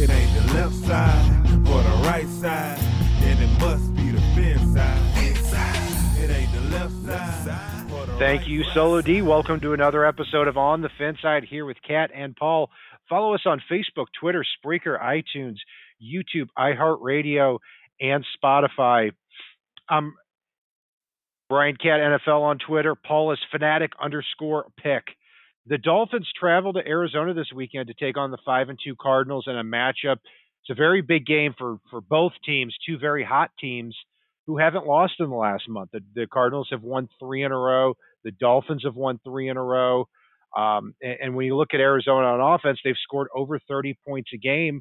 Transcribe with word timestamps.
It 0.00 0.08
ain't 0.08 0.32
the 0.32 0.54
left 0.54 0.74
side 0.76 1.50
or 1.68 1.82
the 1.82 2.02
right 2.06 2.26
side, 2.26 2.78
then 3.20 3.36
it 3.36 3.60
must 3.60 3.94
be 3.94 4.10
the 4.10 4.20
fin 4.34 4.72
side. 4.72 4.96
It 6.16 6.30
ain't 6.30 6.50
the 6.54 6.60
left 6.74 6.94
side. 7.04 8.18
Thank 8.18 8.48
you. 8.48 8.64
Solo 8.72 9.02
D. 9.02 9.20
Welcome 9.20 9.60
to 9.60 9.74
another 9.74 10.06
episode 10.06 10.48
of 10.48 10.56
On 10.56 10.80
the 10.80 10.88
Fence 10.96 11.18
Side 11.20 11.44
here 11.44 11.66
with 11.66 11.76
Kat 11.86 12.10
and 12.14 12.34
Paul. 12.34 12.70
Follow 13.10 13.34
us 13.34 13.42
on 13.44 13.60
Facebook, 13.70 14.06
Twitter, 14.18 14.42
Spreaker, 14.64 14.98
iTunes, 14.98 15.56
YouTube, 16.02 16.48
iHeartRadio, 16.56 17.58
and 18.00 18.24
Spotify. 18.42 19.10
I'm 19.90 20.14
Brian 21.50 21.76
Cat 21.76 22.00
NFL 22.00 22.40
on 22.40 22.58
Twitter. 22.58 22.94
Paul 22.94 23.32
is 23.32 23.38
fanatic 23.52 23.90
underscore 24.02 24.64
pick. 24.82 25.04
The 25.66 25.78
Dolphins 25.78 26.28
travel 26.38 26.72
to 26.72 26.86
Arizona 26.86 27.34
this 27.34 27.52
weekend 27.54 27.88
to 27.88 27.94
take 27.94 28.16
on 28.16 28.30
the 28.30 28.38
five 28.44 28.68
and 28.68 28.78
two 28.82 28.96
Cardinals 29.00 29.44
in 29.46 29.56
a 29.56 29.64
matchup. 29.64 30.16
It's 30.62 30.70
a 30.70 30.74
very 30.74 31.02
big 31.02 31.26
game 31.26 31.54
for 31.56 31.78
for 31.90 32.00
both 32.00 32.32
teams, 32.44 32.74
two 32.86 32.98
very 32.98 33.24
hot 33.24 33.50
teams 33.60 33.96
who 34.46 34.58
haven't 34.58 34.86
lost 34.86 35.14
in 35.20 35.28
the 35.28 35.36
last 35.36 35.68
month. 35.68 35.90
The, 35.92 36.00
the 36.14 36.26
Cardinals 36.26 36.68
have 36.70 36.82
won 36.82 37.08
three 37.18 37.44
in 37.44 37.52
a 37.52 37.56
row. 37.56 37.94
The 38.24 38.32
Dolphins 38.32 38.82
have 38.84 38.96
won 38.96 39.20
three 39.24 39.48
in 39.48 39.56
a 39.56 39.62
row. 39.62 40.08
Um, 40.56 40.94
and, 41.00 41.16
and 41.22 41.34
when 41.36 41.46
you 41.46 41.56
look 41.56 41.72
at 41.72 41.80
Arizona 41.80 42.26
on 42.26 42.54
offense, 42.54 42.78
they've 42.84 42.94
scored 43.02 43.28
over 43.34 43.58
30 43.68 43.96
points 44.06 44.30
a 44.34 44.38
game 44.38 44.80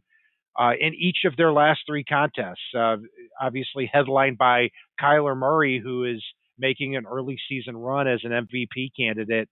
uh, 0.60 0.72
in 0.80 0.94
each 0.96 1.20
of 1.26 1.36
their 1.38 1.52
last 1.52 1.82
three 1.88 2.04
contests. 2.04 2.74
Uh, 2.76 2.98
obviously, 3.40 3.90
headlined 3.92 4.38
by 4.38 4.70
Kyler 5.00 5.38
Murray, 5.38 5.80
who 5.84 6.06
is 6.06 6.24
making 6.58 6.96
an 6.96 7.06
early 7.06 7.38
season 7.48 7.78
run 7.78 8.08
as 8.08 8.22
an 8.24 8.32
MVP 8.32 8.90
candidate 8.98 9.50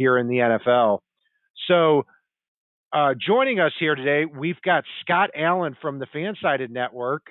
here 0.00 0.16
in 0.16 0.28
the 0.28 0.36
NFL. 0.36 1.00
So, 1.68 2.04
uh, 2.90 3.12
joining 3.14 3.60
us 3.60 3.72
here 3.78 3.94
today, 3.94 4.24
we've 4.24 4.60
got 4.64 4.84
Scott 5.02 5.28
Allen 5.36 5.76
from 5.82 5.98
the 5.98 6.06
Fansided 6.06 6.70
Network, 6.70 7.26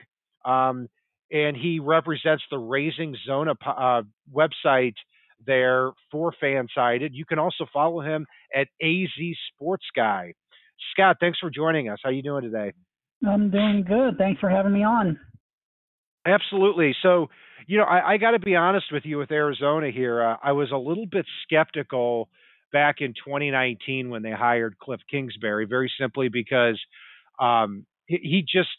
um, 0.45 0.87
and 1.31 1.57
he 1.57 1.79
represents 1.79 2.43
the 2.51 2.59
Raising 2.59 3.15
Zona 3.25 3.53
uh, 3.65 4.03
website 4.31 4.93
there 5.47 5.91
for 6.11 6.31
Fansided. 6.41 7.09
You 7.13 7.25
can 7.25 7.39
also 7.39 7.65
follow 7.73 8.01
him 8.01 8.27
at 8.55 8.67
AZ 8.81 9.35
Sports 9.51 9.85
Guy. 9.95 10.33
Scott, 10.91 11.17
thanks 11.19 11.39
for 11.39 11.49
joining 11.49 11.89
us. 11.89 11.97
How 12.03 12.09
are 12.09 12.13
you 12.13 12.23
doing 12.23 12.43
today? 12.43 12.71
I'm 13.27 13.49
doing 13.49 13.83
good. 13.85 14.17
Thanks 14.19 14.39
for 14.39 14.49
having 14.49 14.73
me 14.73 14.83
on. 14.83 15.19
Absolutely. 16.25 16.95
So, 17.01 17.29
you 17.65 17.79
know, 17.79 17.85
I, 17.85 18.13
I 18.13 18.17
got 18.17 18.31
to 18.31 18.39
be 18.39 18.55
honest 18.55 18.85
with 18.91 19.05
you 19.05 19.17
with 19.17 19.31
Arizona 19.31 19.89
here. 19.89 20.23
Uh, 20.23 20.35
I 20.43 20.51
was 20.51 20.71
a 20.71 20.77
little 20.77 21.07
bit 21.07 21.25
skeptical 21.43 22.29
back 22.71 22.97
in 22.99 23.13
2019 23.13 24.09
when 24.09 24.21
they 24.21 24.31
hired 24.31 24.77
Cliff 24.77 25.01
Kingsbury, 25.09 25.65
very 25.65 25.91
simply 25.99 26.29
because 26.29 26.79
um, 27.39 27.85
he, 28.05 28.17
he 28.17 28.41
just 28.41 28.69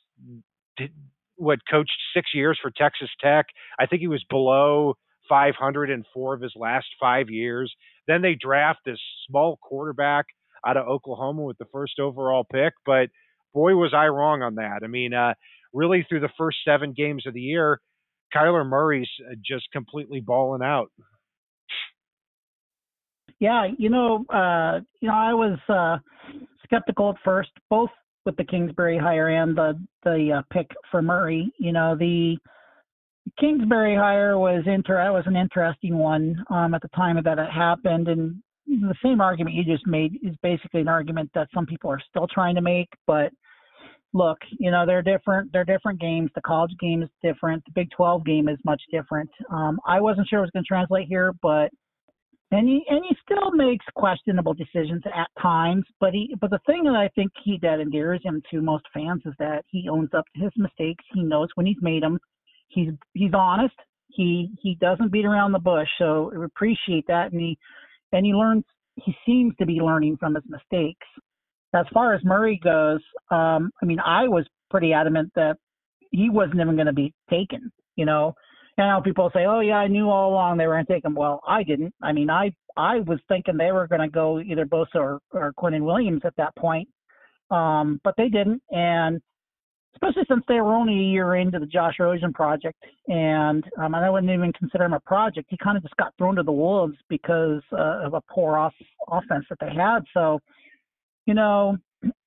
did 0.77 0.93
what 1.37 1.59
coached 1.71 1.97
six 2.15 2.31
years 2.35 2.59
for 2.61 2.71
Texas 2.71 3.09
Tech. 3.21 3.47
I 3.79 3.87
think 3.87 4.01
he 4.01 4.09
was 4.09 4.25
below 4.29 4.95
500 5.29 5.91
in 5.91 6.05
four 6.13 6.35
of 6.35 6.43
his 6.43 6.53
last 6.55 6.87
five 7.01 7.31
years. 7.31 7.73
Then 8.07 8.21
they 8.21 8.37
draft 8.39 8.81
this 8.85 8.99
small 9.27 9.59
quarterback 9.63 10.27
out 10.67 10.77
of 10.77 10.87
Oklahoma 10.87 11.43
with 11.43 11.57
the 11.59 11.67
first 11.73 11.99
overall 11.99 12.45
pick, 12.45 12.75
but 12.85 13.09
boy 13.55 13.75
was 13.75 13.95
I 13.95 14.09
wrong 14.09 14.43
on 14.43 14.57
that. 14.57 14.81
I 14.85 14.89
mean, 14.89 15.15
uh, 15.15 15.35
really 15.73 16.05
through 16.09 16.21
the 16.21 16.31
first 16.37 16.59
seven 16.65 16.93
games 16.95 17.27
of 17.27 17.33
the 17.33 17.41
year, 17.41 17.81
Kyler 18.35 18.67
Murray's 18.67 19.09
uh, 19.27 19.35
just 19.45 19.71
completely 19.73 20.21
balling 20.21 20.63
out. 20.63 20.91
Yeah, 23.41 23.67
you 23.79 23.89
know, 23.89 24.25
uh, 24.29 24.81
you 25.01 25.09
know, 25.09 25.15
I 25.15 25.33
was 25.33 25.59
uh, 25.69 25.97
skeptical 26.63 27.11
at 27.11 27.17
first, 27.25 27.51
both 27.71 27.91
with 28.27 28.37
the 28.37 28.45
Kingsbury 28.45 28.99
hire 28.99 29.29
and 29.29 29.57
the 29.57 29.81
the 30.05 30.39
uh, 30.39 30.43
pick 30.53 30.71
for 30.91 31.01
Murray. 31.01 31.51
You 31.59 31.73
know, 31.73 31.97
the 31.97 32.37
Kingsbury 33.41 33.97
hire 33.97 34.39
was 34.39 34.63
inter 34.67 35.11
was 35.13 35.25
an 35.27 35.37
interesting 35.37 35.97
one 35.97 36.45
um, 36.50 36.75
at 36.75 36.83
the 36.83 36.89
time 36.89 37.19
that 37.25 37.39
it 37.39 37.50
happened, 37.50 38.09
and 38.09 38.43
the 38.67 38.95
same 39.03 39.23
argument 39.23 39.56
you 39.56 39.65
just 39.65 39.87
made 39.87 40.19
is 40.23 40.37
basically 40.43 40.83
an 40.83 40.89
argument 40.89 41.31
that 41.34 41.49
some 41.55 41.65
people 41.65 41.91
are 41.91 42.00
still 42.11 42.27
trying 42.33 42.55
to 42.55 42.61
make, 42.61 42.89
but 43.06 43.33
look, 44.12 44.39
you 44.59 44.71
know, 44.71 44.84
they're 44.84 45.03
different. 45.03 45.50
They're 45.53 45.65
different 45.65 46.00
games. 46.00 46.31
The 46.34 46.43
college 46.43 46.73
game 46.81 47.03
is 47.03 47.09
different. 47.23 47.65
The 47.65 47.73
Big 47.75 47.89
12 47.97 48.25
game 48.25 48.49
is 48.49 48.59
much 48.65 48.83
different. 48.93 49.31
Um, 49.50 49.81
I 49.87 50.00
wasn't 50.00 50.29
sure 50.29 50.41
it 50.41 50.43
was 50.43 50.50
going 50.50 50.65
to 50.65 50.69
translate 50.69 51.09
here, 51.09 51.33
but 51.43 51.71
and 52.50 52.69
he 52.69 52.83
and 52.88 53.05
he 53.09 53.16
still 53.25 53.50
makes 53.53 53.84
questionable 53.94 54.55
decisions 54.55 55.03
at 55.06 55.28
times. 55.41 55.84
But 56.00 56.12
he 56.12 56.34
but 56.41 56.50
the 56.50 56.61
thing 56.66 56.84
that 56.84 56.97
I 56.97 57.09
think 57.15 57.33
he 57.44 57.59
that 57.62 57.81
endears 57.81 58.21
him 58.25 58.43
to 58.50 58.61
most 58.61 58.84
fans 58.93 59.22
is 59.25 59.34
that 59.38 59.65
he 59.69 59.88
owns 59.88 60.11
up 60.15 60.25
to 60.34 60.43
his 60.43 60.53
mistakes. 60.56 61.05
He 61.15 61.22
knows 61.22 61.49
when 61.55 61.66
he's 61.66 61.81
made 61.81 62.03
them. 62.03 62.19
He's 62.69 62.91
he's 63.15 63.33
honest. 63.34 63.75
He 64.09 64.50
he 64.62 64.77
doesn't 64.81 65.12
beat 65.12 65.25
around 65.25 65.53
the 65.53 65.59
bush. 65.59 65.88
So 65.99 66.33
I 66.37 66.44
appreciate 66.44 67.06
that, 67.09 67.33
and 67.33 67.41
he 67.41 67.59
and 68.12 68.27
he 68.27 68.33
learns. 68.33 68.65
He 68.97 69.15
seems 69.25 69.55
to 69.59 69.67
be 69.67 69.75
learning 69.75 70.19
from 70.19 70.34
his 70.34 70.44
mistakes 70.49 71.06
as 71.75 71.87
far 71.93 72.15
as 72.15 72.25
Murray 72.25 72.61
goes, 72.62 73.00
um, 73.31 73.71
I 73.82 73.87
mean, 73.87 74.00
I 74.00 74.25
was 74.25 74.47
pretty 74.71 74.93
adamant 74.93 75.31
that 75.37 75.56
he 76.11 76.28
wasn't 76.31 76.61
even 76.61 76.75
going 76.75 76.87
to 76.87 76.93
be 76.93 77.15
taken. 77.31 77.71
You 77.97 78.06
know, 78.06 78.34
and 78.81 78.89
now 78.89 79.01
people 79.01 79.31
say, 79.35 79.45
"Oh 79.47 79.61
yeah, 79.61 79.77
I 79.77 79.89
knew 79.89 80.09
all 80.09 80.31
along 80.31 80.57
they 80.57 80.67
were 80.67 80.75
going 80.75 80.87
to 80.87 80.93
take 80.93 81.05
him." 81.05 81.15
Well, 81.15 81.41
I 81.47 81.63
didn't. 81.63 81.95
I 82.03 82.13
mean, 82.13 82.31
I 82.31 82.53
I 82.77 83.01
was 83.01 83.19
thinking 83.29 83.57
they 83.57 83.73
were 83.73 83.87
going 83.87 84.01
to 84.01 84.09
go 84.09 84.41
either 84.41 84.65
Bosa 84.65 84.95
or 84.97 85.21
or 85.33 85.53
Quinnen 85.59 85.83
Williams 85.83 86.23
at 86.25 86.35
that 86.37 86.57
point, 86.57 86.89
um, 87.51 88.01
but 88.05 88.15
they 88.17 88.29
didn't. 88.29 88.63
And 88.71 89.21
especially 89.95 90.23
since 90.29 90.43
they 90.49 90.61
were 90.61 90.75
only 90.75 90.95
a 90.95 91.11
year 91.11 91.37
into 91.37 91.59
the 91.59 91.67
Josh 91.67 91.97
Rosen 91.99 92.33
project, 92.33 92.83
and 93.09 93.65
um, 93.79 93.95
and 93.95 94.05
I 94.05 94.09
wouldn't 94.09 94.33
even 94.33 94.53
consider 94.55 94.85
him 94.85 94.95
a 94.95 95.01
project. 95.01 95.49
He 95.51 95.59
kind 95.59 95.77
of 95.77 95.83
just 95.83 95.97
got 95.97 96.15
thrown 96.17 96.37
to 96.37 96.43
the 96.43 96.53
wolves 96.53 96.97
because 97.11 97.62
uh, 97.73 98.07
of 98.07 98.15
a 98.15 98.23
poor 98.31 98.57
off- 98.57 98.75
offense 99.09 99.45
that 99.51 99.59
they 99.61 99.75
had. 99.75 100.01
So 100.15 100.41
you 101.27 101.35
know, 101.35 101.77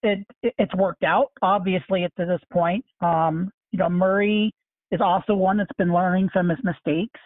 it, 0.03 0.20
it 0.44 0.53
it's 0.59 0.75
worked 0.75 1.03
out 1.03 1.31
obviously 1.41 2.03
at 2.03 2.12
this 2.16 2.41
point. 2.52 2.85
Um, 3.02 3.52
you 3.72 3.80
know, 3.80 3.90
Murray 3.90 4.53
is 4.93 5.01
also 5.01 5.33
one 5.33 5.57
that's 5.57 5.71
been 5.77 5.91
learning 5.91 6.29
from 6.31 6.47
his 6.47 6.59
mistakes. 6.63 7.19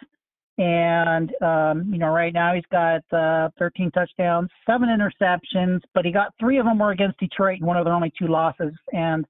And 0.56 1.30
um, 1.40 1.88
you 1.92 1.98
know, 1.98 2.08
right 2.08 2.32
now 2.32 2.54
he's 2.54 2.64
got 2.72 3.02
uh, 3.12 3.50
13 3.60 3.92
touchdowns, 3.92 4.48
seven 4.68 4.88
interceptions, 4.88 5.80
but 5.94 6.04
he 6.04 6.10
got 6.10 6.32
three 6.40 6.58
of 6.58 6.64
them 6.64 6.80
were 6.80 6.90
against 6.90 7.20
Detroit, 7.20 7.58
and 7.58 7.66
one 7.66 7.76
of 7.76 7.84
their 7.84 7.94
only 7.94 8.12
two 8.18 8.26
losses. 8.26 8.72
And 8.92 9.24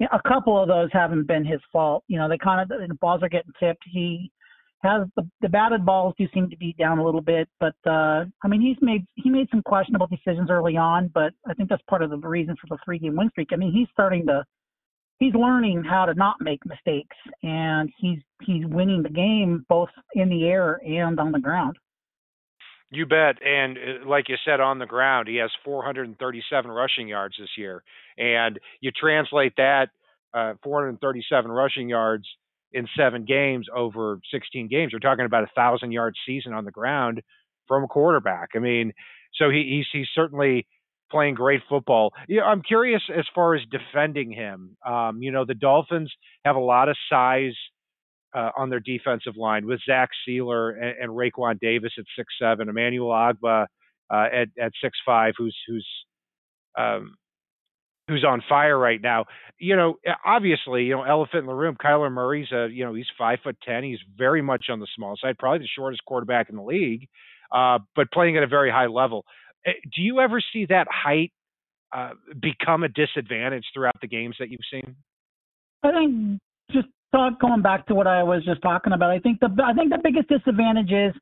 you 0.00 0.08
know, 0.10 0.18
a 0.18 0.28
couple 0.28 0.60
of 0.60 0.66
those 0.66 0.88
haven't 0.92 1.28
been 1.28 1.44
his 1.44 1.60
fault. 1.70 2.02
You 2.08 2.18
know, 2.18 2.28
they 2.28 2.38
kind 2.38 2.60
of 2.60 2.68
the 2.68 2.94
balls 2.94 3.22
are 3.22 3.28
getting 3.28 3.52
tipped. 3.60 3.84
He 3.88 4.32
has 4.82 5.06
the, 5.16 5.28
the 5.42 5.48
batted 5.48 5.84
balls 5.84 6.14
do 6.18 6.26
seem 6.34 6.50
to 6.50 6.56
be 6.56 6.74
down 6.78 6.98
a 6.98 7.04
little 7.04 7.20
bit, 7.20 7.48
but 7.60 7.74
uh, 7.86 8.24
I 8.42 8.48
mean 8.48 8.60
he's 8.60 8.78
made 8.80 9.06
he 9.14 9.30
made 9.30 9.48
some 9.50 9.62
questionable 9.62 10.08
decisions 10.08 10.50
early 10.50 10.76
on, 10.76 11.08
but 11.14 11.34
I 11.46 11.54
think 11.54 11.68
that's 11.68 11.82
part 11.88 12.02
of 12.02 12.10
the 12.10 12.16
reason 12.16 12.56
for 12.60 12.66
the 12.74 12.78
three 12.84 12.98
game 12.98 13.14
win 13.14 13.30
streak. 13.30 13.50
I 13.52 13.56
mean 13.56 13.72
he's 13.72 13.88
starting 13.92 14.26
to 14.26 14.44
he's 15.18 15.34
learning 15.34 15.84
how 15.84 16.06
to 16.06 16.14
not 16.14 16.36
make 16.40 16.64
mistakes, 16.66 17.16
and 17.42 17.90
he's 17.98 18.18
he's 18.42 18.64
winning 18.66 19.02
the 19.02 19.08
game 19.08 19.64
both 19.68 19.90
in 20.14 20.28
the 20.28 20.44
air 20.44 20.80
and 20.84 21.18
on 21.18 21.32
the 21.32 21.40
ground. 21.40 21.76
You 22.90 23.04
bet. 23.04 23.36
And 23.44 23.76
uh, 23.76 24.08
like 24.08 24.28
you 24.28 24.36
said, 24.44 24.60
on 24.60 24.78
the 24.78 24.86
ground, 24.86 25.28
he 25.28 25.36
has 25.36 25.50
437 25.64 26.70
rushing 26.70 27.08
yards 27.08 27.34
this 27.38 27.50
year. 27.58 27.82
And 28.16 28.58
you 28.80 28.90
translate 28.90 29.54
that 29.56 29.90
uh, 30.32 30.54
437 30.62 31.50
rushing 31.50 31.88
yards 31.88 32.24
in 32.72 32.88
seven 32.96 33.24
games 33.24 33.66
over 33.74 34.20
16 34.32 34.68
games. 34.68 34.92
you're 34.92 35.00
talking 35.00 35.24
about 35.24 35.44
a 35.44 35.50
thousand 35.54 35.92
yard 35.92 36.14
season 36.26 36.52
on 36.52 36.64
the 36.64 36.70
ground 36.70 37.22
from 37.66 37.84
a 37.84 37.88
quarterback. 37.88 38.50
I 38.54 38.58
mean, 38.58 38.92
so 39.34 39.50
he, 39.50 39.76
he's 39.76 39.86
he's 39.92 40.08
certainly 40.14 40.66
playing 41.10 41.34
great 41.34 41.62
football. 41.68 42.12
Yeah, 42.28 42.42
I'm 42.42 42.62
curious 42.62 43.02
as 43.16 43.24
far 43.34 43.54
as 43.54 43.62
defending 43.70 44.32
him. 44.32 44.76
Um, 44.86 45.22
you 45.22 45.30
know, 45.30 45.44
the 45.44 45.54
Dolphins 45.54 46.12
have 46.44 46.56
a 46.56 46.60
lot 46.60 46.88
of 46.88 46.96
size 47.10 47.54
uh, 48.34 48.50
on 48.56 48.70
their 48.70 48.80
defensive 48.80 49.36
line 49.36 49.66
with 49.66 49.80
Zach 49.86 50.10
Sieler 50.26 50.72
and, 50.72 51.02
and 51.02 51.10
Raekwon 51.10 51.58
Davis 51.60 51.92
at 51.98 52.04
six 52.16 52.34
seven, 52.40 52.68
Emmanuel 52.68 53.10
Ogbah 53.10 53.66
uh, 54.10 54.26
at 54.32 54.48
at 54.60 54.72
six 54.82 54.98
five, 55.04 55.34
who's 55.36 55.56
who's 55.66 55.86
um, 56.78 57.14
who's 58.08 58.24
on 58.24 58.42
fire 58.48 58.78
right 58.78 59.00
now. 59.00 59.26
You 59.58 59.76
know, 59.76 59.96
obviously, 60.24 60.84
you 60.84 60.96
know, 60.96 61.02
elephant 61.02 61.40
in 61.40 61.46
the 61.46 61.54
room. 61.54 61.76
Kyler 61.82 62.12
Murray's 62.12 62.52
a 62.52 62.68
you 62.70 62.84
know 62.84 62.94
he's 62.94 63.06
five 63.16 63.38
foot 63.42 63.56
ten. 63.64 63.82
He's 63.82 63.98
very 64.16 64.42
much 64.42 64.66
on 64.70 64.80
the 64.80 64.88
small 64.94 65.16
side, 65.20 65.38
probably 65.38 65.60
the 65.60 65.68
shortest 65.74 66.04
quarterback 66.04 66.50
in 66.50 66.56
the 66.56 66.62
league, 66.62 67.08
uh, 67.52 67.78
but 67.96 68.10
playing 68.12 68.36
at 68.36 68.42
a 68.42 68.48
very 68.48 68.70
high 68.70 68.86
level. 68.86 69.24
Uh, 69.66 69.72
Do 69.94 70.02
you 70.02 70.20
ever 70.20 70.40
see 70.52 70.66
that 70.66 70.86
height 70.90 71.32
uh, 71.94 72.10
become 72.40 72.82
a 72.82 72.88
disadvantage 72.88 73.64
throughout 73.72 74.00
the 74.00 74.08
games 74.08 74.36
that 74.38 74.50
you've 74.50 74.60
seen? 74.70 74.96
I 75.82 75.92
think 75.92 76.40
just 76.72 76.88
talk, 77.12 77.40
going 77.40 77.62
back 77.62 77.86
to 77.86 77.94
what 77.94 78.06
I 78.06 78.22
was 78.22 78.44
just 78.44 78.62
talking 78.62 78.92
about. 78.92 79.10
I 79.10 79.18
think 79.18 79.40
the 79.40 79.48
I 79.64 79.72
think 79.72 79.90
the 79.90 79.98
biggest 80.02 80.28
disadvantage 80.28 80.90
is 80.90 81.14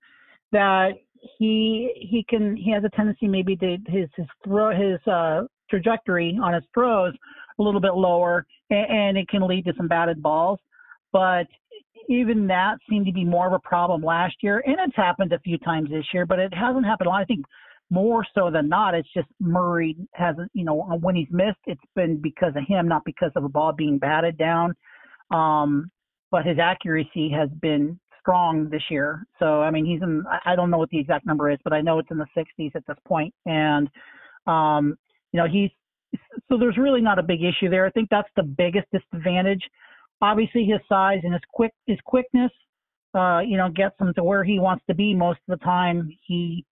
that 0.53 0.93
he 1.39 1.93
he 1.97 2.25
can 2.29 2.57
he 2.57 2.71
has 2.73 2.85
a 2.85 2.89
tendency 2.91 3.29
maybe 3.29 3.57
to 3.57 3.77
his 3.87 4.09
his 4.17 4.27
throw 4.45 4.71
his 4.71 4.99
uh, 5.07 5.43
trajectory 5.71 6.39
on 6.43 6.55
his 6.55 6.65
throws 6.75 7.15
a 7.59 7.63
little 7.63 7.81
bit 7.81 7.95
lower, 7.95 8.47
and, 8.71 8.91
and 8.91 9.19
it 9.19 9.29
can 9.29 9.47
lead 9.47 9.65
to 9.67 9.73
some 9.77 9.89
batted 9.89 10.23
balls. 10.23 10.59
But 11.13 11.47
even 12.09 12.47
that 12.49 12.79
seemed 12.89 13.07
to 13.07 13.13
be 13.13 13.25
more 13.25 13.47
of 13.47 13.53
a 13.53 13.59
problem 13.59 14.03
last 14.03 14.37
year, 14.43 14.63
and 14.67 14.77
it's 14.81 14.97
happened 14.97 15.33
a 15.33 15.39
few 15.41 15.59
times 15.59 15.91
this 15.91 16.05
year, 16.13 16.27
but 16.27 16.39
it 16.39 16.53
hasn't 16.55 16.85
happened 16.85 17.09
a 17.09 17.11
lot. 17.11 17.21
I 17.21 17.25
think 17.25 17.45
more 17.91 18.25
so 18.35 18.51
than 18.51 18.69
not, 18.69 18.95
it's 18.95 19.09
just 19.15 19.29
Murray 19.41 19.97
hasn't, 20.13 20.51
you 20.55 20.65
know, 20.65 20.75
when 21.01 21.15
he's 21.15 21.29
missed, 21.31 21.59
it's 21.67 21.81
been 21.95 22.21
because 22.21 22.53
of 22.57 22.65
him, 22.67 22.89
not 22.89 23.03
because 23.05 23.31
of 23.37 23.45
a 23.45 23.49
ball 23.49 23.73
being 23.73 23.99
batted 23.99 24.37
down. 24.37 24.75
Um, 25.31 25.91
but 26.31 26.45
his 26.45 26.59
accuracy 26.59 27.31
has 27.31 27.49
been 27.61 27.99
strong 28.21 28.69
this 28.69 28.83
year. 28.91 29.25
So 29.39 29.63
I 29.63 29.71
mean, 29.71 29.87
he's 29.87 30.03
in. 30.03 30.25
I 30.45 30.57
don't 30.57 30.71
know 30.71 30.79
what 30.79 30.91
the 30.91 30.99
exact 30.99 31.27
number 31.27 31.51
is, 31.51 31.59
but 31.63 31.73
I 31.73 31.81
know 31.81 31.99
it's 31.99 32.11
in 32.11 32.19
the 32.19 32.27
60s 32.37 32.75
at 32.75 32.87
this 32.87 32.97
point. 33.07 33.33
And 33.47 33.89
um, 34.47 34.99
you 35.33 35.41
know, 35.41 35.47
he's 35.47 35.71
so 36.49 36.59
there's 36.59 36.77
really 36.77 37.01
not 37.01 37.19
a 37.19 37.23
big 37.23 37.43
issue 37.43 37.71
there. 37.71 37.87
I 37.87 37.91
think 37.91 38.09
that's 38.11 38.29
the 38.37 38.43
biggest 38.43 38.87
disadvantage. 38.93 39.63
Obviously, 40.21 40.65
his 40.65 40.81
size 40.89 41.21
and 41.23 41.33
his 41.33 41.43
quick 41.53 41.73
his 41.87 41.99
quickness, 42.05 42.51
uh, 43.15 43.41
you 43.41 43.57
know, 43.57 43.71
gets 43.71 43.95
him 44.01 44.13
to 44.15 44.25
where 44.25 44.45
he 44.45 44.59
wants 44.59 44.85
to 44.89 44.95
be 44.95 45.15
most 45.15 45.39
of 45.49 45.59
the 45.59 45.65
time. 45.65 46.11
He 46.27 46.65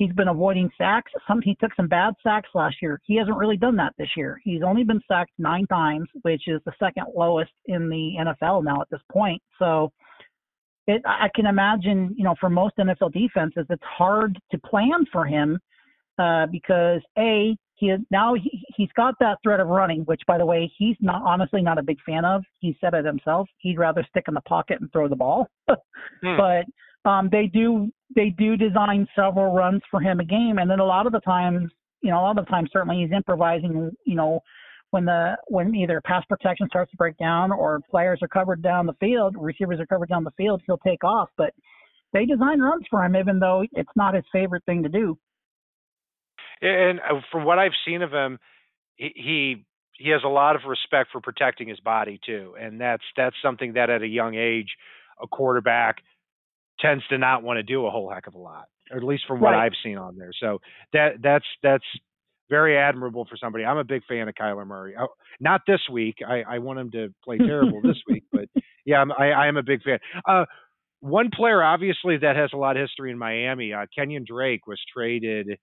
he's 0.00 0.12
been 0.14 0.28
avoiding 0.28 0.70
sacks. 0.78 1.12
Some 1.28 1.42
he 1.42 1.54
took 1.60 1.74
some 1.76 1.86
bad 1.86 2.14
sacks 2.22 2.48
last 2.54 2.76
year. 2.80 3.00
He 3.04 3.16
hasn't 3.16 3.36
really 3.36 3.58
done 3.58 3.76
that 3.76 3.92
this 3.98 4.08
year. 4.16 4.40
He's 4.42 4.62
only 4.62 4.82
been 4.82 5.00
sacked 5.06 5.32
nine 5.38 5.66
times, 5.66 6.08
which 6.22 6.48
is 6.48 6.60
the 6.64 6.72
second 6.80 7.04
lowest 7.14 7.52
in 7.66 7.90
the 7.90 8.14
NFL 8.18 8.64
now 8.64 8.80
at 8.80 8.88
this 8.90 9.02
point. 9.12 9.40
So 9.58 9.92
it, 10.86 11.02
I 11.04 11.28
can 11.34 11.44
imagine, 11.46 12.14
you 12.16 12.24
know, 12.24 12.34
for 12.40 12.48
most 12.48 12.78
NFL 12.78 13.12
defenses, 13.12 13.66
it's 13.68 13.82
hard 13.84 14.38
to 14.50 14.58
plan 14.58 15.04
for 15.12 15.26
him 15.26 15.58
uh, 16.18 16.46
because 16.46 17.02
a 17.18 17.54
he 17.74 17.94
now 18.10 18.34
he, 18.34 18.62
he's 18.74 18.90
got 18.96 19.14
that 19.20 19.38
threat 19.42 19.60
of 19.60 19.68
running, 19.68 20.00
which 20.02 20.22
by 20.26 20.38
the 20.38 20.46
way 20.46 20.70
he's 20.78 20.96
not 21.00 21.22
honestly 21.26 21.60
not 21.60 21.78
a 21.78 21.82
big 21.82 21.98
fan 22.06 22.24
of. 22.24 22.42
He 22.58 22.74
said 22.80 22.94
it 22.94 23.04
himself. 23.04 23.48
He'd 23.58 23.78
rather 23.78 24.04
stick 24.08 24.24
in 24.28 24.34
the 24.34 24.40
pocket 24.42 24.80
and 24.80 24.90
throw 24.92 25.08
the 25.08 25.16
ball. 25.16 25.46
hmm. 25.68 26.36
But 26.38 26.64
um, 27.04 27.28
they 27.30 27.46
do 27.46 27.90
they 28.14 28.30
do 28.30 28.56
design 28.56 29.06
several 29.14 29.54
runs 29.54 29.82
for 29.90 30.00
him 30.00 30.20
a 30.20 30.24
game, 30.24 30.58
and 30.58 30.70
then 30.70 30.80
a 30.80 30.84
lot 30.84 31.06
of 31.06 31.12
the 31.12 31.20
times, 31.20 31.70
you 32.02 32.10
know, 32.10 32.18
a 32.18 32.22
lot 32.22 32.38
of 32.38 32.44
the 32.44 32.50
times 32.50 32.70
certainly 32.72 33.02
he's 33.02 33.12
improvising, 33.12 33.90
you 34.04 34.16
know, 34.16 34.40
when 34.90 35.04
the 35.04 35.36
when 35.48 35.74
either 35.74 36.00
pass 36.04 36.24
protection 36.28 36.66
starts 36.68 36.90
to 36.90 36.96
break 36.96 37.16
down 37.16 37.52
or 37.52 37.80
players 37.90 38.18
are 38.22 38.28
covered 38.28 38.62
down 38.62 38.86
the 38.86 38.94
field, 38.94 39.36
receivers 39.38 39.80
are 39.80 39.86
covered 39.86 40.08
down 40.08 40.24
the 40.24 40.32
field, 40.32 40.60
he'll 40.66 40.78
take 40.78 41.04
off. 41.04 41.28
But 41.36 41.54
they 42.12 42.26
design 42.26 42.60
runs 42.60 42.84
for 42.90 43.04
him, 43.04 43.16
even 43.16 43.38
though 43.38 43.64
it's 43.72 43.90
not 43.96 44.14
his 44.14 44.24
favorite 44.32 44.64
thing 44.66 44.82
to 44.82 44.88
do. 44.88 45.16
And 46.60 47.00
uh, 47.00 47.20
from 47.30 47.44
what 47.44 47.58
I've 47.58 47.72
seen 47.86 48.02
of 48.02 48.12
him, 48.12 48.38
he 48.96 49.64
he 49.94 50.10
has 50.10 50.22
a 50.24 50.28
lot 50.28 50.56
of 50.56 50.62
respect 50.66 51.10
for 51.12 51.20
protecting 51.20 51.68
his 51.68 51.80
body 51.80 52.18
too, 52.26 52.56
and 52.60 52.80
that's 52.80 53.04
that's 53.16 53.36
something 53.42 53.74
that 53.74 53.88
at 53.88 54.02
a 54.02 54.08
young 54.08 54.34
age, 54.34 54.76
a 55.22 55.26
quarterback 55.26 56.02
tends 56.80 57.06
to 57.08 57.18
not 57.18 57.42
want 57.42 57.58
to 57.58 57.62
do 57.62 57.86
a 57.86 57.90
whole 57.90 58.10
heck 58.10 58.26
of 58.26 58.34
a 58.34 58.38
lot, 58.38 58.64
or 58.90 58.96
at 58.96 59.04
least 59.04 59.24
from 59.26 59.40
what 59.40 59.50
right. 59.50 59.66
I've 59.66 59.72
seen 59.82 59.98
on 59.98 60.16
there. 60.16 60.30
So 60.40 60.58
that 60.92 61.14
that's 61.22 61.44
that's 61.62 61.84
very 62.48 62.76
admirable 62.76 63.26
for 63.30 63.36
somebody. 63.36 63.64
I'm 63.64 63.78
a 63.78 63.84
big 63.84 64.02
fan 64.08 64.28
of 64.28 64.34
Kyler 64.34 64.66
Murray. 64.66 64.94
Oh, 65.00 65.08
not 65.38 65.62
this 65.66 65.80
week. 65.90 66.16
I, 66.26 66.42
I 66.42 66.58
want 66.58 66.80
him 66.80 66.90
to 66.90 67.14
play 67.24 67.38
terrible 67.38 67.80
this 67.80 67.96
week, 68.08 68.24
but 68.32 68.48
yeah, 68.84 68.98
I'm, 68.98 69.12
I, 69.12 69.30
I 69.30 69.46
am 69.46 69.56
a 69.56 69.62
big 69.62 69.82
fan. 69.82 69.98
Uh, 70.28 70.44
one 70.98 71.30
player, 71.34 71.62
obviously, 71.62 72.18
that 72.18 72.36
has 72.36 72.50
a 72.52 72.56
lot 72.56 72.76
of 72.76 72.82
history 72.82 73.10
in 73.10 73.18
Miami, 73.18 73.72
uh, 73.72 73.86
Kenyon 73.96 74.24
Drake, 74.28 74.66
was 74.66 74.80
traded 74.92 75.58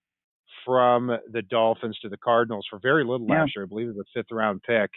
from 0.65 1.11
the 1.31 1.41
Dolphins 1.43 1.99
to 2.01 2.09
the 2.09 2.17
Cardinals 2.17 2.65
for 2.69 2.79
very 2.79 3.03
little 3.03 3.27
yeah. 3.29 3.41
last 3.41 3.51
year. 3.55 3.65
I 3.65 3.67
believe 3.67 3.89
it 3.89 3.95
was 3.95 4.05
a 4.15 4.19
fifth 4.19 4.31
round 4.31 4.61
pick. 4.63 4.89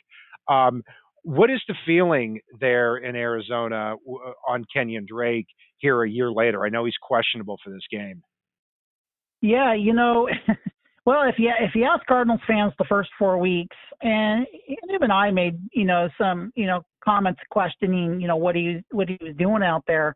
Um, 0.48 0.82
what 1.22 1.50
is 1.50 1.60
the 1.68 1.74
feeling 1.86 2.40
there 2.60 2.96
in 2.96 3.16
Arizona 3.16 3.94
uh, 3.94 4.32
on 4.48 4.64
Kenyon 4.72 5.06
Drake 5.08 5.46
here 5.78 6.02
a 6.02 6.10
year 6.10 6.32
later? 6.32 6.64
I 6.64 6.68
know 6.68 6.84
he's 6.84 6.94
questionable 7.00 7.58
for 7.62 7.70
this 7.70 7.84
game. 7.90 8.22
Yeah, 9.42 9.74
you 9.74 9.92
know, 9.92 10.28
well, 11.06 11.28
if 11.28 11.36
you 11.38 11.50
if 11.60 11.74
you 11.74 11.84
ask 11.84 12.04
Cardinals 12.06 12.40
fans 12.46 12.72
the 12.78 12.84
first 12.88 13.10
four 13.18 13.38
weeks, 13.38 13.76
and 14.02 14.46
even 14.94 15.10
I 15.10 15.30
made 15.30 15.58
you 15.72 15.84
know 15.84 16.08
some 16.18 16.52
you 16.54 16.66
know 16.66 16.82
comments 17.04 17.40
questioning 17.50 18.20
you 18.20 18.28
know 18.28 18.36
what 18.36 18.54
he 18.54 18.80
what 18.90 19.08
he 19.08 19.18
was 19.20 19.34
doing 19.36 19.62
out 19.62 19.84
there. 19.86 20.14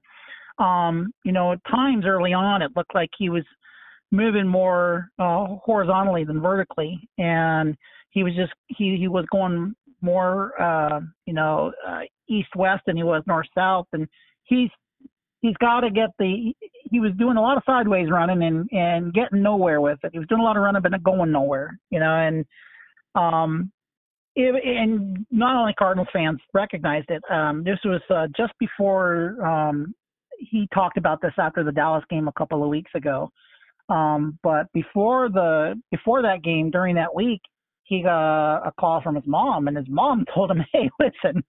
Um, 0.59 1.13
you 1.25 1.33
know, 1.33 1.53
at 1.53 1.61
times 1.69 2.05
early 2.07 2.33
on, 2.33 2.63
it 2.63 2.71
looked 2.77 2.95
like 2.95 3.11
he 3.19 3.29
was 3.29 3.43
moving 4.13 4.47
more 4.47 5.09
uh, 5.19 5.47
horizontally 5.65 6.25
than 6.25 6.41
vertically, 6.41 7.09
and 7.19 7.77
he 8.11 8.23
was 8.23 8.35
just 8.37 8.53
he 8.69 8.97
he 8.97 9.09
was 9.09 9.25
going 9.33 9.75
more 10.05 10.61
uh, 10.61 11.01
you 11.27 11.35
know 11.35 11.73
uh, 11.87 12.01
east 12.29 12.55
west 12.57 12.83
than 12.87 12.97
he 12.97 13.03
was 13.03 13.23
north 13.27 13.47
south, 13.57 13.87
and 13.93 14.07
he's 14.45 14.71
he's 15.41 15.57
got 15.61 15.81
to 15.81 15.91
get 15.91 16.11
the 16.19 16.55
he 16.91 17.01
was 17.01 17.13
doing 17.19 17.37
a 17.37 17.43
lot 17.43 17.57
of 17.57 17.63
sideways 17.67 18.11
running 18.11 18.43
and 18.43 18.69
and 18.73 19.13
getting 19.15 19.43
nowhere 19.43 19.81
with 19.81 19.99
it. 20.05 20.11
He 20.13 20.19
was 20.19 20.29
doing 20.29 20.41
a 20.41 20.45
lot 20.45 20.57
of 20.57 20.63
running 20.63 20.83
but 20.83 20.93
not 20.93 21.03
going 21.03 21.33
nowhere, 21.33 21.79
you 21.91 21.99
know, 21.99 22.15
and 22.15 22.45
um 23.15 23.73
it, 24.37 24.65
and 24.65 25.25
not 25.31 25.57
only 25.57 25.75
Cardinals 25.75 26.09
fans 26.13 26.41
recognized 26.53 27.09
it. 27.09 27.23
Um, 27.31 27.63
this 27.63 27.79
was 27.85 28.01
uh, 28.11 28.27
just 28.37 28.53
before 28.59 29.37
um, 29.45 29.95
he 30.39 30.69
talked 30.75 30.99
about 30.99 31.21
this 31.23 31.35
after 31.39 31.63
the 31.63 31.73
Dallas 31.73 32.05
game 32.11 32.27
a 32.27 32.33
couple 32.33 32.63
of 32.63 32.69
weeks 32.69 32.91
ago. 32.95 33.31
Um, 33.89 34.39
but 34.43 34.67
before 34.73 35.29
the 35.29 35.81
before 35.91 36.23
that 36.23 36.43
game, 36.43 36.71
during 36.71 36.95
that 36.97 37.15
week, 37.15 37.41
he 37.85 38.03
got 38.03 38.67
a 38.67 38.73
call 38.79 39.01
from 39.03 39.15
his 39.15 39.27
mom, 39.27 39.69
and 39.69 39.77
his 39.77 39.89
mom 39.89 40.25
told 40.35 40.51
him, 40.51 40.63
"Hey, 40.73 40.91
listen, 40.99 41.43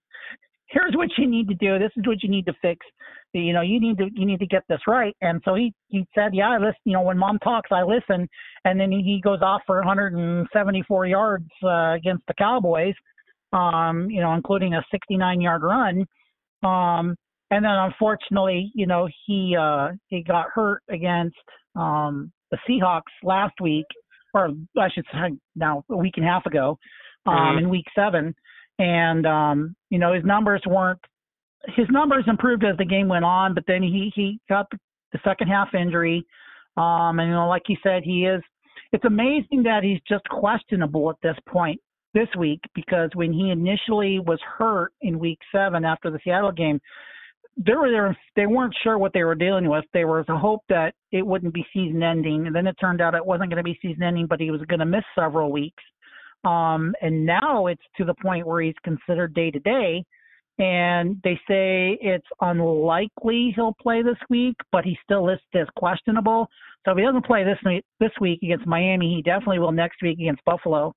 here's 0.68 0.96
what 0.96 1.10
you 1.18 1.28
need 1.28 1.48
to 1.48 1.56
do. 1.56 1.80
This 1.80 1.92
is 1.96 2.06
what 2.06 2.24
you 2.24 2.30
need 2.30 2.46
to 2.46 2.54
fix. 2.62 2.86
You 3.34 3.54
know, 3.54 3.62
you 3.62 3.80
need 3.80 3.98
to 3.98 4.10
you 4.14 4.26
need 4.26 4.40
to 4.40 4.48
get 4.48 4.64
this 4.70 4.82
right." 4.88 5.16
And 5.22 5.42
so 5.46 5.56
he 5.56 5.74
he 5.88 6.06
said, 6.16 6.34
"Yeah, 6.34 6.50
I 6.50 6.58
listen. 6.58 6.82
You 6.86 6.94
know, 6.94 7.02
when 7.02 7.18
mom 7.18 7.40
talks, 7.40 7.72
I 7.72 7.84
listen." 7.84 8.28
And 8.66 8.80
then 8.80 8.92
he 8.92 9.22
goes 9.24 9.40
off 9.42 9.62
for 9.66 9.78
174 9.78 11.06
yards 11.06 11.50
uh, 11.64 11.94
against 11.94 12.26
the 12.28 12.34
Cowboys, 12.34 12.96
um, 13.54 14.10
you 14.10 14.22
know, 14.22 14.34
including 14.34 14.74
a 14.74 14.84
69 14.92 15.42
yard 15.42 15.62
run. 15.64 16.06
Um, 16.64 17.16
and 17.52 17.64
then 17.64 17.72
unfortunately, 17.72 18.72
you 18.74 18.88
know, 18.88 19.08
he 19.26 19.56
uh, 19.60 19.90
he 20.08 20.24
got 20.24 20.48
hurt 20.54 20.82
against 20.90 21.36
um, 21.76 22.32
the 22.52 22.58
Seahawks 22.68 23.02
last 23.24 23.54
week, 23.62 23.86
or 24.36 24.50
I 24.78 24.90
should 24.94 25.06
say 25.12 25.36
now 25.56 25.84
a 25.90 25.98
week 25.98 26.16
and 26.18 26.26
a 26.26 26.30
half 26.30 26.46
ago, 26.46 26.78
um, 27.26 27.34
mm-hmm. 27.34 27.58
in 27.60 27.70
week 27.70 27.86
seven. 27.96 28.36
And 28.78 29.26
um, 29.26 29.76
you 29.90 29.98
know 29.98 30.14
his 30.14 30.26
numbers 30.26 30.62
weren't 30.68 31.00
his 31.76 31.88
numbers 31.90 32.26
improved 32.28 32.64
as 32.64 32.78
the 32.78 32.86
game 32.86 33.08
went 33.08 33.26
on, 33.26 33.54
but 33.54 33.64
then 33.68 33.82
he 33.82 34.12
he 34.14 34.40
got 34.50 34.70
the, 34.70 34.78
second 35.24 35.48
half 35.48 35.74
injury. 35.74 36.26
Um, 36.76 37.20
and 37.20 37.30
you 37.30 37.36
know, 37.36 37.48
like 37.48 37.64
he 37.66 37.78
said, 37.82 38.04
he 38.04 38.26
is. 38.26 38.42
It's 38.92 39.06
amazing 39.06 39.64
that 39.64 39.84
he's 39.84 40.00
just 40.08 40.28
questionable 40.30 41.10
at 41.10 41.16
this 41.24 41.38
point 41.48 41.80
this 42.14 42.28
week 42.38 42.60
because 42.74 43.10
when 43.14 43.32
he 43.32 43.50
initially 43.50 44.20
was 44.20 44.40
hurt 44.58 44.92
in 45.02 45.18
week 45.18 45.40
seven 45.54 45.86
after 45.86 46.12
the 46.12 46.20
Seattle 46.24 46.52
game, 46.52 46.80
they 47.58 47.74
were 47.74 47.90
there 47.90 48.18
they 48.36 48.46
weren't 48.46 48.76
sure 48.84 48.98
what 48.98 49.14
they 49.14 49.24
were 49.24 49.36
dealing 49.36 49.70
with. 49.70 49.86
There 49.94 50.08
was 50.08 50.26
a 50.28 50.38
hope 50.38 50.62
that 50.70 50.94
it 51.12 51.26
wouldn't 51.26 51.54
be 51.54 51.66
season 51.74 52.04
ending, 52.04 52.48
and 52.48 52.56
then 52.56 52.68
it 52.68 52.76
turned 52.80 53.02
out 53.02 53.16
it 53.16 53.26
wasn't 53.26 53.50
going 53.50 53.64
to 53.64 53.64
be 53.64 53.80
season 53.82 54.04
ending, 54.04 54.28
but 54.28 54.40
he 54.40 54.52
was 54.52 54.62
going 54.62 54.80
to 54.80 54.86
miss 54.86 55.04
several 55.18 55.52
weeks. 55.52 55.84
Um, 56.44 56.94
and 57.02 57.26
now 57.26 57.68
it's 57.68 57.82
to 57.98 58.06
the 58.06 58.14
point 58.22 58.46
where 58.46 58.62
he's 58.62 58.76
considered 58.84 59.34
day 59.34 59.52
to 59.52 59.60
day, 59.60 60.04
and 60.60 61.20
they 61.24 61.40
say 61.48 61.98
it's 62.02 62.28
unlikely 62.42 63.54
he'll 63.56 63.76
play 63.82 64.04
this 64.04 64.18
week, 64.30 64.56
but 64.72 64.84
he's 64.84 64.98
still 65.04 65.26
listed 65.26 65.62
as 65.62 65.68
questionable. 65.76 66.48
So 66.86 66.92
if 66.92 66.98
he 66.98 67.04
doesn't 67.04 67.26
play 67.26 67.44
this 67.44 67.58
this 68.00 68.12
week 68.22 68.40
against 68.44 68.68
Miami, 68.68 69.16
he 69.16 69.22
definitely 69.22 69.60
will 69.60 69.72
next 69.72 70.02
week 70.02 70.20
against 70.20 70.46
Buffalo. 70.46 70.94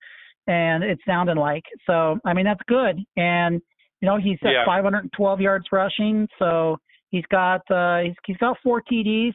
And 0.49 0.83
it's 0.83 1.03
sounding 1.07 1.37
like 1.37 1.65
so. 1.87 2.19
I 2.25 2.35
mean 2.35 2.45
that's 2.45 2.61
good, 2.69 2.99
and 3.17 3.61
you 4.01 4.09
know, 4.09 4.17
he's 4.17 4.39
at 4.43 4.51
yeah. 4.51 4.65
512 4.65 5.41
yards 5.41 5.67
rushing, 5.73 6.29
so 6.39 6.77
he's 7.11 7.25
got 7.31 7.63
uh, 7.71 8.01
he's 8.01 8.15
he's 8.27 8.37
got 8.37 8.57
four 8.63 8.83
TDs. 8.83 9.35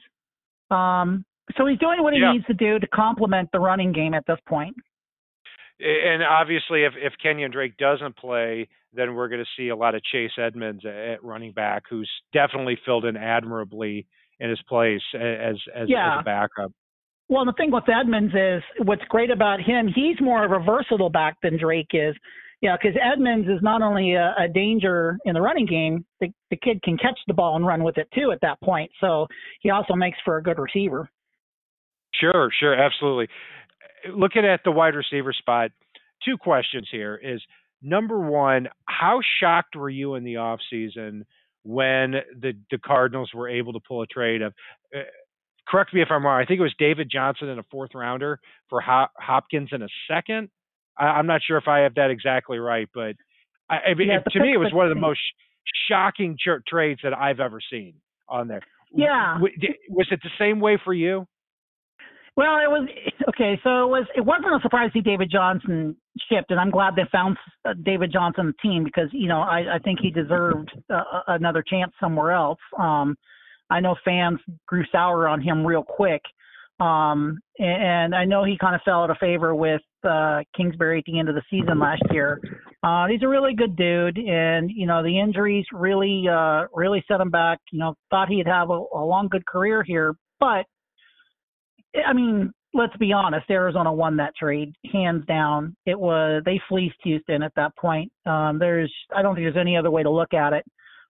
Um, 0.72 1.26
so 1.58 1.66
he's 1.66 1.80
doing 1.80 2.02
what 2.02 2.14
he 2.14 2.20
yeah. 2.20 2.34
needs 2.34 2.46
to 2.46 2.54
do 2.54 2.80
to 2.80 2.88
complement 2.88 3.50
the 3.52 3.60
running 3.60 3.92
game 3.92 4.14
at 4.14 4.26
this 4.28 4.40
point. 4.48 4.76
And 5.80 6.24
obviously, 6.24 6.84
if 6.84 6.94
if 6.96 7.14
Kenyon 7.22 7.52
Drake 7.52 7.78
doesn't 7.78 8.16
play, 8.16 8.70
then 8.94 9.16
we're 9.16 9.28
going 9.28 9.44
to 9.44 9.62
see 9.62 9.70
a 9.70 9.76
lot 9.76 9.96
of 9.96 10.04
Chase 10.04 10.32
Edmonds 10.38 10.86
at 10.86 11.24
running 11.24 11.52
back, 11.52 11.84
who's 11.90 12.10
definitely 12.32 12.78
filled 12.86 13.06
in 13.06 13.18
admirably 13.18 14.08
in 14.40 14.50
his 14.50 14.62
place 14.70 15.02
as 15.14 15.56
as, 15.76 15.90
yeah. 15.90 16.18
as 16.18 16.22
a 16.22 16.24
backup. 16.24 16.72
Well, 17.30 17.46
the 17.46 17.54
thing 17.54 17.72
with 17.72 17.86
Edmonds 17.90 18.34
is 18.34 18.62
what's 18.86 19.04
great 19.10 19.32
about 19.32 19.60
him, 19.62 19.88
he's 19.88 20.20
more 20.22 20.46
of 20.46 20.52
a 20.52 20.64
versatile 20.64 21.10
back 21.10 21.38
than 21.42 21.58
Drake 21.58 21.92
is. 21.94 22.16
Yeah, 22.64 22.78
because 22.82 22.98
Edmonds 23.04 23.50
is 23.50 23.62
not 23.62 23.82
only 23.82 24.14
a, 24.14 24.34
a, 24.40 24.48
danger 24.48 25.18
in 25.26 25.34
the 25.34 25.42
running 25.42 25.66
game, 25.66 26.06
the, 26.22 26.30
the 26.50 26.56
kid 26.56 26.82
can 26.82 26.98
catch 26.98 27.20
the 27.28 27.34
ball 27.34 27.58
and 27.58 27.68
run 27.68 27.84
with 27.84 27.98
it 27.98 28.08
too 28.16 28.32
at 28.32 28.40
that 28.40 28.62
point. 28.62 28.90
So 29.02 29.28
he 29.60 29.70
also 29.70 29.96
makes 29.96 30.18
for 30.24 30.38
a 30.38 30.42
good 30.44 30.58
receiver. 30.58 31.10
Sure, 32.16 32.50
sure, 32.58 32.74
absolutely. 32.74 33.28
Looking 34.16 34.46
at 34.46 34.62
the 34.64 34.72
wide 34.72 34.96
receiver 34.96 35.34
spot, 35.34 35.72
two 36.24 36.38
questions 36.38 36.88
here 36.90 37.20
is 37.22 37.42
number 37.82 38.18
one, 38.18 38.70
how 38.86 39.20
shocked 39.42 39.76
were 39.76 39.90
you 39.90 40.16
in 40.16 40.24
the 40.24 40.38
off 40.38 40.60
season 40.70 41.26
when 41.64 42.14
the 42.40 42.54
the 42.72 42.78
Cardinals 42.78 43.32
were 43.34 43.50
able 43.50 43.74
to 43.74 43.82
pull 43.86 44.04
a 44.04 44.08
trade 44.08 44.42
of? 44.42 44.54
Uh, 44.96 45.00
correct 45.68 45.94
me 45.94 46.02
if 46.02 46.08
I'm 46.10 46.26
wrong. 46.26 46.42
I 46.42 46.46
think 46.46 46.62
it 46.62 46.64
was 46.64 46.76
David 46.80 47.10
Johnson 47.12 47.50
in 47.50 47.60
a 47.60 47.64
fourth 47.70 47.92
rounder 47.94 48.40
for 48.70 48.80
Hopkins 48.82 49.70
in 49.74 49.82
a 49.82 49.90
second. 50.10 50.48
I, 50.98 51.20
am 51.20 51.28
not 51.28 51.42
sure 51.46 51.58
if 51.58 51.68
I 51.68 51.80
have 51.80 51.96
that 51.96 52.10
exactly 52.10 52.60
right, 52.60 52.88
but 52.94 53.16
I, 53.70 53.92
I 53.92 53.94
mean, 53.96 54.10
yeah, 54.10 54.20
to 54.20 54.40
me, 54.40 54.54
it 54.54 54.58
was 54.58 54.74
one 54.74 54.86
of 54.86 54.94
the 54.94 55.00
most 55.00 55.22
shocking 55.88 56.38
tra- 56.42 56.62
trades 56.68 57.02
that 57.04 57.14
I've 57.18 57.40
ever 57.40 57.60
seen 57.72 57.96
on 58.28 58.48
there. 58.48 58.62
Yeah. 58.94 59.40
Was 59.40 60.08
it 60.12 60.20
the 60.24 60.30
same 60.38 60.60
way 60.60 60.80
for 60.84 60.94
you? 60.94 61.26
Well, 62.36 62.58
it 62.58 62.70
was 62.70 62.88
okay. 63.30 63.60
So 63.64 63.84
it 63.84 63.90
was. 63.90 64.06
It 64.16 64.26
wasn't 64.26 64.56
a 64.56 64.60
surprise 64.62 64.92
to 64.92 65.00
see 65.00 65.02
David 65.02 65.30
Johnson 65.32 65.96
shipped, 66.30 66.52
and 66.52 66.60
I'm 66.60 66.72
glad 66.72 66.96
they 66.96 67.04
found 67.12 67.38
uh, 67.66 67.74
David 67.84 68.12
Johnson 68.12 68.48
the 68.48 68.70
team 68.70 68.84
because 68.84 69.10
you 69.12 69.28
know 69.28 69.40
I, 69.40 69.76
I 69.76 69.80
think 69.80 70.00
he 70.02 70.10
deserved 70.10 70.72
uh, 70.90 71.04
another 71.28 71.64
chance 71.68 71.92
somewhere 72.00 72.32
else. 72.32 72.60
Um, 72.80 73.16
I 73.70 73.80
know 73.80 73.96
fans 74.04 74.40
grew 74.68 74.84
sour 74.92 75.28
on 75.28 75.42
him 75.42 75.66
real 75.66 75.84
quick, 75.84 76.22
um, 76.80 77.40
and, 77.60 77.84
and 77.84 78.16
I 78.16 78.26
know 78.26 78.44
he 78.44 78.58
kind 78.60 78.76
of 78.76 78.82
fell 78.84 79.04
out 79.04 79.12
of 79.12 79.18
favor 79.18 79.54
with 79.54 79.82
uh, 80.04 80.40
Kingsbury 80.56 81.00
at 81.00 81.06
the 81.06 81.20
end 81.20 81.30
of 81.30 81.36
the 81.36 81.44
season 81.50 81.80
last 81.80 82.04
year. 82.12 82.40
Uh, 82.84 83.08
he's 83.08 83.24
a 83.24 83.28
really 83.28 83.54
good 83.56 83.76
dude, 83.76 84.18
and 84.18 84.70
you 84.70 84.86
know 84.86 85.04
the 85.04 85.20
injuries 85.20 85.66
really, 85.72 86.26
uh, 86.30 86.66
really 86.74 87.04
set 87.08 87.22
him 87.22 87.30
back. 87.30 87.60
You 87.72 87.80
know, 87.80 87.96
thought 88.10 88.30
he'd 88.30 88.48
have 88.48 88.70
a, 88.70 88.74
a 88.94 89.04
long, 89.04 89.28
good 89.30 89.46
career 89.46 89.84
here, 89.84 90.16
but 90.40 90.66
I 92.06 92.14
mean, 92.14 92.52
let's 92.74 92.96
be 92.98 93.14
honest, 93.14 93.50
Arizona 93.50 93.94
won 93.94 94.18
that 94.18 94.36
trade 94.36 94.74
hands 94.92 95.26
down. 95.26 95.76
It 95.86 96.00
was 96.00 96.42
they 96.46 96.60
fleeced 96.68 96.98
Houston 97.04 97.44
at 97.44 97.54
that 97.56 97.76
point. 97.78 98.12
Um, 98.26 98.60
there's 98.60 98.94
I 99.16 99.22
don't 99.22 99.36
think 99.36 99.46
there's 99.46 99.62
any 99.62 99.78
other 99.78 99.92
way 99.92 100.04
to 100.04 100.10
look 100.10 100.34
at 100.34 100.54
it. 100.54 100.66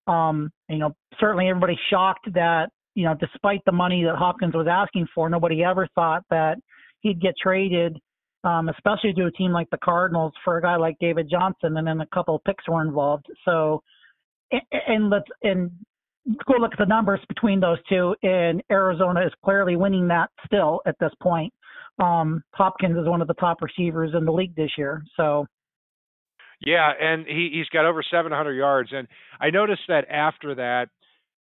Um, 0.08 0.52
you 0.70 0.80
know, 0.80 0.94
certainly 1.20 1.48
everybody's 1.48 1.78
shocked 1.90 2.28
that 2.34 2.70
you 2.96 3.06
know, 3.06 3.16
despite 3.20 3.62
the 3.66 3.72
money 3.72 4.04
that 4.04 4.16
Hopkins 4.16 4.54
was 4.54 4.68
asking 4.70 5.08
for, 5.14 5.30
nobody 5.30 5.64
ever 5.64 5.88
thought 5.96 6.24
that 6.30 6.58
he'd 7.02 7.22
get 7.22 7.34
traded, 7.42 7.98
um, 8.44 8.70
especially 8.70 9.14
to 9.14 9.26
a 9.26 9.32
team 9.32 9.52
like 9.52 9.70
the 9.70 9.78
Cardinals 9.78 10.34
for 10.44 10.58
a 10.58 10.62
guy 10.62 10.76
like 10.76 10.98
David 11.00 11.30
Johnson, 11.30 11.78
and 11.78 11.88
then 11.88 12.02
a 12.02 12.08
couple 12.08 12.36
of 12.36 12.44
picks 12.44 12.68
were 12.68 12.82
involved. 12.82 13.26
So, 13.46 13.82
and 14.52 15.10
let's 15.10 15.28
and 15.44 15.72
go 16.46 16.56
look 16.60 16.74
at 16.74 16.80
the 16.80 16.86
numbers 16.86 17.20
between 17.28 17.60
those 17.60 17.80
two, 17.88 18.16
and 18.24 18.62
Arizona 18.72 19.26
is 19.26 19.32
clearly 19.44 19.76
winning 19.76 20.08
that 20.10 20.30
still 20.46 20.82
at 20.86 20.96
this 21.00 21.12
point. 21.22 21.54
Um, 22.02 22.44
Hopkins 22.54 22.98
is 22.98 23.08
one 23.08 23.22
of 23.22 23.28
the 23.28 23.34
top 23.36 23.62
receivers 23.62 24.12
in 24.18 24.26
the 24.26 24.32
league 24.32 24.56
this 24.56 24.72
year. 24.78 25.04
So, 25.16 25.46
yeah, 26.60 26.92
and 27.00 27.26
he 27.26 27.50
he's 27.54 27.70
got 27.70 27.86
over 27.86 28.04
700 28.10 28.54
yards, 28.54 28.90
and 28.94 29.08
I 29.40 29.50
noticed 29.52 29.84
that 29.88 30.10
after 30.10 30.56
that, 30.56 30.90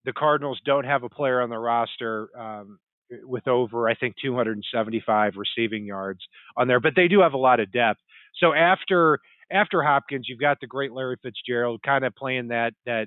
the 0.04 0.12
Cardinals 0.12 0.61
don't 0.64 0.85
have 0.85 1.02
a 1.02 1.09
player 1.09 1.40
on 1.40 1.50
the 1.50 1.59
roster 1.59 2.28
um, 2.38 2.78
with 3.23 3.47
over 3.49 3.88
I 3.88 3.95
think 3.95 4.14
275 4.23 5.35
receiving 5.37 5.85
yards 5.85 6.21
on 6.57 6.69
there, 6.69 6.81
but 6.81 6.93
they 6.97 7.09
do 7.09 7.21
have 7.21 7.35
a 7.35 7.38
lot 7.38 7.61
of 7.61 7.73
depth. 7.73 8.00
So 8.38 8.52
after 8.52 9.19
after 9.52 9.83
Hopkins, 9.83 10.26
you've 10.29 10.40
got 10.40 10.59
the 10.61 10.67
great 10.67 10.93
Larry 10.93 11.17
Fitzgerald 11.23 11.83
kind 11.85 12.05
of 12.05 12.14
playing 12.14 12.49
that 12.49 12.73
that 12.87 13.07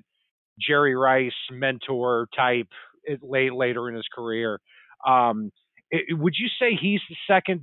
Jerry 0.59 0.95
Rice 0.95 1.31
mentor 1.51 2.27
type 2.35 2.67
late 3.21 3.53
later 3.53 3.89
in 3.89 3.95
his 3.95 4.07
career. 4.13 4.59
Um, 5.07 5.51
it, 5.91 6.17
would 6.17 6.33
you 6.37 6.47
say 6.59 6.77
he's 6.79 7.01
the 7.09 7.15
second 7.27 7.61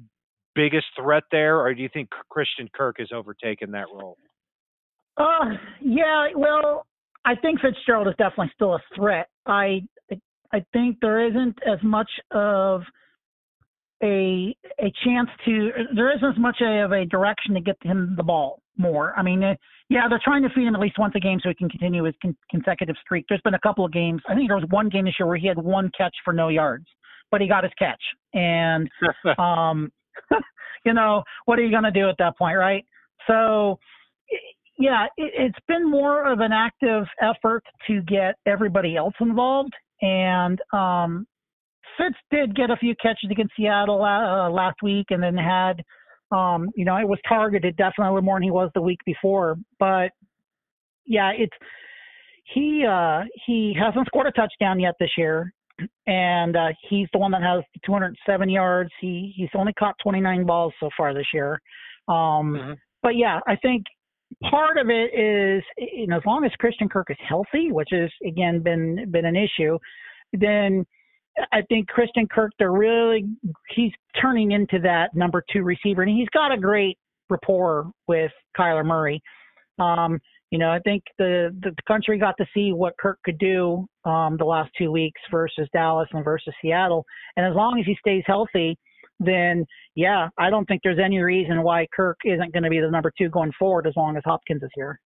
biggest 0.54 0.87
threat 0.99 1.25
there, 1.30 1.61
or 1.61 1.75
do 1.75 1.82
you 1.82 1.88
think 1.92 2.11
Christian 2.30 2.68
Kirk 2.75 2.97
has 2.99 3.09
overtaken 3.14 3.70
that 3.73 3.87
role? 3.92 4.16
Uh, 5.16 5.56
yeah. 5.80 6.28
Well, 6.35 6.87
I 7.25 7.35
think 7.35 7.61
Fitzgerald 7.61 8.09
is 8.09 8.14
definitely 8.18 8.52
still 8.54 8.75
a 8.75 8.82
threat. 8.94 9.28
I 9.47 9.82
I 10.52 10.64
think 10.73 10.99
there 11.00 11.26
isn't 11.26 11.59
as 11.66 11.78
much 11.83 12.11
of 12.33 12.83
a 14.02 14.54
a 14.78 14.92
chance 15.04 15.28
to 15.45 15.71
there 15.95 16.14
isn't 16.16 16.28
as 16.28 16.38
much 16.38 16.57
of 16.62 16.92
a 16.92 17.04
direction 17.07 17.54
to 17.54 17.61
get 17.61 17.76
him 17.83 18.14
the 18.16 18.23
ball 18.23 18.62
more. 18.78 19.12
I 19.16 19.23
mean, 19.23 19.42
yeah, 19.90 20.02
they're 20.09 20.21
trying 20.25 20.42
to 20.42 20.49
feed 20.54 20.66
him 20.66 20.75
at 20.75 20.80
least 20.80 20.99
once 20.99 21.14
a 21.16 21.21
game 21.21 21.38
so 21.42 21.50
he 21.50 21.54
can 21.54 21.69
continue 21.69 22.04
his 22.04 22.14
con- 22.23 22.37
consecutive 22.50 22.97
streak. 23.02 23.26
There's 23.28 23.42
been 23.42 23.54
a 23.54 23.61
couple 23.61 23.85
of 23.85 23.92
games. 23.92 24.23
I 24.28 24.35
think 24.35 24.49
there 24.49 24.57
was 24.57 24.66
one 24.71 24.88
game 24.88 25.04
this 25.04 25.14
year 25.19 25.26
where 25.26 25.37
he 25.37 25.47
had 25.47 25.59
one 25.59 25.90
catch 25.97 26.14
for 26.25 26.33
no 26.33 26.49
yards, 26.49 26.87
but 27.30 27.40
he 27.40 27.49
got 27.49 27.64
his 27.64 27.73
catch. 27.78 28.02
And 28.33 28.88
um, 29.38 29.92
you 30.85 30.95
know, 30.95 31.23
what 31.45 31.59
are 31.59 31.62
you 31.62 31.71
going 31.71 31.85
to 31.85 31.90
do 31.90 32.09
at 32.09 32.16
that 32.19 32.38
point, 32.38 32.57
right? 32.57 32.85
So, 33.26 33.78
yeah, 34.78 35.07
it, 35.16 35.33
it's 35.37 35.66
been 35.69 35.88
more 35.88 36.30
of 36.30 36.40
an 36.40 36.52
active 36.52 37.04
effort 37.21 37.62
to 37.87 38.00
get 38.02 38.37
everybody 38.47 38.97
else 38.97 39.14
involved. 39.21 39.75
And 40.02 40.59
um, 40.73 41.26
Fitz 41.99 42.16
did 42.30 42.54
get 42.54 42.71
a 42.71 42.76
few 42.76 42.95
catches 43.00 43.30
against 43.30 43.52
Seattle 43.57 44.02
uh, 44.02 44.50
last 44.50 44.76
week, 44.83 45.07
and 45.11 45.23
then 45.23 45.37
had, 45.37 45.83
um, 46.30 46.71
you 46.75 46.85
know, 46.85 46.97
it 46.97 47.09
was 47.09 47.19
targeted 47.28 47.76
definitely 47.76 48.23
more 48.23 48.37
than 48.37 48.42
he 48.45 48.50
was 48.50 48.71
the 48.75 48.80
week 48.80 49.00
before. 49.04 49.57
But 49.78 50.11
yeah, 51.07 51.33
it's 51.37 51.57
he 52.54 52.85
uh, 52.88 53.23
he 53.47 53.75
hasn't 53.78 54.07
scored 54.07 54.26
a 54.26 54.33
touchdown 54.33 54.80
yet 54.80 54.95
this 54.99 55.11
year, 55.16 55.52
and 56.07 56.57
uh, 56.57 56.69
he's 56.88 57.09
the 57.12 57.19
one 57.19 57.33
that 57.33 57.42
has 57.42 57.62
207 57.85 58.49
yards. 58.49 58.90
He 59.00 59.33
he's 59.37 59.49
only 59.54 59.73
caught 59.75 59.97
29 60.02 60.47
balls 60.47 60.73
so 60.80 60.88
far 60.97 61.14
this 61.14 61.26
year. 61.33 61.61
Um, 62.09 62.54
mm-hmm. 62.54 62.73
But 63.02 63.16
yeah, 63.16 63.40
I 63.47 63.57
think 63.57 63.85
part 64.49 64.78
of 64.78 64.88
it 64.88 65.14
is 65.14 65.62
you 65.78 66.06
know 66.06 66.16
as 66.16 66.23
long 66.26 66.44
as 66.44 66.52
Christian 66.59 66.88
Kirk 66.88 67.11
is 67.11 67.16
healthy, 67.26 67.70
which 67.70 67.88
has 67.92 68.11
again 68.26 68.62
been 68.62 69.11
been 69.11 69.26
an 69.26 69.37
issue, 69.37 69.78
then 70.32 70.85
I 71.52 71.62
think 71.68 71.88
Christian 71.88 72.26
Kirk, 72.26 72.52
they're 72.59 72.73
really 72.73 73.26
he's 73.75 73.92
turning 74.20 74.52
into 74.52 74.78
that 74.80 75.14
number 75.14 75.42
two 75.52 75.62
receiver, 75.62 76.02
and 76.02 76.11
he's 76.11 76.28
got 76.30 76.52
a 76.52 76.59
great 76.59 76.99
rapport 77.28 77.90
with 78.09 78.32
Kyler 78.59 78.85
Murray. 78.85 79.23
Um, 79.78 80.18
you 80.50 80.59
know, 80.59 80.70
I 80.70 80.80
think 80.80 81.02
the 81.18 81.54
the 81.62 81.75
country 81.87 82.18
got 82.18 82.37
to 82.38 82.47
see 82.52 82.73
what 82.73 82.94
Kirk 82.99 83.18
could 83.25 83.38
do 83.38 83.87
um, 84.04 84.37
the 84.37 84.44
last 84.44 84.70
two 84.76 84.90
weeks 84.90 85.20
versus 85.30 85.68
Dallas 85.73 86.09
and 86.12 86.25
versus 86.25 86.54
Seattle, 86.61 87.04
and 87.37 87.47
as 87.47 87.54
long 87.54 87.78
as 87.78 87.87
he 87.87 87.97
stays 88.00 88.25
healthy, 88.26 88.76
then 89.20 89.66
yeah, 89.94 90.28
I 90.38 90.50
don't 90.50 90.66
think 90.66 90.80
there's 90.82 90.98
any 90.98 91.18
reason 91.18 91.62
why 91.62 91.86
Kirk 91.94 92.18
isn't 92.24 92.52
going 92.52 92.62
to 92.62 92.70
be 92.70 92.80
the 92.80 92.90
number 92.90 93.12
two 93.16 93.28
going 93.28 93.52
forward 93.58 93.86
as 93.86 93.94
long 93.96 94.16
as 94.16 94.22
Hopkins 94.24 94.62
is 94.62 94.70
here. 94.74 94.98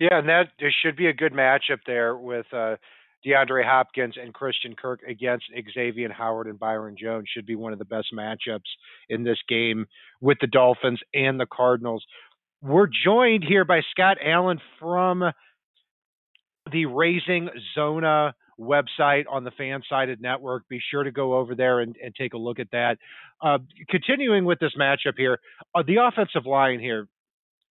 Yeah, 0.00 0.18
and 0.18 0.28
that 0.28 0.48
there 0.58 0.74
should 0.82 0.96
be 0.96 1.06
a 1.06 1.12
good 1.12 1.32
matchup 1.32 1.78
there 1.86 2.16
with 2.16 2.46
uh, 2.52 2.76
DeAndre 3.24 3.64
Hopkins 3.64 4.14
and 4.20 4.34
Christian 4.34 4.74
Kirk 4.74 5.00
against 5.08 5.44
Xavier 5.74 6.12
Howard 6.12 6.46
and 6.46 6.58
Byron 6.58 6.96
Jones 6.98 7.28
should 7.32 7.46
be 7.46 7.54
one 7.54 7.72
of 7.72 7.78
the 7.78 7.84
best 7.84 8.08
matchups 8.12 8.60
in 9.08 9.22
this 9.22 9.38
game 9.48 9.86
with 10.20 10.38
the 10.40 10.46
Dolphins 10.46 11.00
and 11.14 11.38
the 11.38 11.46
Cardinals. 11.46 12.04
We're 12.62 12.88
joined 13.04 13.44
here 13.46 13.64
by 13.64 13.82
Scott 13.90 14.18
Allen 14.24 14.60
from 14.80 15.24
the 16.70 16.86
Raising 16.86 17.48
Zona 17.74 18.34
website 18.62 19.24
on 19.30 19.44
the 19.44 19.50
Fansided 19.52 20.20
Network. 20.20 20.68
Be 20.68 20.80
sure 20.90 21.02
to 21.02 21.10
go 21.10 21.34
over 21.34 21.54
there 21.54 21.80
and, 21.80 21.96
and 22.02 22.14
take 22.14 22.34
a 22.34 22.38
look 22.38 22.58
at 22.58 22.70
that. 22.72 22.98
Uh, 23.40 23.58
continuing 23.88 24.44
with 24.44 24.58
this 24.58 24.72
matchup 24.78 25.14
here, 25.16 25.38
uh, 25.74 25.82
the 25.86 25.96
offensive 25.96 26.46
line 26.46 26.80
here, 26.80 27.08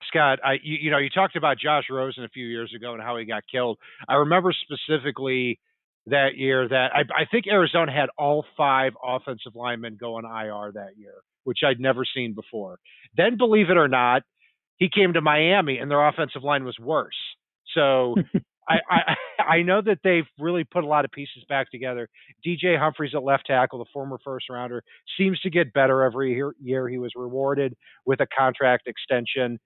Scott, 0.08 0.40
I 0.44 0.54
you, 0.64 0.78
you, 0.82 0.92
know 0.92 0.98
you 0.98 1.10
talked 1.10 1.36
about 1.36 1.58
Josh 1.58 1.86
Rosen 1.90 2.24
a 2.24 2.30
few 2.30 2.46
years 2.46 2.74
ago 2.76 2.94
and 2.94 3.02
how 3.02 3.18
he 3.18 3.26
got 3.26 3.44
killed. 3.52 3.78
I 4.08 4.16
remember 4.16 4.54
specifically 4.54 5.60
that 6.08 6.36
year 6.36 6.68
that 6.68 6.92
I, 6.94 7.02
I 7.02 7.26
think 7.30 7.46
Arizona 7.48 7.92
had 7.92 8.10
all 8.18 8.44
five 8.58 8.94
offensive 9.04 9.56
linemen 9.56 9.98
go 10.00 10.16
on 10.16 10.26
IR 10.26 10.72
that 10.74 10.98
year, 10.98 11.14
which 11.44 11.60
I'd 11.66 11.80
never 11.80 12.04
seen 12.04 12.34
before. 12.34 12.80
Then, 13.16 13.38
believe 13.38 13.70
it 13.70 13.78
or 13.78 13.88
not, 13.88 14.24
he 14.78 14.90
came 14.90 15.14
to 15.14 15.22
Miami 15.22 15.78
and 15.78 15.92
their 15.92 16.08
offensive 16.08 16.44
line 16.44 16.64
was 16.64 16.78
worse. 16.80 17.16
So 17.76 18.16
I, 18.70 19.16
I 19.44 19.62
know 19.64 19.82
that 19.82 20.00
they've 20.04 20.28
really 20.40 20.64
put 20.64 20.84
a 20.84 20.88
lot 20.88 21.06
of 21.06 21.12
pieces 21.12 21.44
back 21.50 21.72
together. 21.72 22.08
DJ 22.46 22.78
Humphries 22.80 23.12
at 23.16 23.24
left 23.24 23.48
tackle, 23.48 23.80
the 23.80 23.86
former 23.92 24.18
first 24.24 24.46
rounder, 24.50 24.84
seems 25.18 25.40
to 25.42 25.50
get 25.50 25.74
better 25.74 26.04
every 26.04 26.34
year. 26.34 26.54
year. 26.62 26.88
He 26.88 26.98
was 26.98 27.12
rewarded 27.16 27.76
with 28.06 28.22
a 28.22 28.28
contract 28.38 28.88
extension 28.88 29.60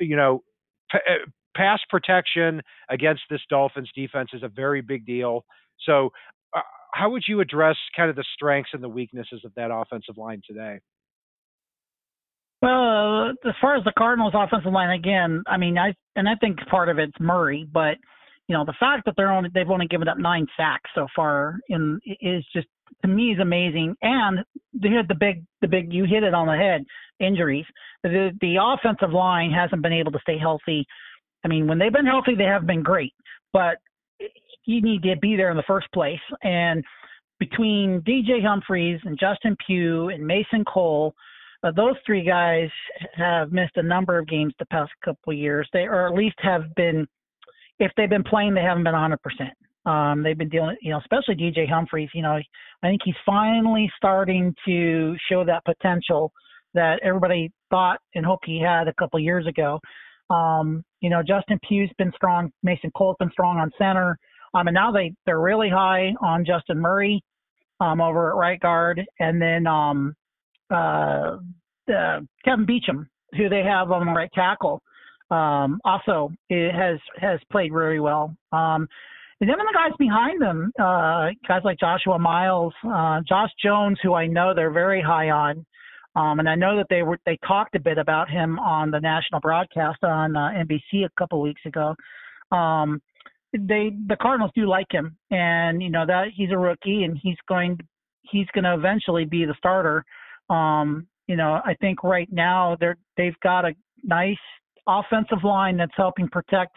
you 0.00 0.16
know, 0.16 0.42
p- 0.90 0.98
uh, 1.08 1.26
pass 1.56 1.80
protection 1.88 2.62
against 2.90 3.22
this 3.30 3.40
Dolphins 3.48 3.90
defense 3.94 4.30
is 4.32 4.42
a 4.42 4.48
very 4.48 4.80
big 4.80 5.06
deal. 5.06 5.44
So, 5.86 6.10
uh, 6.54 6.60
how 6.92 7.10
would 7.10 7.24
you 7.26 7.40
address 7.40 7.76
kind 7.96 8.10
of 8.10 8.16
the 8.16 8.24
strengths 8.34 8.70
and 8.72 8.82
the 8.82 8.88
weaknesses 8.88 9.42
of 9.44 9.52
that 9.56 9.70
offensive 9.72 10.16
line 10.16 10.40
today? 10.46 10.78
Well, 12.62 13.30
as 13.44 13.54
far 13.60 13.76
as 13.76 13.84
the 13.84 13.92
Cardinals' 13.98 14.32
offensive 14.34 14.72
line, 14.72 14.90
again, 14.90 15.42
I 15.46 15.58
mean, 15.58 15.76
I 15.76 15.94
and 16.16 16.28
I 16.28 16.34
think 16.36 16.58
part 16.70 16.88
of 16.88 16.98
it's 16.98 17.12
Murray, 17.20 17.68
but 17.70 17.96
you 18.48 18.56
know, 18.56 18.64
the 18.64 18.74
fact 18.78 19.04
that 19.06 19.14
they're 19.16 19.32
only 19.32 19.50
they've 19.52 19.70
only 19.70 19.86
given 19.86 20.08
up 20.08 20.18
nine 20.18 20.46
sacks 20.56 20.90
so 20.94 21.06
far 21.14 21.58
in 21.68 22.00
is 22.20 22.44
just 22.52 22.66
to 23.02 23.08
me 23.08 23.32
is 23.32 23.40
amazing. 23.40 23.96
And 24.02 24.38
had 24.82 25.08
the 25.08 25.14
big, 25.18 25.44
the 25.60 25.68
big, 25.68 25.92
you 25.92 26.04
hit 26.04 26.22
it 26.22 26.34
on 26.34 26.46
the 26.46 26.56
head, 26.56 26.84
injuries. 27.20 27.64
The 28.02 28.30
the 28.40 28.56
offensive 28.60 29.12
line 29.12 29.50
hasn't 29.50 29.82
been 29.82 29.92
able 29.92 30.12
to 30.12 30.18
stay 30.20 30.38
healthy. 30.38 30.86
I 31.44 31.48
mean, 31.48 31.66
when 31.66 31.78
they've 31.78 31.92
been 31.92 32.06
healthy, 32.06 32.34
they 32.34 32.44
have 32.44 32.66
been 32.66 32.82
great, 32.82 33.12
but 33.52 33.78
you 34.66 34.80
need 34.80 35.02
to 35.02 35.16
be 35.20 35.36
there 35.36 35.50
in 35.50 35.56
the 35.56 35.64
first 35.66 35.86
place. 35.92 36.20
And 36.42 36.82
between 37.38 38.00
DJ 38.02 38.42
Humphries 38.42 39.00
and 39.04 39.18
Justin 39.18 39.56
Pugh 39.66 40.08
and 40.08 40.26
Mason 40.26 40.64
Cole, 40.64 41.14
uh, 41.62 41.70
those 41.72 41.96
three 42.06 42.24
guys 42.24 42.70
have 43.14 43.52
missed 43.52 43.76
a 43.76 43.82
number 43.82 44.18
of 44.18 44.28
games 44.28 44.54
the 44.58 44.66
past 44.66 44.92
couple 45.04 45.32
of 45.32 45.38
years. 45.38 45.68
They 45.72 45.80
or 45.80 46.06
at 46.06 46.14
least 46.14 46.36
have 46.38 46.74
been, 46.74 47.06
if 47.78 47.92
they've 47.96 48.10
been 48.10 48.24
playing, 48.24 48.54
they 48.54 48.62
haven't 48.62 48.84
been 48.84 48.92
100 48.92 49.20
percent. 49.22 49.50
Um, 49.86 50.22
they've 50.22 50.38
been 50.38 50.48
dealing, 50.48 50.76
you 50.80 50.90
know, 50.90 50.98
especially 50.98 51.34
DJ 51.34 51.68
Humphries. 51.68 52.08
You 52.14 52.22
know, 52.22 52.32
I 52.82 52.88
think 52.88 53.02
he's 53.04 53.14
finally 53.26 53.90
starting 53.96 54.54
to 54.66 55.14
show 55.28 55.44
that 55.44 55.64
potential 55.64 56.32
that 56.72 57.00
everybody 57.02 57.52
thought 57.70 57.98
and 58.14 58.24
hoped 58.24 58.46
he 58.46 58.60
had 58.60 58.88
a 58.88 58.94
couple 58.94 59.20
years 59.20 59.46
ago. 59.46 59.78
Um, 60.30 60.82
you 61.00 61.10
know, 61.10 61.22
Justin 61.22 61.58
Pugh's 61.68 61.92
been 61.98 62.12
strong. 62.16 62.50
Mason 62.62 62.90
Cole's 62.96 63.16
been 63.18 63.30
strong 63.30 63.58
on 63.58 63.70
center. 63.78 64.18
Um, 64.54 64.68
and 64.68 64.74
now 64.74 64.90
they 64.90 65.12
they're 65.26 65.40
really 65.40 65.68
high 65.68 66.14
on 66.22 66.44
Justin 66.44 66.78
Murray, 66.78 67.22
um, 67.80 68.00
over 68.00 68.30
at 68.30 68.36
right 68.36 68.60
guard, 68.60 69.04
and 69.18 69.42
then 69.42 69.66
um, 69.66 70.14
uh, 70.70 71.36
uh, 71.92 72.20
Kelvin 72.44 72.66
Beachum, 72.66 73.06
who 73.36 73.48
they 73.48 73.62
have 73.62 73.90
on 73.90 74.06
the 74.06 74.12
right 74.12 74.30
tackle, 74.32 74.80
um, 75.34 75.80
also 75.84 76.32
it 76.48 76.74
has 76.74 76.98
has 77.18 77.40
played 77.50 77.72
really 77.72 78.00
well. 78.00 78.36
Um, 78.52 78.88
and 79.40 79.50
then 79.50 79.56
the 79.58 79.74
guys 79.74 79.92
behind 79.98 80.40
them, 80.40 80.72
uh, 80.78 81.28
guys 81.46 81.62
like 81.64 81.78
Joshua 81.78 82.18
Miles, 82.18 82.72
uh, 82.86 83.20
Josh 83.28 83.50
Jones, 83.62 83.98
who 84.02 84.14
I 84.14 84.26
know 84.26 84.54
they're 84.54 84.70
very 84.70 85.02
high 85.02 85.30
on, 85.30 85.66
um, 86.16 86.38
and 86.38 86.48
I 86.48 86.54
know 86.54 86.76
that 86.76 86.86
they 86.88 87.02
were 87.02 87.18
they 87.26 87.38
talked 87.46 87.74
a 87.74 87.80
bit 87.80 87.98
about 87.98 88.30
him 88.30 88.58
on 88.60 88.90
the 88.90 89.00
national 89.00 89.40
broadcast 89.40 90.04
on 90.04 90.36
uh, 90.36 90.50
NBC 90.64 91.04
a 91.04 91.10
couple 91.18 91.40
weeks 91.40 91.62
ago. 91.66 91.94
Um, 92.52 93.02
they 93.52 93.92
the 94.08 94.16
Cardinals 94.20 94.52
do 94.54 94.66
like 94.68 94.90
him, 94.90 95.16
and 95.30 95.82
you 95.82 95.90
know 95.90 96.06
that 96.06 96.28
he's 96.34 96.52
a 96.52 96.58
rookie 96.58 97.02
and 97.02 97.18
he's 97.20 97.36
going 97.48 97.78
he's 98.22 98.46
going 98.54 98.64
to 98.64 98.74
eventually 98.74 99.24
be 99.24 99.44
the 99.44 99.54
starter. 99.58 100.04
Um, 100.48 101.06
you 101.26 101.36
know, 101.36 101.60
I 101.64 101.74
think 101.80 102.04
right 102.04 102.28
now 102.30 102.76
they're 102.78 102.98
they've 103.16 103.38
got 103.42 103.64
a 103.64 103.72
nice 104.04 104.36
offensive 104.86 105.44
line 105.44 105.76
that's 105.76 105.92
helping 105.96 106.28
protect 106.28 106.76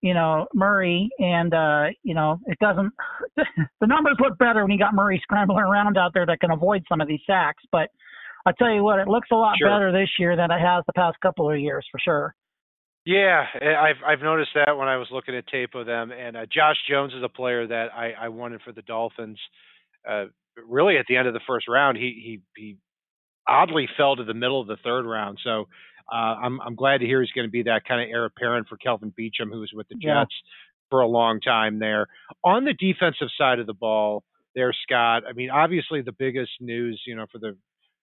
you 0.00 0.14
know, 0.14 0.46
Murray, 0.54 1.08
and 1.18 1.52
uh, 1.52 1.86
you 2.02 2.14
know, 2.14 2.38
it 2.46 2.58
doesn't. 2.60 2.92
the 3.36 3.86
numbers 3.86 4.16
look 4.20 4.38
better 4.38 4.62
when 4.62 4.70
you 4.70 4.78
got 4.78 4.94
Murray 4.94 5.20
scrambling 5.22 5.64
around 5.64 5.98
out 5.98 6.12
there 6.14 6.26
that 6.26 6.40
can 6.40 6.50
avoid 6.50 6.84
some 6.88 7.00
of 7.00 7.08
these 7.08 7.20
sacks. 7.26 7.62
But 7.72 7.90
I 8.46 8.52
tell 8.58 8.70
you 8.70 8.84
what, 8.84 9.00
it 9.00 9.08
looks 9.08 9.28
a 9.32 9.34
lot 9.34 9.56
Sure. 9.58 9.68
better 9.68 9.92
this 9.92 10.10
year 10.18 10.36
than 10.36 10.50
it 10.50 10.60
has 10.60 10.84
the 10.86 10.92
past 10.92 11.16
couple 11.20 11.50
of 11.50 11.58
years 11.58 11.84
for 11.90 11.98
sure. 11.98 12.34
Yeah, 13.04 13.46
eh, 13.60 13.74
I've 13.74 13.96
I've 14.06 14.20
noticed 14.20 14.50
that 14.54 14.76
when 14.76 14.86
I 14.86 14.96
was 14.96 15.08
looking 15.10 15.34
at 15.34 15.46
tape 15.48 15.74
of 15.74 15.86
them, 15.86 16.12
and 16.12 16.36
uh, 16.36 16.46
Josh 16.46 16.76
Jones 16.88 17.12
is 17.14 17.22
a 17.24 17.28
player 17.28 17.66
that 17.66 17.88
I, 17.92 18.12
I 18.12 18.28
wanted 18.28 18.60
for 18.62 18.72
the 18.72 18.82
Dolphins. 18.82 19.38
Uh, 20.08 20.26
really, 20.68 20.96
at 20.96 21.06
the 21.08 21.16
end 21.16 21.26
of 21.26 21.34
the 21.34 21.40
first 21.46 21.66
round, 21.66 21.98
he 21.98 22.40
he 22.54 22.62
he 22.62 22.76
oddly 23.48 23.88
fell 23.96 24.14
to 24.14 24.24
the 24.24 24.34
middle 24.34 24.60
of 24.60 24.68
the 24.68 24.76
third 24.84 25.06
round. 25.06 25.38
So 25.42 25.66
uh, 26.12 26.14
I'm 26.42 26.60
I'm 26.60 26.74
glad 26.74 26.98
to 27.00 27.06
hear 27.06 27.20
he's 27.22 27.32
going 27.32 27.46
to 27.46 27.50
be 27.52 27.64
that 27.64 27.84
kind 27.86 28.02
of 28.02 28.08
heir 28.08 28.24
apparent 28.24 28.68
for 28.68 28.76
Kelvin 28.76 29.12
Beachum, 29.18 29.50
who 29.52 29.60
was 29.60 29.72
with 29.74 29.88
the 29.88 29.96
Yeah. 30.00 30.20
Jets 30.22 30.34
for 30.90 31.00
a 31.00 31.06
long 31.08 31.40
time 31.40 31.78
there. 31.78 32.06
On 32.44 32.64
the 32.64 32.72
defensive 32.74 33.28
side 33.36 33.58
of 33.58 33.66
the 33.66 33.74
ball, 33.74 34.24
there, 34.54 34.72
Scott. 34.72 35.24
I 35.28 35.32
mean, 35.34 35.50
obviously 35.50 36.00
the 36.02 36.12
biggest 36.12 36.52
news, 36.60 37.02
you 37.06 37.14
know, 37.14 37.26
for 37.30 37.38
the 37.38 37.56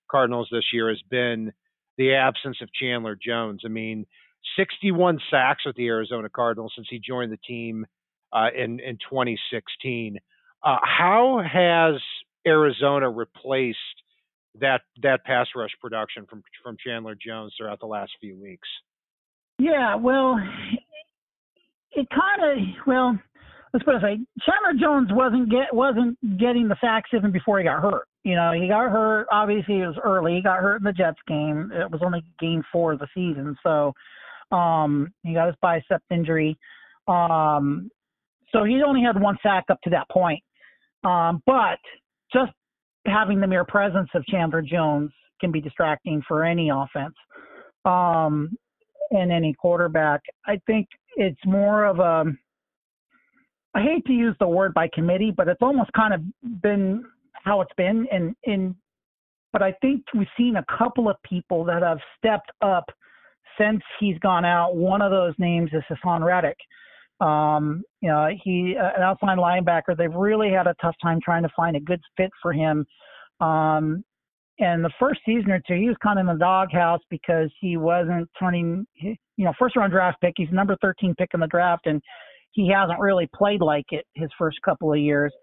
Cardinals 0.10 0.48
this 0.52 0.66
year 0.72 0.90
has 0.90 1.02
been 1.10 1.52
the 1.98 2.14
absence 2.14 2.58
of 2.62 2.70
Chandler 2.74 3.18
Jones. 3.22 3.62
I 3.66 3.70
mean, 3.70 4.06
61 4.58 5.20
sacks 5.32 5.66
with 5.66 5.76
the 5.76 5.88
Arizona 5.88 6.30
Cardinals 6.30 6.74
since 6.76 6.88
he 6.90 7.00
joined 7.00 7.32
the 7.32 7.38
team 7.38 7.86
uh, 8.32 8.50
in 8.56 8.80
in 8.80 8.98
2016. 9.10 10.20
Uh, 10.64 10.78
how 10.84 11.42
has 11.42 12.02
Arizona 12.48 13.10
replaced 13.10 13.78
that 14.60 14.82
that 15.02 15.24
pass 15.26 15.48
rush 15.56 15.72
production 15.82 16.26
from 16.30 16.44
from 16.64 16.78
Chandler 16.86 17.16
Jones 17.16 17.54
throughout 17.58 17.80
the 17.80 17.86
last 17.86 18.12
few 18.20 18.38
weeks? 18.38 18.68
Yeah, 19.58 19.96
well, 19.96 20.38
it 21.92 22.08
kind 22.10 22.44
of 22.44 22.86
well, 22.86 23.18
let's 23.74 23.84
put 23.84 23.96
it 23.96 23.98
this 24.00 24.04
way: 24.04 24.20
Chandler 24.46 24.80
Jones 24.80 25.10
wasn't 25.12 25.50
get 25.50 25.74
wasn't 25.74 26.18
getting 26.38 26.68
the 26.68 26.78
sacks 26.82 27.10
even 27.14 27.32
before 27.32 27.60
he 27.60 27.66
got 27.66 27.82
hurt. 27.82 28.08
You 28.24 28.36
know, 28.36 28.52
he 28.52 28.68
got 28.68 28.92
hurt. 28.92 29.28
Obviously, 29.32 29.82
it 29.82 29.88
was 29.88 29.98
early. 30.04 30.36
He 30.36 30.42
got 30.42 30.60
hurt 30.60 30.78
in 30.78 30.84
the 30.84 30.94
Jets 30.94 31.20
game. 31.28 31.72
It 31.74 31.92
was 31.92 32.02
only 32.04 32.24
game 32.40 32.64
four 32.72 32.94
of 32.94 33.00
the 33.00 33.08
season, 33.14 33.56
so 33.64 33.94
um, 34.52 35.14
he 35.24 35.34
got 35.34 35.48
his 35.48 35.56
bicep 35.62 36.02
injury. 36.10 36.58
Um, 37.08 37.90
so 38.52 38.64
he 38.64 38.82
only 38.86 39.02
had 39.04 39.22
one 39.22 39.38
sack 39.44 39.66
up 39.70 39.80
to 39.84 39.90
that 39.92 40.10
point. 40.10 40.42
Um, 41.04 41.44
but 41.46 41.78
just 42.34 42.52
having 43.06 43.40
the 43.40 43.48
mere 43.48 43.66
presence 43.66 44.10
of 44.16 44.26
Chandler 44.26 44.62
Jones 44.62 45.12
can 45.40 45.52
be 45.52 45.62
distracting 45.62 46.22
for 46.28 46.44
any 46.44 46.70
offense. 46.70 47.16
Um, 47.86 48.58
and 49.12 49.32
any 49.32 49.54
quarterback. 49.54 50.22
I 50.46 50.60
think 50.66 50.88
it's 51.16 51.40
more 51.46 51.86
of 51.86 52.00
a 52.00 52.26
I 53.74 53.82
hate 53.82 54.06
to 54.06 54.14
use 54.14 54.36
the 54.40 54.48
word 54.48 54.74
by 54.74 54.88
committee, 54.94 55.34
but 55.36 55.50
it's 55.50 55.62
almost 55.62 55.92
kind 55.94 56.14
of 56.14 56.22
been 56.62 57.04
how 57.34 57.62
it's 57.62 57.74
been 57.78 58.08
and 58.12 58.36
in 58.44 58.76
but 59.52 59.62
I 59.62 59.74
think 59.82 60.04
we've 60.14 60.28
seen 60.38 60.58
a 60.58 60.66
couple 60.78 61.10
of 61.10 61.16
people 61.24 61.64
that 61.66 61.82
have 61.82 62.00
stepped 62.18 62.52
up 62.62 62.86
since 63.60 63.82
he's 64.00 64.20
gone 64.20 64.44
out. 64.44 64.76
One 64.76 65.02
of 65.02 65.12
those 65.12 65.34
names 65.38 65.72
is 65.72 65.82
Haason 65.90 66.26
Reddick. 66.26 66.58
Um, 67.22 67.82
you 68.02 68.10
know, 68.10 68.30
he 68.44 68.76
uh, 68.80 68.92
an 68.98 69.04
outside 69.04 69.38
linebacker. 69.38 69.98
They've 69.98 70.14
really 70.14 70.52
had 70.52 70.68
a 70.68 70.76
tough 70.82 70.96
time 71.02 71.20
trying 71.24 71.44
to 71.44 71.50
find 71.56 71.76
a 71.76 71.80
good 71.80 72.02
fit 72.18 72.30
for 72.42 72.52
him. 72.52 72.86
Um, 73.40 74.04
and 74.60 74.84
the 74.84 74.92
first 75.00 75.20
season 75.26 75.52
or 75.52 75.62
two, 75.68 75.76
he 75.76 75.88
was 75.88 75.98
kind 76.02 76.18
of 76.18 76.28
in 76.28 76.34
the 76.34 76.40
doghouse 76.40 77.02
because 77.10 77.50
he 77.60 77.76
wasn't 77.78 78.30
turning, 78.40 78.86
you 79.02 79.16
know, 79.38 79.54
first 79.60 79.76
round 79.76 79.92
draft 79.92 80.20
pick. 80.22 80.34
He's 80.38 80.48
number 80.52 80.78
13 80.82 81.14
pick 81.18 81.30
in 81.34 81.42
the 81.42 81.48
draft, 81.48 81.88
and 81.88 82.02
he 82.52 82.70
hasn't 82.70 83.00
really 83.00 83.30
played 83.36 83.62
like 83.62 83.86
it 83.90 84.06
his 84.16 84.30
first 84.38 84.58
couple 84.64 84.94
of 84.94 85.00
years. 85.00 85.34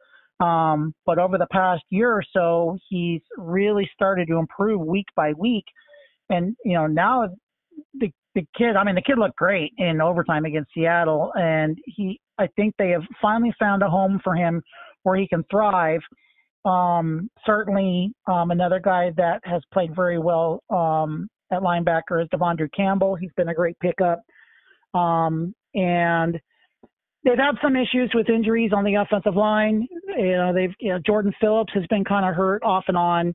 Um, 0.41 0.95
but 1.05 1.19
over 1.19 1.39
the 1.39 1.47
past 1.53 1.83
year 1.91 2.11
or 2.11 2.25
so, 2.33 2.79
he's 2.89 3.21
really 3.37 3.89
started 3.95 4.29
to 4.29 4.39
improve 4.39 4.81
week 4.81 5.07
by 5.15 5.33
week. 5.35 5.65
And, 6.31 6.57
you 6.65 6.75
know, 6.75 6.87
now 6.87 7.29
the, 8.35 8.47
kid, 8.57 8.77
I 8.77 8.85
mean, 8.85 8.95
the 8.95 9.03
kid 9.03 9.18
looked 9.18 9.37
great 9.37 9.73
in 9.79 10.01
overtime 10.01 10.45
against 10.45 10.71
Seattle. 10.75 11.33
And 11.35 11.79
he, 11.87 12.21
I 12.38 12.49
think 12.57 12.75
they 12.79 12.90
have 12.90 13.03
finally 13.21 13.53
found 13.59 13.83
a 13.83 13.88
home 13.88 14.21
for 14.23 14.35
him 14.35 14.62
where 15.03 15.16
he 15.16 15.29
can 15.29 15.45
thrive. 15.51 16.01
Um, 16.64 17.29
certainly, 17.45 18.12
um, 18.31 18.51
another 18.51 18.81
guy 18.81 19.11
that 19.16 19.40
has 19.45 19.62
played 19.73 19.95
very 19.95 20.18
well 20.18 20.62
um, 20.71 21.29
at 21.51 21.61
linebacker 21.61 22.23
is 22.23 22.29
De'Vondre 22.29 22.68
Campbell. 22.75 23.16
He's 23.16 23.33
been 23.37 23.49
a 23.49 23.55
great 23.55 23.79
pickup. 23.81 24.21
Um, 24.95 25.55
and 25.75 26.40
they've 27.25 27.38
had 27.38 27.57
some 27.62 27.77
issues 27.77 28.11
with 28.14 28.29
injuries 28.29 28.73
on 28.75 28.85
the 28.85 28.95
offensive 28.95 29.37
line. 29.37 29.87
You 30.16 30.37
know, 30.37 30.53
they've 30.55 30.75
you 30.81 30.92
know, 30.92 30.99
Jordan 31.05 31.33
Phillips 31.40 31.73
has 31.75 31.85
been 31.88 32.05
kind 32.05 32.29
of 32.29 32.35
hurt 32.35 32.62
off 32.62 32.85
and 32.88 32.97
on. 32.97 33.35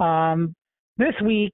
Um, 0.00 0.54
this 0.96 1.14
week, 1.24 1.52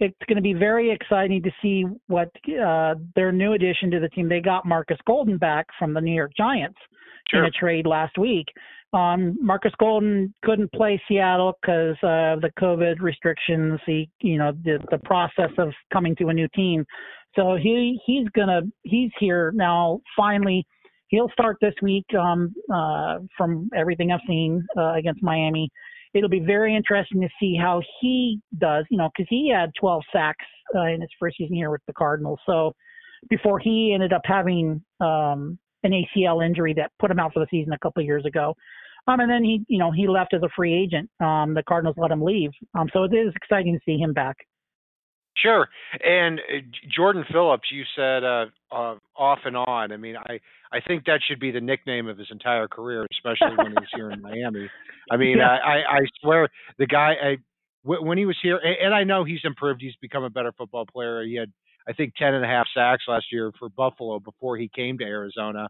it's 0.00 0.16
going 0.28 0.36
to 0.36 0.42
be 0.42 0.52
very 0.52 0.90
exciting 0.90 1.42
to 1.42 1.50
see 1.60 1.84
what 2.06 2.30
uh, 2.64 2.94
their 3.16 3.32
new 3.32 3.52
addition 3.54 3.90
to 3.90 4.00
the 4.00 4.08
team. 4.08 4.28
They 4.28 4.40
got 4.40 4.66
Marcus 4.66 4.98
Golden 5.06 5.38
back 5.38 5.66
from 5.78 5.94
the 5.94 6.00
New 6.00 6.14
York 6.14 6.32
Giants 6.36 6.78
Sure. 7.30 7.40
in 7.40 7.46
a 7.46 7.50
trade 7.50 7.86
last 7.86 8.16
week. 8.16 8.46
Um, 8.92 9.36
Marcus 9.40 9.72
Golden 9.78 10.32
couldn't 10.42 10.72
play 10.72 11.00
Seattle 11.08 11.58
because 11.60 11.96
of 12.02 12.40
the 12.40 12.50
COVID 12.58 13.00
restrictions. 13.00 13.78
He, 13.84 14.08
you 14.22 14.38
know, 14.38 14.52
the 14.64 14.78
the 14.90 14.98
process 15.04 15.50
of 15.58 15.72
coming 15.92 16.16
to 16.16 16.28
a 16.28 16.32
new 16.34 16.48
team. 16.54 16.86
So 17.36 17.56
he 17.56 18.00
he's 18.06 18.26
gonna 18.34 18.62
he's 18.84 19.10
here 19.20 19.52
now. 19.54 20.00
Finally, 20.16 20.66
he'll 21.08 21.28
start 21.32 21.58
this 21.60 21.74
week. 21.82 22.06
Um, 22.18 22.54
uh, 22.72 23.18
from 23.36 23.68
everything 23.76 24.10
I've 24.10 24.20
seen 24.26 24.66
uh, 24.76 24.94
against 24.94 25.22
Miami, 25.22 25.70
it'll 26.14 26.28
be 26.28 26.40
very 26.40 26.74
interesting 26.74 27.20
to 27.20 27.28
see 27.40 27.56
how 27.56 27.82
he 28.00 28.40
does. 28.58 28.84
You 28.90 28.98
know, 28.98 29.10
because 29.14 29.28
he 29.28 29.52
had 29.54 29.70
12 29.78 30.02
sacks 30.12 30.44
uh, 30.74 30.86
in 30.86 31.00
his 31.00 31.10
first 31.18 31.36
season 31.38 31.56
here 31.56 31.70
with 31.70 31.82
the 31.86 31.92
Cardinals. 31.92 32.40
So 32.46 32.72
before 33.30 33.58
he 33.58 33.92
ended 33.94 34.12
up 34.12 34.22
having 34.24 34.82
um, 35.00 35.58
an 35.82 35.92
ACL 35.92 36.44
injury 36.44 36.74
that 36.74 36.92
put 36.98 37.10
him 37.10 37.18
out 37.18 37.32
for 37.32 37.40
the 37.40 37.46
season 37.50 37.72
a 37.72 37.78
couple 37.78 38.00
of 38.00 38.06
years 38.06 38.24
ago. 38.24 38.54
Um, 39.06 39.20
and 39.20 39.30
then 39.30 39.42
he, 39.42 39.64
you 39.68 39.78
know, 39.78 39.90
he 39.90 40.06
left 40.06 40.34
as 40.34 40.42
a 40.42 40.48
free 40.54 40.74
agent. 40.74 41.08
Um, 41.20 41.54
the 41.54 41.62
Cardinals 41.66 41.96
let 41.98 42.10
him 42.10 42.22
leave. 42.22 42.50
Um, 42.78 42.88
so 42.92 43.04
it 43.04 43.14
is 43.14 43.32
exciting 43.34 43.74
to 43.74 43.80
see 43.84 43.96
him 43.96 44.12
back. 44.12 44.36
Sure. 45.42 45.68
And 46.04 46.40
uh, 46.40 46.60
Jordan 46.94 47.24
Phillips, 47.30 47.68
you 47.70 47.84
said 47.94 48.24
uh, 48.24 48.46
uh, 48.72 48.96
off 49.16 49.40
and 49.44 49.56
on. 49.56 49.92
I 49.92 49.96
mean, 49.96 50.16
I 50.16 50.40
I 50.72 50.80
think 50.86 51.04
that 51.04 51.20
should 51.26 51.40
be 51.40 51.50
the 51.50 51.60
nickname 51.60 52.08
of 52.08 52.18
his 52.18 52.28
entire 52.30 52.68
career, 52.68 53.06
especially 53.12 53.56
when 53.56 53.72
he's 53.78 53.88
here 53.94 54.10
in 54.10 54.20
Miami. 54.20 54.68
I 55.10 55.16
mean, 55.18 55.38
yeah. 55.38 55.56
I, 55.64 55.76
I 55.76 56.00
swear 56.20 56.48
the 56.78 56.86
guy 56.86 57.14
I, 57.22 57.36
when 57.84 58.18
he 58.18 58.26
was 58.26 58.36
here, 58.42 58.58
and 58.58 58.94
I 58.94 59.04
know 59.04 59.24
he's 59.24 59.40
improved. 59.44 59.80
He's 59.80 59.96
become 60.02 60.24
a 60.24 60.30
better 60.30 60.52
football 60.52 60.86
player. 60.86 61.22
He 61.22 61.36
had 61.36 61.52
I 61.88 61.92
think 61.92 62.14
ten 62.16 62.34
and 62.34 62.44
a 62.44 62.48
half 62.48 62.66
sacks 62.74 63.04
last 63.06 63.26
year 63.30 63.52
for 63.58 63.68
Buffalo 63.68 64.18
before 64.18 64.56
he 64.56 64.70
came 64.74 64.98
to 64.98 65.04
Arizona. 65.04 65.68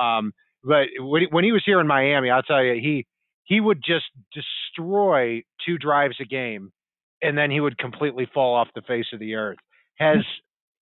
Um, 0.00 0.32
but 0.64 0.86
when 0.98 1.22
he, 1.22 1.28
when 1.30 1.44
he 1.44 1.52
was 1.52 1.62
here 1.64 1.80
in 1.80 1.86
Miami, 1.86 2.30
I'll 2.30 2.42
tell 2.42 2.62
you, 2.62 2.74
he 2.74 3.06
he 3.44 3.60
would 3.60 3.82
just 3.84 4.06
destroy 4.32 5.42
two 5.66 5.78
drives 5.78 6.16
a 6.20 6.24
game 6.24 6.72
and 7.22 7.36
then 7.36 7.50
he 7.50 7.60
would 7.60 7.78
completely 7.78 8.28
fall 8.32 8.54
off 8.54 8.68
the 8.74 8.82
face 8.82 9.06
of 9.12 9.20
the 9.20 9.34
earth. 9.34 9.58
Has 9.96 10.18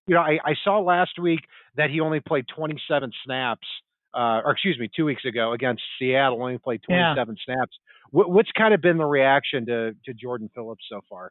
you 0.08 0.14
know, 0.14 0.22
I, 0.22 0.38
I 0.44 0.54
saw 0.64 0.80
last 0.80 1.18
week 1.20 1.40
that 1.76 1.90
he 1.90 2.00
only 2.00 2.20
played 2.20 2.46
27 2.56 3.12
snaps, 3.24 3.66
uh, 4.14 4.40
or 4.44 4.52
excuse 4.52 4.78
me, 4.78 4.88
two 4.94 5.04
weeks 5.04 5.24
ago 5.26 5.52
against 5.52 5.82
Seattle, 5.98 6.42
only 6.42 6.58
played 6.58 6.80
27 6.88 7.14
yeah. 7.16 7.54
snaps. 7.54 7.76
What, 8.10 8.30
what's 8.30 8.50
kind 8.56 8.72
of 8.72 8.80
been 8.80 8.96
the 8.96 9.04
reaction 9.04 9.66
to 9.66 9.92
to 10.06 10.14
Jordan 10.14 10.50
Phillips 10.54 10.84
so 10.90 11.02
far? 11.08 11.30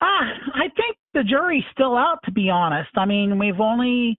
Ah, 0.00 0.30
I 0.54 0.68
think 0.76 0.96
the 1.12 1.24
jury's 1.24 1.64
still 1.72 1.96
out. 1.96 2.18
To 2.24 2.32
be 2.32 2.48
honest, 2.48 2.90
I 2.96 3.04
mean, 3.04 3.38
we've 3.38 3.60
only, 3.60 4.16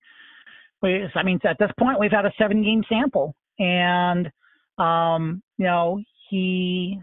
we, 0.81 1.07
I 1.15 1.23
mean, 1.23 1.39
at 1.45 1.57
this 1.57 1.71
point, 1.79 1.99
we've 1.99 2.11
had 2.11 2.25
a 2.25 2.33
seven 2.37 2.63
game 2.63 2.83
sample, 2.89 3.33
and 3.59 4.29
um, 4.77 5.41
you 5.57 5.65
know, 5.65 6.01
he 6.29 6.99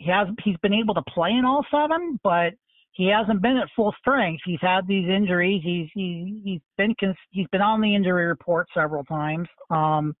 he 0.00 0.10
has 0.10 0.28
he's 0.42 0.56
been 0.62 0.72
able 0.72 0.94
to 0.94 1.02
play 1.14 1.30
in 1.30 1.44
all 1.44 1.64
seven, 1.70 2.18
but 2.24 2.54
he 2.92 3.06
hasn't 3.06 3.42
been 3.42 3.58
at 3.58 3.68
full 3.76 3.94
strength. 4.00 4.42
He's 4.44 4.60
had 4.60 4.86
these 4.88 5.08
injuries. 5.08 5.60
He's 5.62 5.88
he, 5.94 6.40
he's 6.44 6.60
been 6.76 6.94
he's 7.30 7.46
been 7.52 7.60
on 7.60 7.80
the 7.80 7.94
injury 7.94 8.26
report 8.26 8.66
several 8.74 9.04
times. 9.04 9.46
Um, 9.70 10.14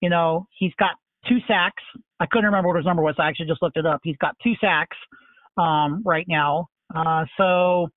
you 0.00 0.10
know, 0.10 0.46
he's 0.58 0.74
got 0.78 0.92
two 1.28 1.38
sacks. 1.48 1.82
I 2.20 2.26
couldn't 2.26 2.44
remember 2.44 2.68
what 2.68 2.76
his 2.76 2.86
number 2.86 3.02
was. 3.02 3.14
I 3.18 3.28
actually 3.28 3.46
just 3.46 3.62
looked 3.62 3.78
it 3.78 3.86
up. 3.86 4.00
He's 4.04 4.16
got 4.18 4.36
two 4.42 4.52
sacks 4.60 4.96
um, 5.56 6.02
right 6.04 6.26
now. 6.28 6.66
Uh, 6.94 7.24
so, 7.38 7.88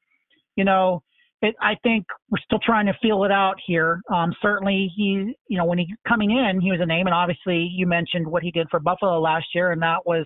you 0.55 0.63
know, 0.63 1.03
it, 1.41 1.55
I 1.61 1.75
think 1.83 2.05
we're 2.29 2.39
still 2.43 2.59
trying 2.59 2.85
to 2.87 2.93
feel 3.01 3.25
it 3.25 3.31
out 3.31 3.55
here. 3.65 4.01
Um, 4.11 4.33
certainly, 4.41 4.91
he, 4.95 5.33
you 5.47 5.57
know, 5.57 5.65
when 5.65 5.77
he 5.77 5.93
coming 6.07 6.31
in, 6.31 6.61
he 6.61 6.71
was 6.71 6.79
a 6.81 6.85
name, 6.85 7.07
and 7.07 7.13
obviously, 7.13 7.69
you 7.73 7.87
mentioned 7.87 8.25
what 8.25 8.41
he 8.41 8.51
did 8.51 8.67
for 8.69 8.79
Buffalo 8.79 9.19
last 9.19 9.47
year, 9.53 9.71
and 9.71 9.81
that 9.81 10.05
was 10.05 10.25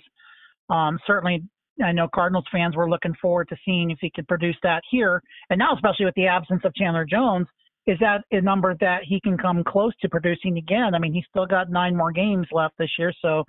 um, 0.73 0.99
certainly, 1.05 1.43
I 1.83 1.91
know 1.91 2.07
Cardinals 2.13 2.45
fans 2.51 2.75
were 2.75 2.89
looking 2.89 3.13
forward 3.21 3.49
to 3.49 3.57
seeing 3.63 3.91
if 3.91 3.99
he 4.01 4.12
could 4.13 4.27
produce 4.27 4.57
that 4.63 4.81
here. 4.89 5.21
And 5.49 5.59
now, 5.59 5.75
especially 5.75 6.05
with 6.05 6.15
the 6.15 6.27
absence 6.27 6.62
of 6.65 6.73
Chandler 6.75 7.05
Jones, 7.05 7.47
is 7.86 7.97
that 7.99 8.23
a 8.31 8.41
number 8.41 8.75
that 8.79 9.01
he 9.07 9.19
can 9.21 9.38
come 9.38 9.63
close 9.63 9.93
to 10.01 10.09
producing 10.09 10.57
again? 10.57 10.95
I 10.95 10.99
mean, 10.99 11.13
he's 11.13 11.25
still 11.29 11.45
got 11.45 11.69
nine 11.69 11.95
more 11.95 12.12
games 12.12 12.47
left 12.51 12.75
this 12.77 12.89
year, 12.97 13.13
so 13.21 13.43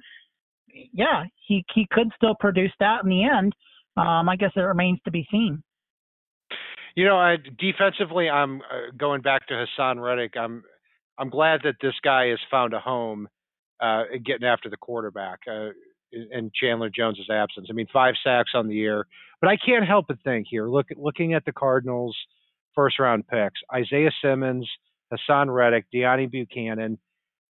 yeah, 0.92 1.24
he 1.46 1.64
he 1.74 1.87
could 1.90 2.10
still 2.16 2.34
produce 2.40 2.72
that 2.80 3.04
in 3.04 3.10
the 3.10 3.24
end. 3.24 3.54
Um, 3.96 4.28
I 4.28 4.37
guess 4.37 4.50
it 4.56 4.60
remains 4.60 4.98
to 5.04 5.12
be 5.12 5.26
seen. 5.30 5.62
You 6.96 7.04
know, 7.06 7.16
I, 7.16 7.37
defensively, 7.58 8.28
I'm 8.28 8.60
uh, 8.60 8.90
going 8.96 9.22
back 9.22 9.46
to 9.48 9.54
Haason 9.54 10.02
Reddick. 10.02 10.37
I'm 10.37 10.64
I'm 11.16 11.30
glad 11.30 11.60
that 11.62 11.76
this 11.80 11.94
guy 12.02 12.26
has 12.28 12.40
found 12.50 12.74
a 12.74 12.80
home, 12.80 13.28
uh, 13.80 14.02
getting 14.24 14.46
after 14.46 14.68
the 14.68 14.76
quarterback. 14.76 15.40
Uh, 15.48 15.68
in 16.33 16.50
Chandler 16.55 16.90
Jones's 16.94 17.29
absence. 17.31 17.68
I 17.70 17.72
mean, 17.72 17.87
five 17.92 18.14
sacks 18.22 18.53
on 18.55 18.68
the 18.68 18.74
year, 18.74 19.07
but 19.40 19.48
I 19.48 19.57
can't 19.57 19.87
help 19.87 20.07
but 20.09 20.18
think 20.24 20.46
here, 20.48 20.68
look 20.68 20.87
looking 20.96 21.35
at 21.35 21.44
the 21.44 21.53
Cardinals' 21.53 22.16
first 22.74 22.98
round 22.98 23.27
picks: 23.29 23.61
Isaiah 23.72 24.11
Simmons, 24.22 24.68
Haason 25.12 25.55
Reddick, 25.55 25.87
Deone 25.94 26.31
Bucannon. 26.33 26.98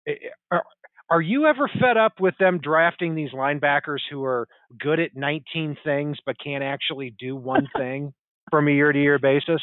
Eh, 0.08 0.12
eh, 0.12 0.16
are, 0.52 0.64
are 1.10 1.22
you 1.22 1.46
ever 1.46 1.70
fed 1.80 1.98
up 1.98 2.20
with 2.20 2.36
them 2.40 2.60
drafting 2.60 3.16
these 3.16 3.32
linebackers 3.32 4.00
who 4.10 4.24
are 4.24 4.48
good 4.80 5.00
at 5.00 5.16
19 5.16 5.78
things 5.84 6.18
but 6.26 6.38
can't 6.42 6.64
actually 6.64 7.14
do 7.20 7.36
one 7.36 7.68
thing 7.78 8.14
from 8.50 8.68
a 8.68 8.72
year 8.72 8.92
to 8.92 9.00
year 9.00 9.20
basis? 9.20 9.62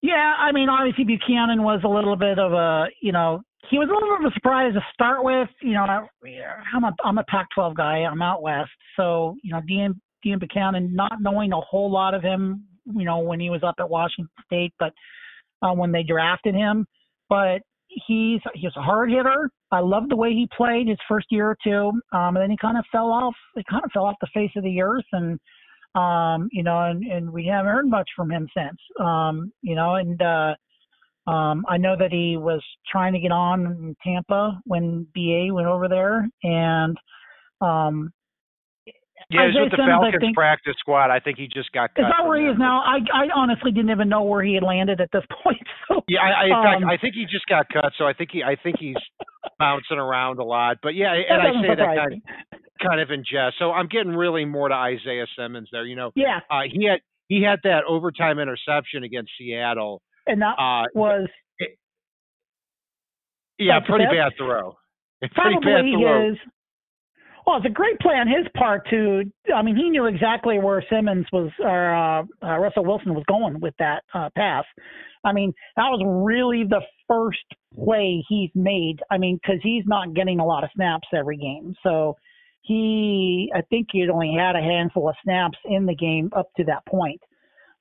Yeah, 0.00 0.34
I 0.38 0.52
mean, 0.52 0.68
obviously 0.68 1.04
Bucannon 1.04 1.62
was 1.62 1.80
a 1.84 1.88
little 1.88 2.16
bit 2.16 2.38
of 2.38 2.52
a, 2.52 2.86
you 3.02 3.12
know, 3.12 3.42
he 3.70 3.78
was 3.78 3.88
a 3.88 3.92
little 3.92 4.16
bit 4.16 4.26
of 4.26 4.32
a 4.32 4.34
surprise 4.34 4.72
to 4.74 4.80
start 4.92 5.24
with. 5.24 5.48
You 5.60 5.72
know, 5.72 5.82
I'm 5.82 6.84
a 6.84 6.94
I'm 7.04 7.18
a 7.18 7.24
Pac-12 7.24 7.76
guy. 7.76 7.98
I'm 7.98 8.22
out 8.22 8.40
west, 8.42 8.70
so 8.96 9.36
you 9.42 9.52
know, 9.52 9.60
Dean 9.66 10.00
Dean 10.22 10.38
Bucannon, 10.38 10.92
not 10.92 11.20
knowing 11.20 11.52
a 11.52 11.60
whole 11.60 11.90
lot 11.90 12.14
of 12.14 12.22
him, 12.22 12.64
you 12.86 13.04
know, 13.04 13.18
when 13.18 13.40
he 13.40 13.50
was 13.50 13.62
up 13.62 13.74
at 13.78 13.90
Washington 13.90 14.30
State, 14.46 14.72
but 14.78 14.92
uh, 15.62 15.72
when 15.72 15.92
they 15.92 16.02
drafted 16.02 16.54
him, 16.54 16.86
but 17.28 17.60
he's 17.88 18.40
he's 18.54 18.76
a 18.76 18.82
hard 18.82 19.10
hitter. 19.10 19.50
I 19.70 19.80
loved 19.80 20.10
the 20.10 20.16
way 20.16 20.32
he 20.32 20.48
played 20.56 20.88
his 20.88 20.98
first 21.08 21.26
year 21.30 21.50
or 21.50 21.56
two, 21.62 21.92
um, 22.16 22.36
and 22.36 22.38
then 22.38 22.50
he 22.50 22.56
kind 22.56 22.78
of 22.78 22.84
fell 22.90 23.10
off. 23.10 23.34
He 23.54 23.62
kind 23.70 23.84
of 23.84 23.90
fell 23.92 24.04
off 24.04 24.16
the 24.20 24.28
face 24.32 24.52
of 24.56 24.62
the 24.62 24.80
earth, 24.80 25.04
and 25.12 25.38
um, 25.98 26.48
you 26.52 26.62
know, 26.62 26.84
and 26.84 27.02
and 27.04 27.32
we 27.32 27.46
haven't 27.46 27.72
heard 27.72 27.88
much 27.88 28.08
from 28.14 28.30
him 28.30 28.48
since. 28.56 28.78
Um, 29.00 29.52
you 29.62 29.74
know, 29.74 29.96
and 29.96 30.20
uh, 30.22 30.54
um, 31.30 31.64
I 31.68 31.76
know 31.76 31.96
that 31.98 32.12
he 32.12 32.36
was 32.36 32.62
trying 32.90 33.12
to 33.14 33.18
get 33.20 33.32
on 33.32 33.66
in 33.66 33.96
Tampa 34.04 34.60
when 34.64 35.06
BA 35.14 35.52
went 35.52 35.66
over 35.66 35.88
there, 35.88 36.28
and 36.42 36.96
um, 37.60 38.12
yeah, 39.30 39.48
he's 39.48 39.60
with 39.60 39.70
the 39.72 39.76
Simmons, 39.76 40.00
Falcons 40.00 40.20
think, 40.20 40.36
practice 40.36 40.76
squad. 40.78 41.10
I 41.10 41.20
think 41.20 41.36
he 41.36 41.48
just 41.52 41.72
got. 41.72 41.94
Cut 41.94 42.02
is 42.02 42.12
that 42.16 42.26
where 42.26 42.40
he 42.40 42.46
is 42.46 42.56
now? 42.58 42.80
I 42.80 42.98
I 43.12 43.26
honestly 43.34 43.72
didn't 43.72 43.90
even 43.90 44.08
know 44.08 44.22
where 44.22 44.42
he 44.42 44.54
had 44.54 44.62
landed 44.62 45.00
at 45.00 45.10
this 45.12 45.24
point. 45.42 45.66
So, 45.88 46.00
yeah, 46.08 46.20
I, 46.20 46.30
I, 46.30 46.46
in 46.46 46.52
um, 46.52 46.62
fact, 46.64 46.84
I 46.88 46.96
think 46.96 47.14
he 47.14 47.24
just 47.24 47.46
got 47.46 47.66
cut. 47.68 47.92
So 47.98 48.06
I 48.06 48.12
think 48.12 48.30
he 48.32 48.42
I 48.42 48.56
think 48.62 48.76
he's 48.78 48.96
bouncing 49.58 49.98
around 49.98 50.38
a 50.38 50.44
lot. 50.44 50.78
But 50.82 50.94
yeah, 50.94 51.12
and 51.12 51.42
I 51.42 51.50
say 51.60 51.74
that 51.74 51.96
kind 51.96 52.12
of, 52.14 52.60
kind 52.78 53.00
of 53.00 53.10
in 53.10 53.24
jest. 53.24 53.56
So 53.58 53.72
I'm 53.72 53.88
getting 53.88 54.12
really 54.12 54.44
more 54.44 54.68
to 54.68 54.74
Isaiah 54.74 55.26
Simmons 55.36 55.68
there. 55.72 55.84
You 55.84 55.96
know, 55.96 56.12
yeah, 56.14 56.40
uh, 56.50 56.62
he 56.70 56.86
had 56.86 57.00
he 57.28 57.42
had 57.42 57.60
that 57.64 57.84
overtime 57.88 58.38
interception 58.38 59.04
against 59.04 59.32
Seattle 59.38 60.02
and 60.28 60.42
that 60.42 60.54
uh, 60.58 60.84
was 60.94 61.28
it, 61.58 61.78
yeah, 63.58 63.80
pretty 63.86 64.04
bad 64.04 64.32
throw. 64.36 64.76
It's 65.20 65.34
probably 65.34 65.58
pretty 65.62 65.92
bad 65.92 66.00
throw. 66.00 66.28
his. 66.28 66.38
Well, 67.46 67.56
it's 67.56 67.66
a 67.66 67.70
great 67.70 67.98
play 68.00 68.12
on 68.12 68.28
his 68.28 68.46
part 68.54 68.86
to. 68.90 69.22
I 69.54 69.62
mean, 69.62 69.74
he 69.74 69.88
knew 69.88 70.04
exactly 70.04 70.58
where 70.58 70.84
Simmons 70.90 71.26
was, 71.32 71.50
or 71.60 71.94
uh, 71.94 72.22
uh, 72.46 72.58
Russell 72.58 72.84
Wilson 72.84 73.14
was 73.14 73.24
going 73.26 73.58
with 73.60 73.74
that 73.78 74.04
uh, 74.14 74.28
pass. 74.36 74.64
I 75.24 75.32
mean, 75.32 75.52
that 75.76 75.84
was 75.84 76.02
really 76.24 76.64
the 76.68 76.82
first 77.08 77.38
play 77.74 78.22
he's 78.28 78.50
made. 78.54 78.98
I 79.10 79.16
mean, 79.16 79.40
because 79.42 79.60
he's 79.62 79.84
not 79.86 80.14
getting 80.14 80.40
a 80.40 80.44
lot 80.44 80.62
of 80.62 80.70
snaps 80.74 81.08
every 81.16 81.38
game, 81.38 81.74
so 81.82 82.16
he, 82.68 83.50
I 83.54 83.62
think 83.62 83.88
he 83.90 84.06
only 84.08 84.34
had 84.38 84.54
a 84.54 84.60
handful 84.60 85.08
of 85.08 85.16
snaps 85.24 85.58
in 85.64 85.86
the 85.86 85.94
game 85.94 86.30
up 86.36 86.48
to 86.58 86.64
that 86.64 86.86
point. 86.86 87.20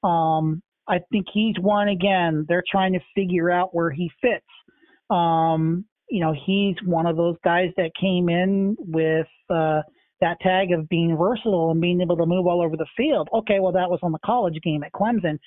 Um, 0.03 0.63
I 0.87 0.99
think 1.11 1.25
he's 1.33 1.55
one 1.59 1.89
again. 1.89 2.45
They're 2.47 2.63
trying 2.71 2.93
to 2.93 2.99
figure 3.13 3.51
out 3.51 3.75
where 3.75 3.91
he 3.91 4.09
fits. 4.21 4.45
Um, 5.09 5.85
you 6.09 6.21
know, 6.21 6.33
he's 6.45 6.75
one 6.85 7.05
of 7.05 7.17
those 7.17 7.35
guys 7.43 7.69
that 7.75 7.91
came 7.99 8.29
in 8.29 8.77
with 8.79 9.27
uh, 9.49 9.81
that 10.21 10.39
tag 10.41 10.71
of 10.71 10.87
being 10.87 11.17
versatile 11.17 11.71
and 11.71 11.81
being 11.81 11.99
able 12.01 12.15
to 12.17 12.25
move 12.25 12.47
all 12.47 12.61
over 12.63 12.77
the 12.77 12.87
field. 12.95 13.27
Okay, 13.33 13.59
well, 13.59 13.73
that 13.73 13.89
was 13.89 13.99
on 14.01 14.13
the 14.13 14.19
college 14.25 14.57
game 14.63 14.83
at 14.83 14.93
Clemson. 14.93 15.37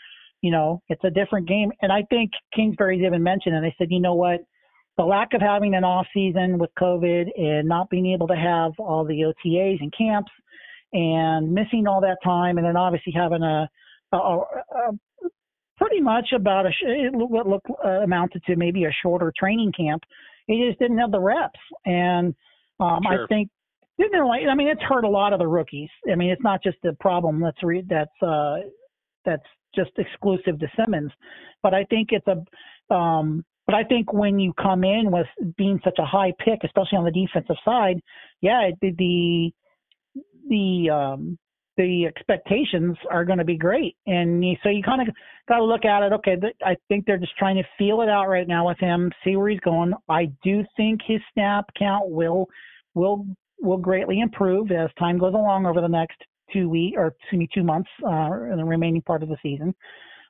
You 0.43 0.51
know, 0.51 0.83
it's 0.89 1.05
a 1.05 1.11
different 1.11 1.49
game. 1.49 1.73
And 1.81 1.91
I 1.91 2.03
think 2.11 2.31
Kingsbury's 2.55 3.03
even 3.05 3.23
mentioned, 3.23 3.55
and 3.55 3.65
they 3.65 3.75
said, 3.79 3.89
you 3.91 4.01
know 4.01 4.15
what? 4.15 4.41
The 5.01 5.07
lack 5.07 5.33
of 5.33 5.41
having 5.41 5.75
an 5.75 5.83
off 5.83 6.07
season 6.13 6.59
with 6.59 6.69
COVID 6.79 7.29
and 7.35 7.67
not 7.67 7.89
being 7.89 8.13
able 8.13 8.29
to 8.29 8.37
have 8.37 8.73
all 8.79 9.03
the 9.03 9.23
OTAs 9.23 9.79
and 9.81 9.91
camps 9.97 10.31
and 10.93 11.51
missing 11.51 11.87
all 11.87 12.03
that 12.03 12.19
time, 12.23 12.59
and 12.59 12.67
then 12.67 12.77
obviously 12.77 13.15
having 13.17 13.43
a 13.43 13.67
a, 14.13 14.19
a, 14.19 14.93
pretty 15.79 16.03
much 16.03 16.33
about 16.37 16.67
a 16.67 16.71
what 17.13 17.49
looked 17.49 17.71
uh, 17.83 18.03
amounted 18.03 18.45
to 18.45 18.57
maybe 18.57 18.85
a 18.85 18.93
shorter 19.03 19.33
training 19.39 19.73
camp. 19.75 20.03
He 20.47 20.67
just 20.69 20.79
didn't 20.79 20.99
have 20.99 21.13
the 21.13 21.21
reps, 21.21 21.59
and 21.87 22.35
um, 22.79 23.01
sure. 23.11 23.25
I 23.25 23.27
think 23.27 23.49
didn't 23.99 24.27
like. 24.27 24.43
I 24.51 24.55
mean, 24.55 24.69
it's 24.69 24.83
hurt 24.83 25.05
a 25.05 25.09
lot 25.09 25.33
of 25.33 25.39
the 25.39 25.49
rookies. 25.49 25.89
I 26.13 26.15
mean, 26.15 26.29
it's 26.29 26.45
not 26.45 26.63
just 26.63 26.77
a 26.85 26.93
problem 27.01 27.41
that's 27.41 27.63
re, 27.63 27.83
that's 27.89 28.23
uh, 28.23 28.57
that's 29.25 29.47
just 29.75 29.93
exclusive 29.97 30.59
to 30.59 30.67
Simmons, 30.79 31.11
but 31.63 31.73
I 31.73 31.85
think 31.85 32.11
it's 32.13 32.27
a. 32.27 32.95
Um, 32.95 33.47
but 33.71 33.77
I 33.77 33.85
think 33.85 34.13
when 34.13 34.41
you 34.41 34.53
come 34.61 34.83
in 34.83 35.13
with 35.13 35.29
being 35.57 35.79
such 35.85 36.01
a 36.01 36.05
high 36.05 36.33
pick, 36.45 36.59
especially 36.65 36.99
on 36.99 37.05
the 37.05 37.13
defensive 37.13 37.55
side, 37.65 38.01
yeah, 38.41 38.71
the 38.81 38.91
the 38.99 39.53
the 40.49 40.91
um, 40.91 41.39
the 41.77 42.05
expectations 42.07 42.97
are 43.13 43.25
going 43.25 43.39
to 43.39 43.45
be 43.45 43.57
great. 43.57 43.95
And 44.09 44.45
you, 44.45 44.57
so 44.65 44.71
you 44.71 44.83
kind 44.83 45.09
of 45.09 45.15
got 45.49 45.59
to 45.59 45.65
look 45.65 45.85
at 45.85 46.03
it. 46.03 46.13
Okay, 46.15 46.35
th- 46.35 46.57
I 46.65 46.75
think 46.89 47.07
they're 47.07 47.17
just 47.17 47.37
trying 47.39 47.55
to 47.59 47.63
feel 47.79 48.01
it 48.01 48.09
out 48.09 48.27
right 48.27 48.49
now 48.49 48.67
with 48.67 48.79
him, 48.81 49.13
see 49.23 49.37
where 49.37 49.49
he's 49.49 49.61
going. 49.61 49.93
I 50.09 50.33
do 50.43 50.65
think 50.77 50.99
his 51.07 51.21
snap 51.33 51.67
count 51.79 52.11
will 52.11 52.49
will 52.95 53.25
will 53.61 53.79
greatly 53.79 54.19
improve 54.19 54.73
as 54.73 54.91
time 54.99 55.17
goes 55.17 55.35
along 55.35 55.67
over 55.67 55.81
the 55.81 55.87
next 55.87 56.17
two 56.53 56.69
week 56.69 56.95
or 56.97 57.15
excuse 57.23 57.39
me 57.39 57.49
two 57.55 57.63
months 57.63 57.91
uh, 58.05 58.33
in 58.51 58.57
the 58.57 58.65
remaining 58.65 59.03
part 59.03 59.23
of 59.23 59.29
the 59.29 59.37
season. 59.41 59.73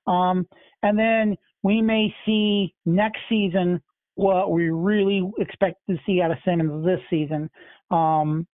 Um, 0.07 0.47
and 0.83 0.99
then 0.99 1.37
we 1.63 1.83
may 1.83 2.15
see 2.27 2.75
next 2.87 3.21
season 3.29 3.81
what 4.15 4.51
we 4.53 4.71
really 4.71 5.23
expect 5.39 5.77
to 5.89 5.97
see 6.07 6.21
out 6.21 6.31
of 6.31 6.39
Simmons 6.45 6.85
this 6.85 7.01
season. 7.09 7.49
Um, 7.91 8.47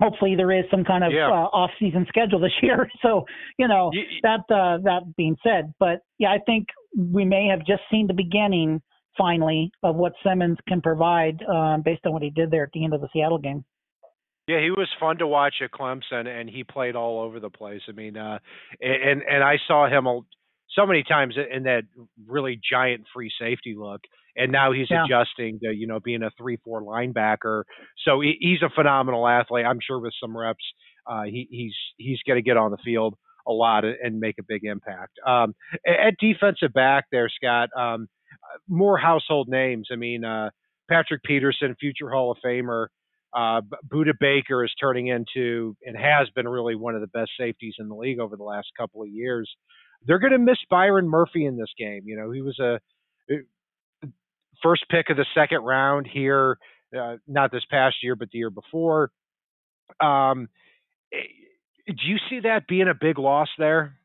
hopefully 0.00 0.34
there 0.36 0.52
is 0.52 0.64
some 0.70 0.84
kind 0.84 1.04
of 1.04 1.12
Yeah. 1.12 1.28
uh, 1.28 1.48
off-season 1.52 2.06
schedule 2.08 2.38
this 2.46 2.52
year. 2.62 2.88
So 3.02 3.24
you 3.58 3.68
know 3.68 3.90
Y- 3.92 4.04
y- 4.10 4.20
that 4.22 4.54
uh, 4.54 4.78
that 4.84 5.14
being 5.16 5.36
said, 5.42 5.72
but 5.78 6.00
yeah, 6.18 6.30
I 6.30 6.38
think 6.46 6.66
we 6.96 7.24
may 7.24 7.46
have 7.48 7.60
just 7.66 7.82
seen 7.90 8.06
the 8.06 8.14
beginning 8.14 8.82
finally 9.18 9.70
of 9.82 9.96
what 9.96 10.12
Simmons 10.24 10.56
can 10.68 10.80
provide 10.80 11.42
um, 11.42 11.82
based 11.84 12.06
on 12.06 12.12
what 12.12 12.22
he 12.22 12.30
did 12.30 12.50
there 12.50 12.62
at 12.64 12.70
the 12.72 12.84
end 12.84 12.94
of 12.94 13.00
the 13.00 13.08
Seattle 13.12 13.38
game. 13.38 13.64
Yeah, 14.48 14.60
he 14.60 14.70
was 14.70 14.88
fun 14.98 15.18
to 15.18 15.26
watch 15.26 15.54
at 15.62 15.70
Clemson, 15.70 16.26
and 16.26 16.48
he 16.50 16.64
played 16.64 16.96
all 16.96 17.20
over 17.20 17.38
the 17.38 17.50
place. 17.50 17.82
I 17.88 17.92
mean, 17.92 18.16
uh, 18.16 18.38
and 18.80 19.22
and 19.22 19.44
I 19.44 19.56
saw 19.68 19.86
him 19.88 20.06
so 20.74 20.86
many 20.86 21.02
times 21.02 21.36
in 21.36 21.64
that 21.64 21.82
really 22.26 22.60
giant 22.70 23.04
free 23.14 23.30
safety 23.40 23.74
look, 23.76 24.00
and 24.36 24.52
now 24.52 24.72
he's 24.72 24.88
Yeah. 24.90 25.04
adjusting 25.04 25.58
to 25.60 25.72
you 25.74 25.86
know 25.86 26.00
being 26.00 26.22
a 26.22 26.30
three-four 26.38 26.82
linebacker. 26.82 27.64
So 28.04 28.20
he, 28.20 28.36
he's 28.40 28.62
a 28.62 28.70
phenomenal 28.74 29.26
athlete. 29.26 29.66
I'm 29.66 29.80
sure 29.84 29.98
with 30.00 30.14
some 30.20 30.36
reps, 30.36 30.64
uh, 31.06 31.22
he, 31.24 31.48
he's 31.50 31.74
he's 31.96 32.18
going 32.26 32.36
to 32.38 32.42
get 32.42 32.56
on 32.56 32.70
the 32.70 32.78
field 32.84 33.14
a 33.46 33.52
lot 33.52 33.84
and- 33.84 33.96
and 34.02 34.20
make 34.20 34.36
a 34.38 34.42
big 34.46 34.64
impact. 34.64 35.12
Um, 35.26 35.54
at 35.86 36.14
defensive 36.20 36.72
back, 36.72 37.06
there, 37.10 37.28
Scott, 37.28 37.70
um, 37.76 38.08
more 38.68 38.98
household 38.98 39.48
names. 39.48 39.88
I 39.90 39.96
mean, 39.96 40.24
uh, 40.24 40.50
Patrick 40.88 41.22
Peterson, 41.24 41.74
future 41.80 42.10
Hall 42.10 42.30
of 42.32 42.38
Famer. 42.44 42.86
Uh, 43.32 43.60
Budda 43.88 44.12
Baker 44.18 44.64
is 44.64 44.72
turning 44.80 45.06
into 45.06 45.76
and 45.86 45.96
has 45.96 46.28
been 46.34 46.48
really 46.48 46.74
one 46.74 46.96
of 46.96 47.00
the 47.00 47.06
best 47.08 47.30
safeties 47.38 47.74
in 47.78 47.88
the 47.88 47.94
league 47.94 48.18
over 48.18 48.36
the 48.36 48.42
last 48.42 48.68
couple 48.76 49.02
of 49.02 49.08
years. 49.08 49.48
They're 50.06 50.18
going 50.18 50.32
to 50.32 50.38
miss 50.38 50.58
Byron 50.70 51.08
Murphy 51.08 51.46
in 51.46 51.56
this 51.56 51.72
game. 51.78 52.02
You 52.06 52.16
know, 52.16 52.30
he 52.30 52.42
was 52.42 52.58
a 52.58 52.80
first 54.62 54.84
pick 54.90 55.10
of 55.10 55.16
the 55.16 55.26
second 55.34 55.62
round 55.62 56.06
here, 56.12 56.58
uh, 56.98 57.16
not 57.26 57.52
this 57.52 57.64
past 57.70 57.96
year, 58.02 58.16
but 58.16 58.28
the 58.32 58.38
year 58.38 58.50
before. 58.50 59.10
Um, 60.00 60.48
eh, 61.12 61.18
do 61.86 62.06
you 62.06 62.16
see 62.28 62.40
that 62.40 62.66
being 62.68 62.88
a 62.88 62.94
big 62.94 63.18
loss 63.18 63.48
there? 63.58 63.96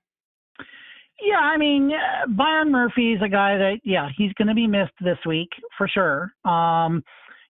Yeah, 1.22 1.40
I 1.40 1.58
mean, 1.58 1.92
uh, 1.94 2.28
Byron 2.28 2.72
Murphy 2.72 3.14
is 3.14 3.22
a 3.24 3.30
guy 3.30 3.58
that, 3.58 3.80
yeah, 3.84 4.10
he's 4.18 4.34
going 4.34 4.50
to 4.50 4.54
be 4.54 4.68
missed 4.68 4.94
this 5.00 5.18
week 5.26 5.50
for 5.78 5.88
sure. 5.88 6.34
Um, 6.44 7.04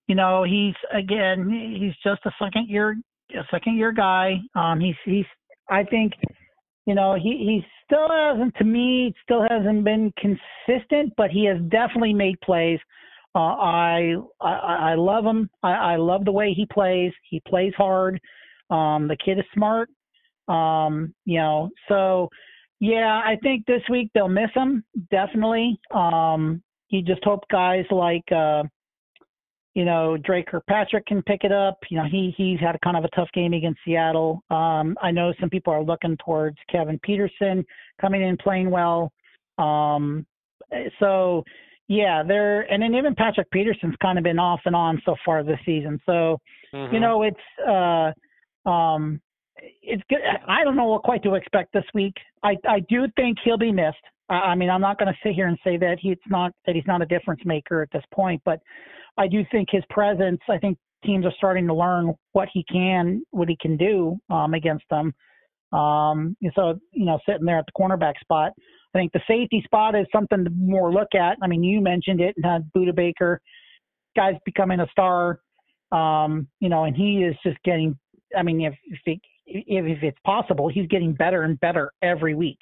you 0.08 0.14
know, 0.14 0.44
he's 0.44 0.76
again, 0.94 1.50
he's 1.80 1.96
just 2.04 2.22
a 2.26 2.32
second 2.40 2.70
year, 2.70 2.96
a 3.32 3.44
second 3.50 3.78
year 3.78 3.92
guy. 3.92 4.36
Um, 4.54 4.80
he's, 4.80 4.96
he's, 5.04 5.26
I 5.68 5.84
think, 5.84 6.14
you 6.86 6.96
know, 6.96 7.16
he 7.16 7.30
he 7.30 7.66
still 7.86 8.08
hasn't, 8.10 8.56
to 8.56 8.64
me, 8.64 9.14
still 9.24 9.46
hasn't 9.50 9.84
been 9.84 10.14
consistent, 10.18 11.14
but 11.18 11.32
he 11.32 11.46
has 11.46 11.58
definitely 11.70 12.14
made 12.14 12.40
plays. 12.42 12.80
Uh, 13.34 13.40
I, 13.40 14.16
I 14.40 14.52
I 14.92 14.96
love 14.96 15.26
him. 15.26 15.50
I, 15.62 15.72
I 15.74 15.96
love 15.98 16.26
the 16.26 16.32
way 16.32 16.54
he 16.54 16.66
plays. 16.66 17.12
He 17.30 17.42
plays 17.48 17.74
hard. 17.76 18.20
Um, 18.70 19.08
the 19.08 19.18
kid 19.24 19.40
is 19.40 19.46
smart. 19.54 19.90
Um, 20.48 21.14
you 21.26 21.40
know, 21.40 21.70
so 21.88 22.30
yeah, 22.80 23.22
I 23.24 23.38
think 23.42 23.66
this 23.66 23.82
week 23.90 24.12
they'll 24.14 24.28
miss 24.28 24.52
him 24.54 24.84
definitely. 25.12 25.80
Um, 25.92 26.62
you 26.90 27.02
just 27.02 27.24
hope 27.24 27.44
guys 27.52 27.86
like 27.90 28.32
uh, 28.32 28.64
you 29.76 29.86
know 29.86 30.18
Dre 30.18 30.44
Kirkpatrick 30.44 31.06
can 31.06 31.22
pick 31.24 31.44
it 31.44 31.52
up. 31.52 31.78
You 31.90 31.98
know 31.98 32.06
he 32.10 32.34
he's 32.36 32.60
had 32.60 32.76
a 32.76 32.80
kind 32.80 32.98
of 32.98 33.04
a 33.04 33.10
tough 33.10 33.30
game 33.34 33.54
against 33.54 33.80
Seattle. 33.86 34.42
Um, 34.50 34.98
I 35.02 35.12
know 35.12 35.34
some 35.40 35.50
people 35.50 35.72
are 35.72 35.84
looking 35.84 36.18
towards 36.26 36.58
Kevin 36.72 37.00
Peterson 37.04 37.64
coming 38.02 38.24
in 38.24 38.38
playing 38.38 38.72
well. 38.72 39.12
Um, 39.58 40.26
so 41.00 41.44
yeah, 41.88 42.24
they're 42.28 42.62
and 42.72 42.82
then 42.82 42.96
even 42.96 43.14
Patrick 43.14 43.52
Peterson's 43.52 43.96
kind 44.02 44.18
of 44.18 44.24
been 44.24 44.40
off 44.40 44.62
and 44.66 44.76
on 44.76 45.02
so 45.06 45.16
far 45.24 45.44
this 45.44 45.60
season. 45.66 46.00
So 46.06 46.40
you 46.92 47.00
know 47.00 47.24
it's 47.24 47.38
uh 47.68 48.12
um 48.70 49.22
it's 49.82 50.04
good 50.10 50.20
i 50.48 50.64
don't 50.64 50.76
know 50.76 50.86
what 50.86 51.04
quite 51.04 51.24
to 51.24 51.36
expect 51.36 51.72
this 51.74 51.86
week 51.94 52.14
i 52.44 52.56
i 52.68 52.80
do 52.90 53.08
think 53.16 53.38
he'll 53.44 53.58
be 53.58 53.72
missed 53.72 53.98
i, 54.30 54.56
mean 54.56 54.70
i'm 54.70 54.82
not 54.82 54.98
going 54.98 55.12
to 55.12 55.18
sit 55.24 55.34
here 55.34 55.48
and 55.48 55.58
say 55.64 55.78
that 55.78 55.98
he's 56.00 56.18
not 56.28 56.52
that 56.66 56.76
he's 56.76 56.88
not 56.88 57.02
a 57.02 57.06
difference 57.06 57.42
maker 57.46 57.82
at 57.82 57.90
this 57.92 58.04
point 58.14 58.42
but 58.46 58.60
i 59.18 59.28
do 59.28 59.44
think 59.52 59.70
his 59.72 59.84
presence 59.90 60.40
i 60.50 60.58
think 60.58 60.78
teams 61.06 61.26
are 61.26 61.34
starting 61.38 61.68
to 61.68 61.74
learn 61.74 62.14
what 62.34 62.48
he 62.54 62.64
can 62.72 63.22
what 63.32 63.48
he 63.48 63.58
can 63.62 63.78
do 63.78 64.18
um 64.30 64.54
against 64.54 64.86
them 64.90 65.14
um 65.72 66.36
so 66.56 66.80
you 66.92 67.06
know 67.06 67.20
sitting 67.28 67.46
there 67.46 67.60
at 67.60 67.66
the 67.66 67.82
cornerback 67.82 68.14
spot 68.20 68.52
i 68.94 68.98
think 68.98 69.12
the 69.12 69.22
safety 69.28 69.62
spot 69.66 69.96
is 69.96 70.06
something 70.12 70.44
to 70.44 70.50
more 70.52 70.92
look 70.92 71.14
at 71.16 71.38
i 71.44 71.48
mean 71.48 71.64
you 71.64 71.82
mentioned 71.82 72.22
it 72.22 72.36
uh, 72.44 72.60
budda 72.76 72.96
baker 72.96 73.40
guy's 74.16 74.36
becoming 74.46 74.80
a 74.80 74.88
star 74.92 75.40
um, 75.92 76.48
you 76.60 76.70
know, 76.70 76.84
and 76.86 76.96
he 76.96 77.24
is 77.24 77.36
just 77.44 77.58
getting. 77.64 77.98
I 78.38 78.44
mean, 78.44 78.62
if 78.62 78.74
if, 78.86 79.00
it, 79.06 79.20
if 79.46 79.86
if 79.98 80.04
it's 80.04 80.18
possible, 80.26 80.70
he's 80.70 80.88
getting 80.88 81.14
better 81.14 81.44
and 81.44 81.60
better 81.60 81.92
every 82.02 82.36
week. 82.36 82.58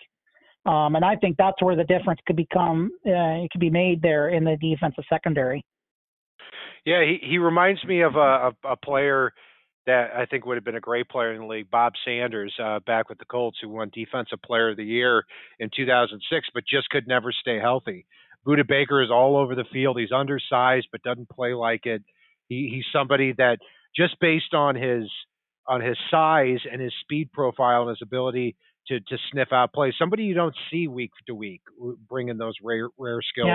Um, 0.66 0.96
and 0.96 1.04
I 1.04 1.16
think 1.18 1.38
that's 1.38 1.62
where 1.62 1.76
the 1.76 1.84
difference 1.84 2.20
could 2.26 2.36
become. 2.38 2.92
Uh, 3.06 3.44
it 3.44 3.52
could 3.52 3.62
be 3.62 3.70
made 3.70 4.02
there 4.02 4.30
in 4.30 4.44
the 4.44 4.58
defensive 4.62 5.04
secondary. 5.10 5.64
Yeah, 6.86 7.04
he 7.04 7.20
he 7.22 7.38
reminds 7.38 7.84
me 7.84 8.02
of 8.02 8.16
a, 8.16 8.20
a 8.20 8.72
a 8.72 8.78
player 8.78 9.34
that 9.86 10.12
I 10.16 10.26
think 10.26 10.46
would 10.46 10.56
have 10.56 10.64
been 10.64 10.76
a 10.76 10.82
great 10.82 11.10
player 11.10 11.34
in 11.34 11.42
the 11.42 11.48
league, 11.48 11.70
Bob 11.70 11.94
Sanders, 12.06 12.54
uh, 12.62 12.80
back 12.86 13.10
with 13.10 13.18
the 13.18 13.26
Colts, 13.26 13.58
who 13.62 13.70
won 13.70 13.92
Defensive 13.94 14.42
Player 14.42 14.72
of 14.72 14.78
the 14.78 14.84
Year 14.86 15.26
in 15.60 15.70
2006, 15.76 16.48
but 16.54 16.64
just 16.66 16.90
could 16.90 17.08
never 17.08 17.34
stay 17.34 17.60
healthy. 17.60 18.06
Budda 18.48 18.68
Baker 18.68 19.02
is 19.02 19.10
all 19.12 19.38
over 19.38 19.56
the 19.56 19.66
field. 19.72 20.00
He's 20.00 20.12
undersized, 20.12 20.88
but 20.92 21.04
doesn't 21.04 21.30
play 21.30 21.54
like 21.54 21.86
it. 21.86 22.04
He, 22.48 22.70
he's 22.74 22.86
somebody 22.94 23.34
that 23.38 23.60
just 23.96 24.20
based 24.20 24.54
on 24.54 24.76
his 24.76 25.10
on 25.66 25.82
his 25.82 25.98
size 26.12 26.60
and 26.70 26.82
his 26.82 26.92
speed 27.02 27.32
profile 27.32 27.84
and 27.84 27.90
his 27.90 28.02
ability 28.02 28.56
to 28.88 29.00
to 29.00 29.18
sniff 29.32 29.50
out 29.52 29.74
plays, 29.74 29.94
somebody 29.98 30.24
you 30.24 30.34
don't 30.34 30.56
see 30.72 30.88
week 30.88 31.12
to 31.28 31.36
week, 31.36 31.62
bringing 32.10 32.38
those 32.38 32.56
rare 32.64 32.90
rare 32.98 33.22
skills 33.22 33.48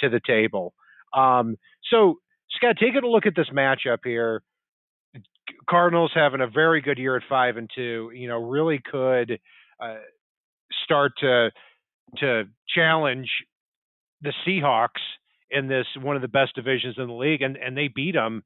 Yeah. 0.00 0.08
to 0.08 0.08
the 0.10 0.20
table. 0.26 0.74
Um, 1.12 1.56
so 1.90 2.18
Scott, 2.56 2.76
taking 2.78 3.02
a 3.04 3.08
look 3.08 3.26
at 3.26 3.34
this 3.36 3.48
matchup 3.50 3.98
here, 4.04 4.42
Cardinals 5.68 6.12
having 6.14 6.40
a 6.40 6.46
very 6.48 6.80
good 6.80 6.98
year 6.98 7.16
at 7.16 7.22
five 7.28 7.56
and 7.56 7.70
two. 7.74 8.10
You 8.14 8.28
know, 8.28 8.38
really 8.38 8.80
could 8.84 9.38
uh, 9.80 9.96
start 10.84 11.12
to 11.20 11.50
to 12.18 12.44
challenge 12.74 13.28
the 14.22 14.32
Seahawks 14.46 15.02
in 15.50 15.68
this 15.68 15.86
one 16.00 16.16
of 16.16 16.22
the 16.22 16.28
best 16.28 16.54
divisions 16.54 16.96
in 16.98 17.06
the 17.06 17.12
league, 17.14 17.42
and 17.42 17.56
and 17.56 17.76
they 17.76 17.88
beat 17.88 18.14
them 18.14 18.42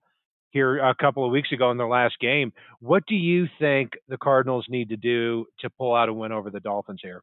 here 0.51 0.79
a 0.79 0.95
couple 0.95 1.25
of 1.25 1.31
weeks 1.31 1.53
ago 1.53 1.71
in 1.71 1.77
their 1.77 1.89
last 1.89 2.17
game. 2.21 2.53
What 2.81 3.05
do 3.07 3.15
you 3.15 3.47
think 3.59 3.93
the 4.09 4.17
Cardinals 4.17 4.67
need 4.69 4.89
to 4.91 4.97
do 4.97 5.47
to 5.61 5.71
pull 5.71 5.95
out 5.95 6.09
a 6.09 6.13
win 6.13 6.33
over 6.33 6.51
the 6.51 6.61
Dolphins 6.61 7.01
here? 7.03 7.23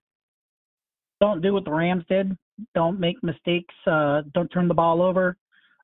Don't 1.21 1.41
do 1.41 1.53
what 1.53 1.65
the 1.65 1.71
Rams 1.71 2.03
did. 2.09 2.37
Don't 2.73 2.99
make 2.99 3.23
mistakes. 3.23 3.73
Uh, 3.87 4.21
don't 4.33 4.49
turn 4.49 4.67
the 4.67 4.73
ball 4.73 5.01
over. 5.01 5.37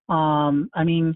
Um, 0.10 0.70
I 0.74 0.84
mean, 0.84 1.16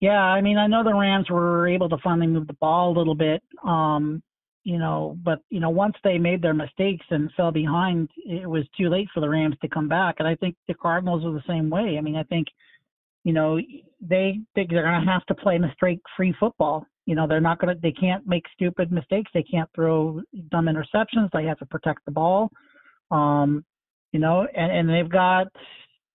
yeah, 0.00 0.20
I 0.20 0.40
mean, 0.40 0.58
I 0.58 0.66
know 0.66 0.82
the 0.82 0.94
Rams 0.94 1.30
were 1.30 1.68
able 1.68 1.88
to 1.88 1.96
finally 2.02 2.26
move 2.26 2.48
the 2.48 2.54
ball 2.54 2.90
a 2.90 2.98
little 2.98 3.14
bit. 3.14 3.42
Um, 3.64 4.22
you 4.64 4.78
know, 4.78 5.16
but 5.24 5.40
you 5.50 5.60
know, 5.60 5.70
once 5.70 5.94
they 6.04 6.18
made 6.18 6.42
their 6.42 6.54
mistakes 6.54 7.06
and 7.10 7.30
fell 7.36 7.50
behind, 7.50 8.08
it 8.16 8.48
was 8.48 8.64
too 8.76 8.88
late 8.88 9.08
for 9.12 9.20
the 9.20 9.28
Rams 9.28 9.56
to 9.62 9.68
come 9.68 9.88
back. 9.88 10.16
And 10.18 10.28
I 10.28 10.34
think 10.36 10.56
the 10.68 10.74
Cardinals 10.74 11.24
are 11.24 11.32
the 11.32 11.42
same 11.46 11.70
way. 11.70 11.96
I 11.98 12.00
mean, 12.00 12.16
I 12.16 12.22
think, 12.24 12.48
you 13.24 13.32
know, 13.32 13.58
they 14.00 14.38
think 14.54 14.70
they're 14.70 14.82
going 14.82 15.04
to 15.04 15.10
have 15.10 15.24
to 15.26 15.34
play 15.34 15.58
mistake-free 15.58 16.34
football. 16.40 16.86
You 17.06 17.14
know, 17.14 17.26
they're 17.26 17.40
not 17.40 17.60
going 17.60 17.74
to, 17.74 17.80
they 17.80 17.92
can't 17.92 18.26
make 18.26 18.44
stupid 18.52 18.92
mistakes. 18.92 19.30
They 19.34 19.42
can't 19.42 19.68
throw 19.74 20.20
dumb 20.50 20.66
interceptions. 20.66 21.30
They 21.32 21.44
have 21.44 21.58
to 21.58 21.66
protect 21.66 22.04
the 22.04 22.12
ball. 22.12 22.50
Um, 23.10 23.64
you 24.12 24.20
know, 24.20 24.46
and 24.54 24.72
and 24.72 24.88
they've 24.88 25.10
got. 25.10 25.48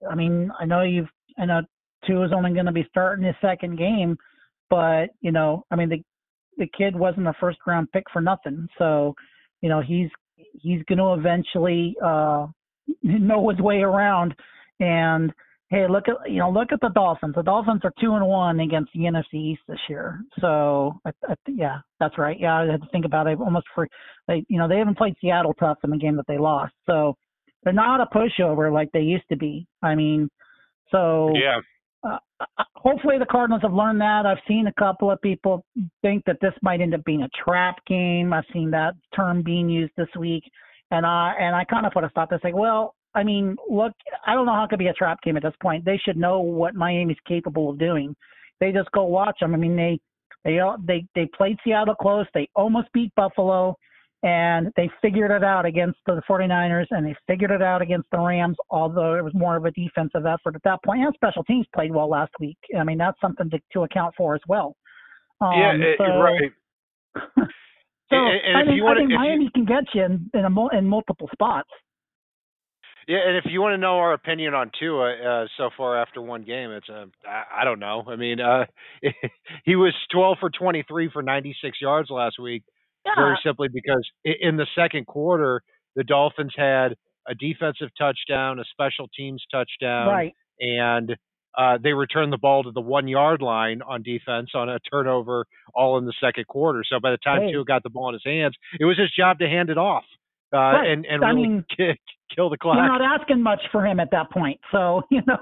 I 0.09 0.15
mean, 0.15 0.51
I 0.59 0.65
know 0.65 0.83
you've. 0.83 1.09
I 1.37 1.45
know 1.45 1.61
Tua 2.05 2.25
is 2.25 2.31
only 2.33 2.53
going 2.53 2.65
to 2.65 2.71
be 2.71 2.87
starting 2.89 3.25
his 3.25 3.35
second 3.41 3.77
game, 3.77 4.17
but 4.69 5.07
you 5.21 5.31
know, 5.31 5.63
I 5.71 5.75
mean 5.75 5.89
the 5.89 6.03
the 6.57 6.69
kid 6.77 6.95
wasn't 6.95 7.27
a 7.27 7.33
first 7.39 7.59
round 7.65 7.91
pick 7.91 8.03
for 8.11 8.21
nothing. 8.21 8.67
So, 8.77 9.15
you 9.61 9.69
know, 9.69 9.81
he's 9.81 10.09
he's 10.35 10.83
going 10.83 10.99
to 10.99 11.13
eventually 11.13 11.95
uh 12.03 12.47
know 13.03 13.49
his 13.49 13.59
way 13.59 13.77
around. 13.77 14.35
And 14.79 15.33
hey, 15.69 15.87
look 15.89 16.05
at 16.07 16.29
you 16.29 16.39
know 16.39 16.49
look 16.49 16.71
at 16.71 16.79
the 16.81 16.89
Dolphins. 16.89 17.35
The 17.35 17.43
Dolphins 17.43 17.81
are 17.83 17.93
two 17.99 18.13
and 18.13 18.25
one 18.25 18.59
against 18.59 18.91
the 18.93 19.01
NFC 19.01 19.33
East 19.33 19.61
this 19.67 19.79
year. 19.89 20.21
So 20.39 20.99
I, 21.05 21.11
I, 21.27 21.35
yeah, 21.47 21.79
that's 21.99 22.17
right. 22.17 22.37
Yeah, 22.39 22.59
I 22.59 22.71
had 22.71 22.81
to 22.81 22.89
think 22.91 23.05
about 23.05 23.27
it 23.27 23.39
almost 23.39 23.67
for 23.75 23.87
they 24.27 24.43
you 24.47 24.57
know 24.57 24.67
they 24.67 24.77
haven't 24.77 24.97
played 24.97 25.15
Seattle 25.21 25.53
tough 25.59 25.77
in 25.83 25.89
the 25.89 25.97
game 25.97 26.15
that 26.17 26.27
they 26.27 26.37
lost. 26.37 26.73
So 26.85 27.15
they're 27.63 27.73
not 27.73 28.01
a 28.01 28.05
pushover 28.05 28.71
like 28.71 28.89
they 28.91 29.01
used 29.01 29.27
to 29.29 29.37
be. 29.37 29.67
I 29.81 29.95
mean, 29.95 30.29
so 30.91 31.33
Yeah, 31.35 31.59
uh, 32.03 32.17
hopefully 32.75 33.17
the 33.19 33.25
Cardinals 33.25 33.61
have 33.63 33.73
learned 33.73 34.01
that. 34.01 34.25
I've 34.25 34.37
seen 34.47 34.67
a 34.67 34.73
couple 34.73 35.11
of 35.11 35.21
people 35.21 35.65
think 36.01 36.23
that 36.25 36.37
this 36.41 36.53
might 36.61 36.81
end 36.81 36.93
up 36.93 37.03
being 37.03 37.23
a 37.23 37.29
trap 37.43 37.77
game. 37.87 38.33
I've 38.33 38.45
seen 38.53 38.71
that 38.71 38.93
term 39.15 39.41
being 39.41 39.69
used 39.69 39.93
this 39.97 40.07
week, 40.17 40.43
and 40.91 41.05
I 41.05 41.33
and 41.39 41.55
I 41.55 41.63
kind 41.65 41.85
of 41.85 41.91
put 41.91 42.03
a 42.03 42.09
stop 42.09 42.29
to 42.29 42.39
say, 42.43 42.53
well, 42.53 42.95
I 43.17 43.23
mean, 43.23 43.55
look, 43.67 43.93
I 44.27 44.35
don't 44.35 44.45
know 44.45 44.53
how 44.53 44.65
it 44.65 44.69
could 44.69 44.77
be 44.77 44.87
a 44.87 44.93
trap 44.93 45.19
game 45.23 45.37
at 45.37 45.43
this 45.43 45.55
point. 45.59 45.83
They 45.83 45.99
should 46.05 46.17
know 46.17 46.39
what 46.39 46.75
Miami's 46.75 47.17
capable 47.27 47.71
of 47.71 47.79
doing. 47.79 48.15
They 48.59 48.71
just 48.71 48.91
go 48.91 49.05
watch 49.05 49.37
them. 49.41 49.55
I 49.55 49.57
mean, 49.57 49.75
they 49.75 49.99
they 50.45 50.59
they 50.85 51.05
they 51.15 51.29
played 51.35 51.57
Seattle 51.63 51.95
close. 51.95 52.27
They 52.35 52.47
almost 52.55 52.89
beat 52.93 53.11
Buffalo, 53.15 53.75
and 54.21 54.71
they 54.75 54.87
figured 55.01 55.31
it 55.31 55.43
out 55.43 55.65
against 55.65 55.97
the 56.05 56.21
49ers, 56.29 56.85
and 56.91 57.07
they 57.07 57.15
figured 57.25 57.49
it 57.49 57.63
out 57.63 57.81
against 57.81 58.07
the 58.11 58.19
Rams. 58.19 58.55
Although 58.69 59.15
it 59.15 59.23
was 59.23 59.33
more 59.33 59.57
of 59.57 59.65
a 59.65 59.71
defensive 59.71 60.27
effort 60.27 60.55
at 60.55 60.63
that 60.63 60.83
point, 60.85 61.01
and 61.01 61.13
special 61.15 61.43
teams 61.43 61.65
played 61.73 61.91
well 61.91 62.09
last 62.09 62.31
week. 62.39 62.57
I 62.77 62.83
mean, 62.83 62.99
that's 62.99 63.19
something 63.19 63.49
to, 63.49 63.59
to 63.73 63.83
account 63.83 64.13
for 64.15 64.35
as 64.35 64.41
well. 64.47 64.75
Um, 65.41 65.53
yeah, 65.55 65.93
so, 65.97 66.03
right. 66.19 66.51
so 67.15 68.15
and, 68.15 68.41
and 68.45 68.57
I, 68.57 68.65
think, 68.65 68.83
wanna, 68.83 68.99
I 68.99 69.07
think 69.07 69.11
Miami 69.11 69.43
you, 69.45 69.51
can 69.55 69.65
get 69.65 69.85
you 69.95 70.03
in 70.03 70.29
in, 70.35 70.45
a, 70.45 70.77
in 70.77 70.85
multiple 70.85 71.29
spots. 71.33 71.69
Yeah, 73.07 73.19
and 73.25 73.37
if 73.37 73.45
you 73.49 73.61
want 73.61 73.71
to 73.73 73.77
know 73.77 73.99
our 73.99 74.11
opinion 74.11 74.53
on 74.53 74.69
Tua 74.77 75.13
uh, 75.13 75.47
so 75.57 75.69
far 75.77 75.97
after 75.97 76.21
one 76.21 76.43
game, 76.43 76.71
it's 76.71 76.89
a 76.89 77.03
uh, 77.03 77.05
I, 77.25 77.61
I 77.61 77.63
don't 77.63 77.79
know. 77.79 78.03
I 78.05 78.17
mean, 78.17 78.41
uh, 78.41 78.65
he 79.65 79.77
was 79.77 79.93
12 80.11 80.37
for 80.41 80.49
23 80.49 81.09
for 81.13 81.21
96 81.21 81.77
yards 81.79 82.09
last 82.09 82.37
week, 82.37 82.63
yeah. 83.05 83.13
very 83.15 83.39
simply 83.45 83.69
because 83.73 84.05
in 84.25 84.57
the 84.57 84.67
second 84.75 85.07
quarter 85.07 85.61
the 85.95 86.03
Dolphins 86.03 86.53
had 86.55 86.95
a 87.27 87.33
defensive 87.33 87.89
touchdown, 87.97 88.59
a 88.59 88.65
special 88.71 89.07
teams 89.17 89.41
touchdown, 89.49 90.07
right. 90.07 90.33
and 90.59 91.15
uh, 91.57 91.77
they 91.81 91.93
returned 91.93 92.33
the 92.33 92.37
ball 92.37 92.63
to 92.63 92.71
the 92.71 92.81
one 92.81 93.07
yard 93.07 93.41
line 93.41 93.81
on 93.81 94.03
defense 94.03 94.49
on 94.53 94.67
a 94.67 94.79
turnover 94.91 95.45
all 95.73 95.97
in 95.97 96.05
the 96.05 96.13
second 96.21 96.45
quarter. 96.47 96.83
So 96.87 96.99
by 96.99 97.11
the 97.11 97.17
time 97.17 97.43
hey. 97.43 97.53
Tua 97.53 97.63
got 97.63 97.83
the 97.83 97.89
ball 97.89 98.09
in 98.09 98.13
his 98.13 98.23
hands, 98.25 98.55
it 98.81 98.85
was 98.85 98.97
his 98.97 99.11
job 99.17 99.39
to 99.39 99.47
hand 99.47 99.69
it 99.69 99.77
off 99.77 100.03
uh, 100.53 100.57
right. 100.57 100.89
and 100.89 101.05
and 101.05 101.23
I 101.23 101.29
really 101.29 101.47
mean, 101.47 101.65
kill 102.35 102.49
the 102.49 102.57
clock. 102.57 102.75
You're 102.75 102.87
not 102.87 103.01
asking 103.01 103.41
much 103.41 103.61
for 103.71 103.85
him 103.85 103.99
at 103.99 104.11
that 104.11 104.31
point, 104.31 104.59
so 104.71 105.01
you 105.11 105.21
know 105.27 105.37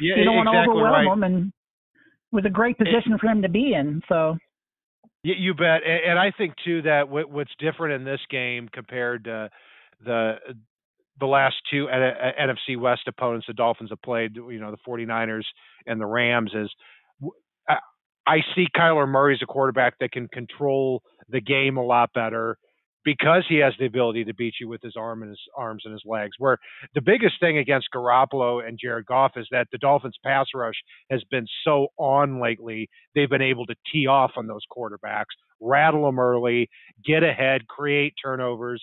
yeah, 0.00 0.16
you 0.16 0.24
don't 0.24 0.36
want 0.36 0.48
to 0.48 0.70
overwhelm 0.70 0.92
right. 0.92 1.12
him, 1.12 1.22
and 1.22 1.46
it 1.46 2.34
was 2.34 2.44
a 2.44 2.50
great 2.50 2.78
position 2.78 3.12
it, 3.14 3.20
for 3.20 3.26
him 3.28 3.42
to 3.42 3.48
be 3.48 3.74
in. 3.74 4.02
So 4.08 4.36
you, 5.22 5.34
you 5.38 5.54
bet, 5.54 5.82
and, 5.84 6.10
and 6.10 6.18
I 6.18 6.32
think 6.36 6.54
too 6.64 6.82
that 6.82 7.08
what, 7.08 7.30
what's 7.30 7.52
different 7.58 7.94
in 7.94 8.04
this 8.04 8.20
game 8.30 8.68
compared 8.72 9.24
to 9.24 9.50
the 10.04 10.34
the 11.18 11.26
last 11.26 11.56
two 11.70 11.86
NFC 11.86 12.78
West 12.78 13.02
opponents 13.08 13.46
the 13.46 13.54
Dolphins 13.54 13.88
have 13.88 14.02
played, 14.02 14.36
you 14.36 14.60
know, 14.60 14.70
the 14.70 14.76
49ers 14.86 15.44
and 15.86 15.98
the 15.98 16.04
Rams, 16.04 16.52
is 16.54 16.70
I 18.26 18.38
see 18.54 18.66
Kyler 18.76 19.08
Murray 19.08 19.34
as 19.34 19.40
a 19.42 19.46
quarterback 19.46 19.98
that 20.00 20.12
can 20.12 20.28
control 20.28 21.02
the 21.28 21.40
game 21.40 21.76
a 21.76 21.84
lot 21.84 22.10
better 22.12 22.58
because 23.06 23.44
he 23.48 23.58
has 23.58 23.72
the 23.78 23.86
ability 23.86 24.24
to 24.24 24.34
beat 24.34 24.54
you 24.60 24.68
with 24.68 24.82
his 24.82 24.96
arm 24.98 25.22
and 25.22 25.30
his 25.30 25.40
arms 25.56 25.82
and 25.84 25.92
his 25.92 26.02
legs. 26.04 26.32
Where 26.38 26.58
the 26.94 27.00
biggest 27.00 27.38
thing 27.38 27.56
against 27.56 27.86
Garoppolo 27.94 28.66
and 28.66 28.78
Jared 28.82 29.06
Goff 29.06 29.32
is 29.36 29.46
that 29.52 29.68
the 29.70 29.78
Dolphins 29.78 30.16
pass 30.24 30.46
rush 30.54 30.74
has 31.08 31.22
been 31.30 31.46
so 31.64 31.86
on 31.96 32.42
lately. 32.42 32.90
They've 33.14 33.30
been 33.30 33.40
able 33.40 33.64
to 33.66 33.76
tee 33.92 34.08
off 34.08 34.32
on 34.36 34.48
those 34.48 34.62
quarterbacks, 34.76 35.36
rattle 35.60 36.04
them 36.04 36.18
early, 36.18 36.68
get 37.06 37.22
ahead, 37.22 37.68
create 37.68 38.14
turnovers. 38.22 38.82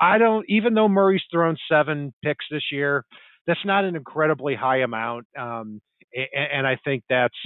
I 0.00 0.16
don't 0.16 0.46
even 0.48 0.72
though 0.72 0.88
Murray's 0.88 1.22
thrown 1.30 1.58
seven 1.70 2.14
picks 2.24 2.46
this 2.50 2.64
year, 2.72 3.04
that's 3.46 3.64
not 3.66 3.84
an 3.84 3.96
incredibly 3.96 4.54
high 4.54 4.78
amount. 4.78 5.26
Um, 5.38 5.82
and, 6.14 6.48
and 6.54 6.66
I 6.66 6.78
think 6.82 7.04
that's 7.10 7.36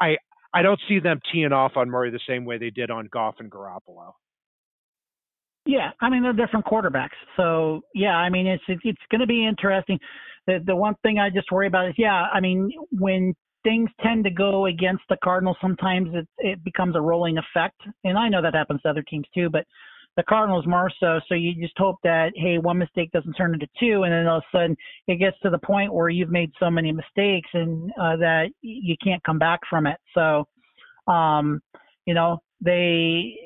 I 0.00 0.16
I 0.54 0.62
don't 0.62 0.80
see 0.88 0.98
them 0.98 1.20
teeing 1.30 1.52
off 1.52 1.72
on 1.76 1.90
Murray 1.90 2.10
the 2.10 2.20
same 2.26 2.46
way 2.46 2.56
they 2.56 2.70
did 2.70 2.90
on 2.90 3.06
Goff 3.12 3.34
and 3.38 3.50
Garoppolo. 3.50 4.12
Yeah, 5.68 5.90
I 6.00 6.08
mean 6.08 6.22
they're 6.22 6.32
different 6.32 6.64
quarterbacks, 6.64 7.18
so 7.36 7.82
yeah, 7.94 8.16
I 8.16 8.30
mean 8.30 8.46
it's 8.46 8.62
it's, 8.68 8.80
it's 8.84 9.02
going 9.10 9.20
to 9.20 9.26
be 9.26 9.46
interesting. 9.46 9.98
The 10.46 10.60
the 10.64 10.74
one 10.74 10.94
thing 11.02 11.18
I 11.18 11.28
just 11.28 11.52
worry 11.52 11.66
about 11.66 11.88
is 11.88 11.94
yeah, 11.98 12.26
I 12.32 12.40
mean 12.40 12.72
when 12.90 13.34
things 13.64 13.90
tend 14.02 14.24
to 14.24 14.30
go 14.30 14.64
against 14.64 15.02
the 15.10 15.18
Cardinals, 15.22 15.58
sometimes 15.60 16.08
it 16.14 16.26
it 16.38 16.64
becomes 16.64 16.96
a 16.96 17.00
rolling 17.02 17.36
effect, 17.36 17.78
and 18.02 18.16
I 18.16 18.30
know 18.30 18.40
that 18.40 18.54
happens 18.54 18.80
to 18.82 18.88
other 18.88 19.02
teams 19.02 19.26
too, 19.34 19.50
but 19.50 19.66
the 20.16 20.22
Cardinals 20.22 20.66
more 20.66 20.90
so. 20.98 21.20
So 21.28 21.34
you 21.34 21.54
just 21.60 21.76
hope 21.76 21.96
that 22.02 22.32
hey, 22.34 22.56
one 22.56 22.78
mistake 22.78 23.10
doesn't 23.12 23.34
turn 23.34 23.52
into 23.52 23.68
two, 23.78 24.04
and 24.04 24.12
then 24.12 24.26
all 24.26 24.38
of 24.38 24.44
a 24.54 24.56
sudden 24.56 24.76
it 25.06 25.16
gets 25.16 25.36
to 25.42 25.50
the 25.50 25.58
point 25.58 25.92
where 25.92 26.08
you've 26.08 26.30
made 26.30 26.50
so 26.58 26.70
many 26.70 26.92
mistakes 26.92 27.50
and 27.52 27.90
uh, 28.00 28.16
that 28.16 28.46
you 28.62 28.96
can't 29.04 29.22
come 29.22 29.38
back 29.38 29.60
from 29.68 29.86
it. 29.86 29.98
So, 30.14 30.46
um, 31.12 31.60
you 32.06 32.14
know, 32.14 32.38
they, 32.62 33.36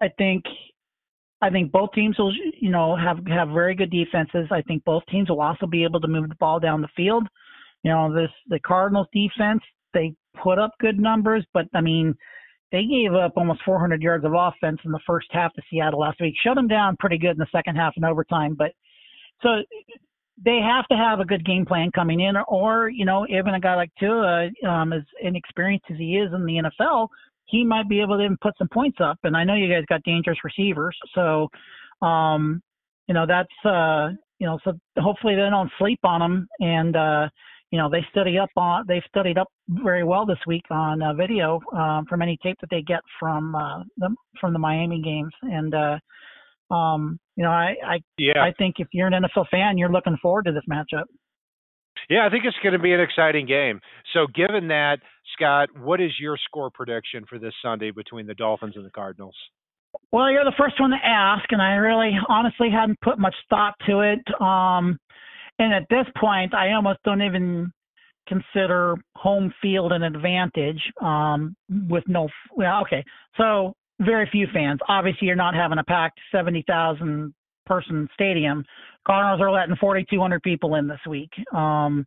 I 0.00 0.08
think 0.16 0.44
I 1.40 1.50
think 1.50 1.70
both 1.70 1.92
teams 1.92 2.18
will, 2.18 2.32
you 2.60 2.70
know, 2.70 2.96
have 2.96 3.18
have 3.28 3.48
very 3.48 3.74
good 3.74 3.90
defenses. 3.90 4.48
I 4.50 4.62
think 4.62 4.84
both 4.84 5.04
teams 5.10 5.28
will 5.28 5.40
also 5.40 5.66
be 5.66 5.84
able 5.84 6.00
to 6.00 6.08
move 6.08 6.28
the 6.28 6.34
ball 6.36 6.58
down 6.58 6.80
the 6.80 6.88
field. 6.96 7.28
You 7.84 7.92
know, 7.92 8.12
this 8.12 8.30
the 8.48 8.58
Cardinals 8.60 9.06
defense, 9.12 9.62
they 9.94 10.14
put 10.42 10.58
up 10.58 10.72
good 10.80 10.98
numbers, 10.98 11.46
but 11.54 11.66
I 11.74 11.80
mean, 11.80 12.14
they 12.72 12.84
gave 12.84 13.14
up 13.14 13.32
almost 13.36 13.62
400 13.64 14.02
yards 14.02 14.24
of 14.24 14.34
offense 14.34 14.80
in 14.84 14.90
the 14.90 15.00
first 15.06 15.28
half 15.30 15.52
to 15.54 15.62
Seattle 15.70 16.00
last 16.00 16.20
week. 16.20 16.34
Shut 16.42 16.56
them 16.56 16.68
down 16.68 16.96
pretty 16.98 17.18
good 17.18 17.32
in 17.32 17.38
the 17.38 17.46
second 17.52 17.76
half 17.76 17.94
in 17.96 18.04
overtime, 18.04 18.54
but 18.58 18.72
so 19.42 19.62
they 20.44 20.60
have 20.60 20.86
to 20.88 20.96
have 20.96 21.20
a 21.20 21.24
good 21.24 21.44
game 21.44 21.64
plan 21.64 21.90
coming 21.92 22.20
in, 22.20 22.34
or 22.48 22.88
you 22.88 23.04
know, 23.04 23.26
even 23.28 23.54
a 23.54 23.60
guy 23.60 23.76
like 23.76 23.90
Tua, 23.98 24.50
um, 24.68 24.92
as 24.92 25.02
inexperienced 25.22 25.86
as 25.90 25.98
he 25.98 26.16
is 26.16 26.32
in 26.32 26.44
the 26.44 26.62
NFL, 26.80 27.08
he 27.48 27.64
might 27.64 27.88
be 27.88 28.00
able 28.00 28.18
to 28.18 28.36
put 28.40 28.56
some 28.58 28.68
points 28.68 28.98
up. 29.00 29.18
And 29.24 29.36
I 29.36 29.44
know 29.44 29.54
you 29.54 29.72
guys 29.72 29.84
got 29.88 30.02
dangerous 30.04 30.38
receivers, 30.44 30.96
so 31.14 31.48
um, 32.06 32.62
you 33.08 33.14
know 33.14 33.26
that's 33.26 33.48
uh, 33.64 34.10
you 34.38 34.46
know 34.46 34.58
so 34.64 34.72
hopefully 34.98 35.34
they 35.34 35.48
don't 35.50 35.70
sleep 35.78 36.00
on 36.04 36.22
him 36.22 36.48
and 36.60 36.96
uh, 36.96 37.28
you 37.70 37.78
know 37.78 37.88
they 37.90 38.04
study 38.10 38.38
up 38.38 38.50
on 38.56 38.84
they 38.86 39.02
studied 39.08 39.38
up 39.38 39.48
very 39.68 40.04
well 40.04 40.26
this 40.26 40.38
week 40.46 40.64
on 40.70 41.02
uh, 41.02 41.12
video 41.14 41.60
um, 41.76 42.04
from 42.08 42.22
any 42.22 42.38
tape 42.42 42.56
that 42.60 42.70
they 42.70 42.82
get 42.82 43.00
from 43.18 43.54
uh, 43.54 43.82
them 43.96 44.14
from 44.40 44.52
the 44.52 44.58
Miami 44.58 45.02
games 45.02 45.32
and. 45.42 45.74
Uh, 45.74 45.98
um, 46.70 47.18
you 47.36 47.44
know, 47.44 47.50
I 47.50 47.76
I, 47.82 47.98
yeah. 48.18 48.42
I 48.42 48.52
think 48.58 48.74
if 48.78 48.88
you're 48.92 49.06
an 49.06 49.14
NFL 49.14 49.48
fan, 49.50 49.78
you're 49.78 49.90
looking 49.90 50.18
forward 50.20 50.44
to 50.44 50.52
this 50.52 50.64
matchup. 50.70 51.04
Yeah, 52.08 52.26
I 52.26 52.30
think 52.30 52.44
it's 52.44 52.56
going 52.62 52.72
to 52.72 52.78
be 52.78 52.92
an 52.92 53.00
exciting 53.00 53.46
game. 53.46 53.80
So, 54.14 54.26
given 54.34 54.68
that, 54.68 54.98
Scott, 55.34 55.68
what 55.78 56.00
is 56.00 56.10
your 56.18 56.38
score 56.42 56.70
prediction 56.70 57.24
for 57.28 57.38
this 57.38 57.52
Sunday 57.62 57.90
between 57.90 58.26
the 58.26 58.34
Dolphins 58.34 58.74
and 58.76 58.84
the 58.84 58.90
Cardinals? 58.90 59.34
Well, 60.10 60.30
you're 60.30 60.44
the 60.44 60.54
first 60.58 60.80
one 60.80 60.90
to 60.90 60.96
ask, 61.04 61.44
and 61.50 61.60
I 61.60 61.74
really 61.74 62.12
honestly 62.28 62.70
hadn't 62.70 63.00
put 63.00 63.18
much 63.18 63.34
thought 63.50 63.74
to 63.86 64.00
it. 64.00 64.20
Um, 64.40 64.98
and 65.58 65.74
at 65.74 65.86
this 65.90 66.06
point, 66.18 66.54
I 66.54 66.72
almost 66.72 67.00
don't 67.04 67.22
even 67.22 67.72
consider 68.26 68.94
home 69.16 69.52
field 69.60 69.92
an 69.92 70.02
advantage 70.02 70.80
um, 71.00 71.56
with 71.88 72.04
no. 72.06 72.28
Well, 72.54 72.82
okay, 72.82 73.04
so 73.36 73.74
very 74.00 74.28
few 74.30 74.46
fans. 74.52 74.80
Obviously, 74.88 75.26
you're 75.26 75.36
not 75.36 75.54
having 75.54 75.78
a 75.78 75.84
packed 75.84 76.20
70,000 76.32 77.34
person 77.68 78.08
stadium. 78.14 78.64
Cardinals 79.06 79.40
are 79.40 79.52
letting 79.52 79.76
4,200 79.76 80.42
people 80.42 80.74
in 80.74 80.88
this 80.88 81.00
week. 81.08 81.30
Um, 81.54 82.04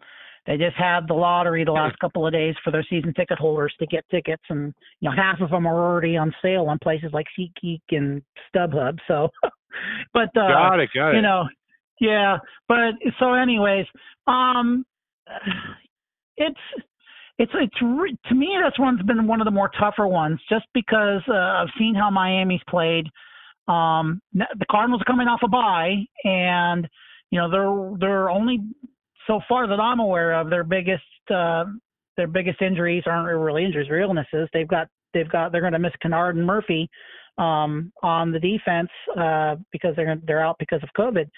they 0.47 0.57
just 0.57 0.75
had 0.75 1.07
the 1.07 1.13
lottery 1.13 1.63
the 1.63 1.71
last 1.71 1.97
couple 1.99 2.25
of 2.25 2.33
days 2.33 2.55
for 2.63 2.71
their 2.71 2.85
season 2.89 3.13
ticket 3.13 3.37
holders 3.37 3.73
to 3.79 3.85
get 3.85 4.03
tickets, 4.09 4.41
and 4.49 4.73
you 4.99 5.09
know 5.09 5.15
half 5.15 5.39
of 5.39 5.51
them 5.51 5.67
are 5.67 5.91
already 5.91 6.17
on 6.17 6.33
sale 6.41 6.65
on 6.65 6.79
places 6.81 7.11
like 7.13 7.27
SeatGeek 7.37 7.81
and 7.91 8.23
StubHub. 8.53 8.97
So, 9.07 9.29
but 10.13 10.29
uh, 10.35 10.47
got 10.47 10.79
it, 10.79 10.89
got 10.95 11.11
it. 11.11 11.17
You 11.17 11.21
know, 11.21 11.43
yeah. 11.99 12.37
But 12.67 12.95
so, 13.19 13.33
anyways, 13.33 13.85
um, 14.25 14.83
it's 16.37 16.59
it's 17.37 17.51
it's 17.53 17.81
re- 17.81 18.17
to 18.27 18.35
me 18.35 18.57
that's 18.63 18.79
one's 18.79 19.03
been 19.03 19.27
one 19.27 19.41
of 19.41 19.45
the 19.45 19.51
more 19.51 19.69
tougher 19.79 20.07
ones, 20.07 20.39
just 20.49 20.65
because 20.73 21.21
uh, 21.29 21.33
I've 21.33 21.69
seen 21.77 21.93
how 21.93 22.09
Miami's 22.09 22.61
played. 22.67 23.05
Um, 23.67 24.21
the 24.33 24.65
Cardinals 24.69 25.01
are 25.01 25.05
coming 25.05 25.27
off 25.27 25.41
a 25.43 25.47
bye, 25.47 25.95
and 26.23 26.87
you 27.29 27.39
know 27.39 27.49
they're 27.49 27.97
they're 27.99 28.29
only 28.29 28.59
so 29.27 29.39
far 29.47 29.67
that 29.67 29.79
I'm 29.79 29.99
aware 29.99 30.33
of 30.33 30.49
their 30.49 30.63
biggest 30.63 31.03
uh, 31.33 31.65
their 32.17 32.27
biggest 32.27 32.61
injuries 32.61 33.03
aren't 33.05 33.27
really 33.27 33.63
injuries, 33.63 33.89
or 33.89 33.99
illnesses. 33.99 34.49
They've 34.53 34.67
got 34.67 34.87
they've 35.13 35.29
got 35.29 35.51
they're 35.51 35.61
going 35.61 35.73
to 35.73 35.79
miss 35.79 35.93
Kinnard 36.03 36.31
and 36.31 36.45
Murphy 36.45 36.89
um, 37.37 37.91
on 38.03 38.31
the 38.31 38.39
defense 38.39 38.89
uh, 39.17 39.55
because 39.71 39.95
they're 39.95 40.17
they're 40.25 40.43
out 40.43 40.57
because 40.59 40.81
of 40.83 40.89
COVID. 40.97 41.29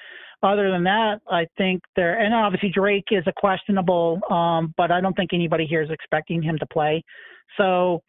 Other 0.41 0.71
than 0.71 0.83
that, 0.83 1.21
I 1.29 1.47
think 1.57 1.81
they're 1.95 2.19
and 2.19 2.33
obviously 2.33 2.69
Drake 2.69 3.05
is 3.11 3.23
a 3.27 3.33
questionable, 3.35 4.19
um, 4.29 4.73
but 4.77 4.91
I 4.91 5.01
don't 5.01 5.15
think 5.15 5.33
anybody 5.33 5.65
here 5.65 5.81
is 5.81 5.89
expecting 5.89 6.41
him 6.41 6.57
to 6.59 6.65
play. 6.65 7.03
So 7.57 8.01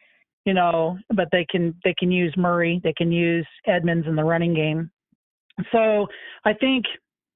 you 0.44 0.54
know, 0.54 0.98
but 1.14 1.28
they 1.32 1.46
can 1.50 1.74
they 1.84 1.94
can 1.98 2.10
use 2.10 2.34
Murray, 2.36 2.80
they 2.84 2.92
can 2.94 3.10
use 3.10 3.46
Edmonds 3.66 4.06
in 4.06 4.16
the 4.16 4.24
running 4.24 4.54
game. 4.54 4.90
So 5.72 6.06
I 6.44 6.52
think 6.54 6.84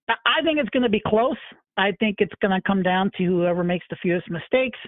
I 0.08 0.42
think 0.42 0.58
it's 0.58 0.70
going 0.70 0.82
to 0.82 0.88
be 0.88 1.02
close. 1.06 1.36
I 1.76 1.92
think 2.00 2.16
it's 2.18 2.34
going 2.42 2.52
to 2.52 2.66
come 2.66 2.82
down 2.82 3.10
to 3.18 3.24
whoever 3.24 3.62
makes 3.62 3.86
the 3.88 3.96
fewest 4.02 4.28
mistakes. 4.30 4.78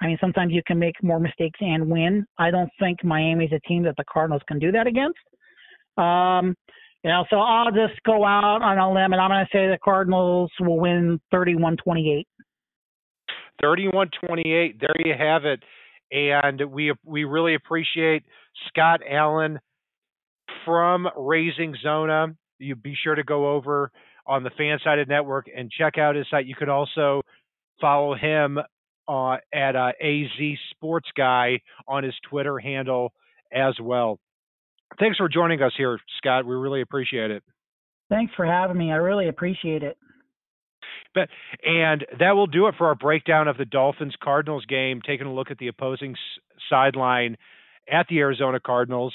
I 0.00 0.06
mean, 0.06 0.18
sometimes 0.20 0.52
you 0.52 0.62
can 0.66 0.78
make 0.78 0.94
more 1.02 1.20
mistakes 1.20 1.58
and 1.60 1.90
win. 1.90 2.24
I 2.38 2.50
don't 2.50 2.70
think 2.78 3.02
Miami's 3.04 3.52
a 3.52 3.60
team 3.68 3.82
that 3.82 3.96
the 3.96 4.04
Cardinals 4.10 4.42
can 4.46 4.58
do 4.58 4.70
that 4.72 4.86
against. 4.86 5.18
Um, 5.96 6.54
You 7.04 7.10
know, 7.10 7.24
so 7.30 7.36
I'll 7.38 7.70
just 7.70 8.02
go 8.04 8.24
out 8.24 8.60
on 8.62 8.78
a 8.78 8.92
limb 8.92 9.12
and 9.12 9.20
I'm 9.20 9.30
going 9.30 9.44
to 9.44 9.50
say 9.52 9.68
the 9.68 9.78
Cardinals 9.84 10.50
will 10.60 10.78
win 10.78 11.20
31-28. 11.32 12.24
31-28. 13.62 14.80
There 14.80 14.90
you 15.04 15.14
have 15.16 15.44
it. 15.44 15.62
And 16.10 16.60
we 16.70 16.94
we 17.04 17.24
really 17.24 17.54
appreciate 17.54 18.24
Scott 18.68 19.00
Allen 19.08 19.58
from 20.64 21.08
Raising 21.16 21.74
Zona. 21.82 22.28
You 22.58 22.74
be 22.74 22.94
sure 23.02 23.14
to 23.14 23.24
go 23.24 23.54
over 23.54 23.90
on 24.26 24.42
the 24.42 24.50
Fan 24.50 24.78
Fansided 24.78 25.08
Network 25.08 25.46
and 25.54 25.70
check 25.70 25.98
out 25.98 26.16
his 26.16 26.26
site. 26.30 26.46
You 26.46 26.54
could 26.54 26.68
also 26.68 27.22
follow 27.80 28.14
him 28.14 28.58
uh, 29.08 29.36
at 29.52 29.74
uh, 29.74 29.92
AZ 30.00 30.58
Sports 30.70 31.08
Guy 31.16 31.60
on 31.86 32.04
his 32.04 32.14
Twitter 32.28 32.58
handle 32.58 33.12
as 33.52 33.74
well. 33.80 34.18
Thanks 34.98 35.16
for 35.16 35.28
joining 35.28 35.62
us 35.62 35.72
here, 35.76 35.98
Scott. 36.18 36.46
We 36.46 36.54
really 36.54 36.80
appreciate 36.80 37.30
it. 37.30 37.42
Thanks 38.10 38.32
for 38.36 38.46
having 38.46 38.76
me. 38.76 38.90
I 38.90 38.96
really 38.96 39.28
appreciate 39.28 39.82
it. 39.82 39.96
But 41.18 41.28
and 41.68 42.06
that 42.18 42.32
will 42.36 42.46
do 42.46 42.66
it 42.68 42.74
for 42.78 42.86
our 42.88 42.94
breakdown 42.94 43.48
of 43.48 43.56
the 43.56 43.64
Dolphins 43.64 44.14
Cardinals 44.22 44.64
game, 44.66 45.00
taking 45.04 45.26
a 45.26 45.32
look 45.34 45.50
at 45.50 45.58
the 45.58 45.68
opposing 45.68 46.12
s- 46.12 46.18
sideline 46.70 47.36
at 47.90 48.06
the 48.08 48.18
Arizona 48.18 48.60
Cardinals. 48.60 49.14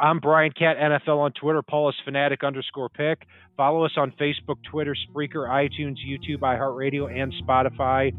I'm 0.00 0.20
Brian 0.20 0.52
Cat 0.52 0.76
NFL 0.76 1.18
on 1.18 1.32
Twitter, 1.32 1.60
Paulus 1.60 1.96
Fanatic 2.04 2.44
underscore 2.44 2.88
pick. 2.88 3.26
Follow 3.56 3.84
us 3.84 3.92
on 3.96 4.12
Facebook, 4.12 4.56
Twitter, 4.70 4.94
Spreaker, 5.10 5.48
iTunes, 5.48 5.96
YouTube, 6.06 6.38
iHeartRadio, 6.38 7.10
and 7.10 7.32
Spotify. 7.44 8.12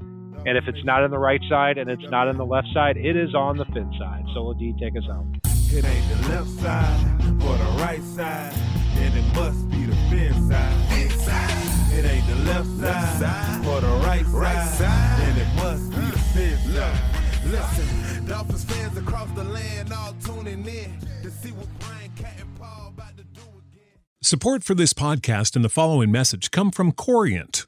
And 0.46 0.58
if 0.58 0.66
it's 0.68 0.84
not 0.84 1.04
on 1.04 1.12
the 1.12 1.18
right 1.18 1.42
side 1.50 1.78
and 1.78 1.90
it's 1.90 2.10
not 2.10 2.28
on 2.28 2.38
the 2.38 2.46
left 2.46 2.68
side, 2.74 2.98
it 2.98 3.16
is 3.16 3.34
on 3.34 3.58
the 3.58 3.66
fin 3.66 3.92
side. 3.98 4.24
Solo 4.34 4.54
D, 4.54 4.74
take 4.80 4.96
us 4.98 5.04
out. 5.10 5.26
It 5.72 5.86
ain't 5.86 6.22
the 6.22 6.30
left 6.30 6.50
side 6.50 7.22
or 7.44 7.58
the 7.58 7.84
right 7.84 8.02
side, 8.04 8.54
then 8.96 9.18
it 9.18 9.36
must 9.36 9.70
be 9.70 9.86
the 9.86 9.96
fin 10.10 10.34
side. 10.50 11.09
It 12.00 12.06
ain't 12.06 12.28
the 12.28 12.36
left 12.46 12.70
side 13.20 13.66
or 13.68 13.82
the 13.82 13.88
right 14.06 14.26
side, 14.70 15.38
it 15.38 15.56
must 15.58 15.90
be 15.90 15.98
the 15.98 16.58
side. 16.74 17.20
Listen, 17.44 18.26
Dolphins 18.26 18.64
fans 18.64 18.98
across 18.98 19.30
the 19.32 19.44
land 19.44 19.92
all 19.92 20.16
tuning 20.24 20.66
in 20.66 20.98
to 21.24 21.30
see 21.30 21.50
what 21.50 21.68
Brian 21.80 22.10
Cat 22.16 22.36
and 22.40 22.56
Paul 22.58 22.94
about 22.96 23.18
to 23.18 23.24
do 23.26 23.42
again. 23.42 24.00
Support 24.22 24.64
for 24.64 24.76
this 24.76 24.94
podcast 24.94 25.58
and 25.58 25.66
the 25.66 25.70
following 25.70 26.10
message 26.10 26.52
come 26.52 26.72
from 26.72 26.94
Corient. 26.94 27.68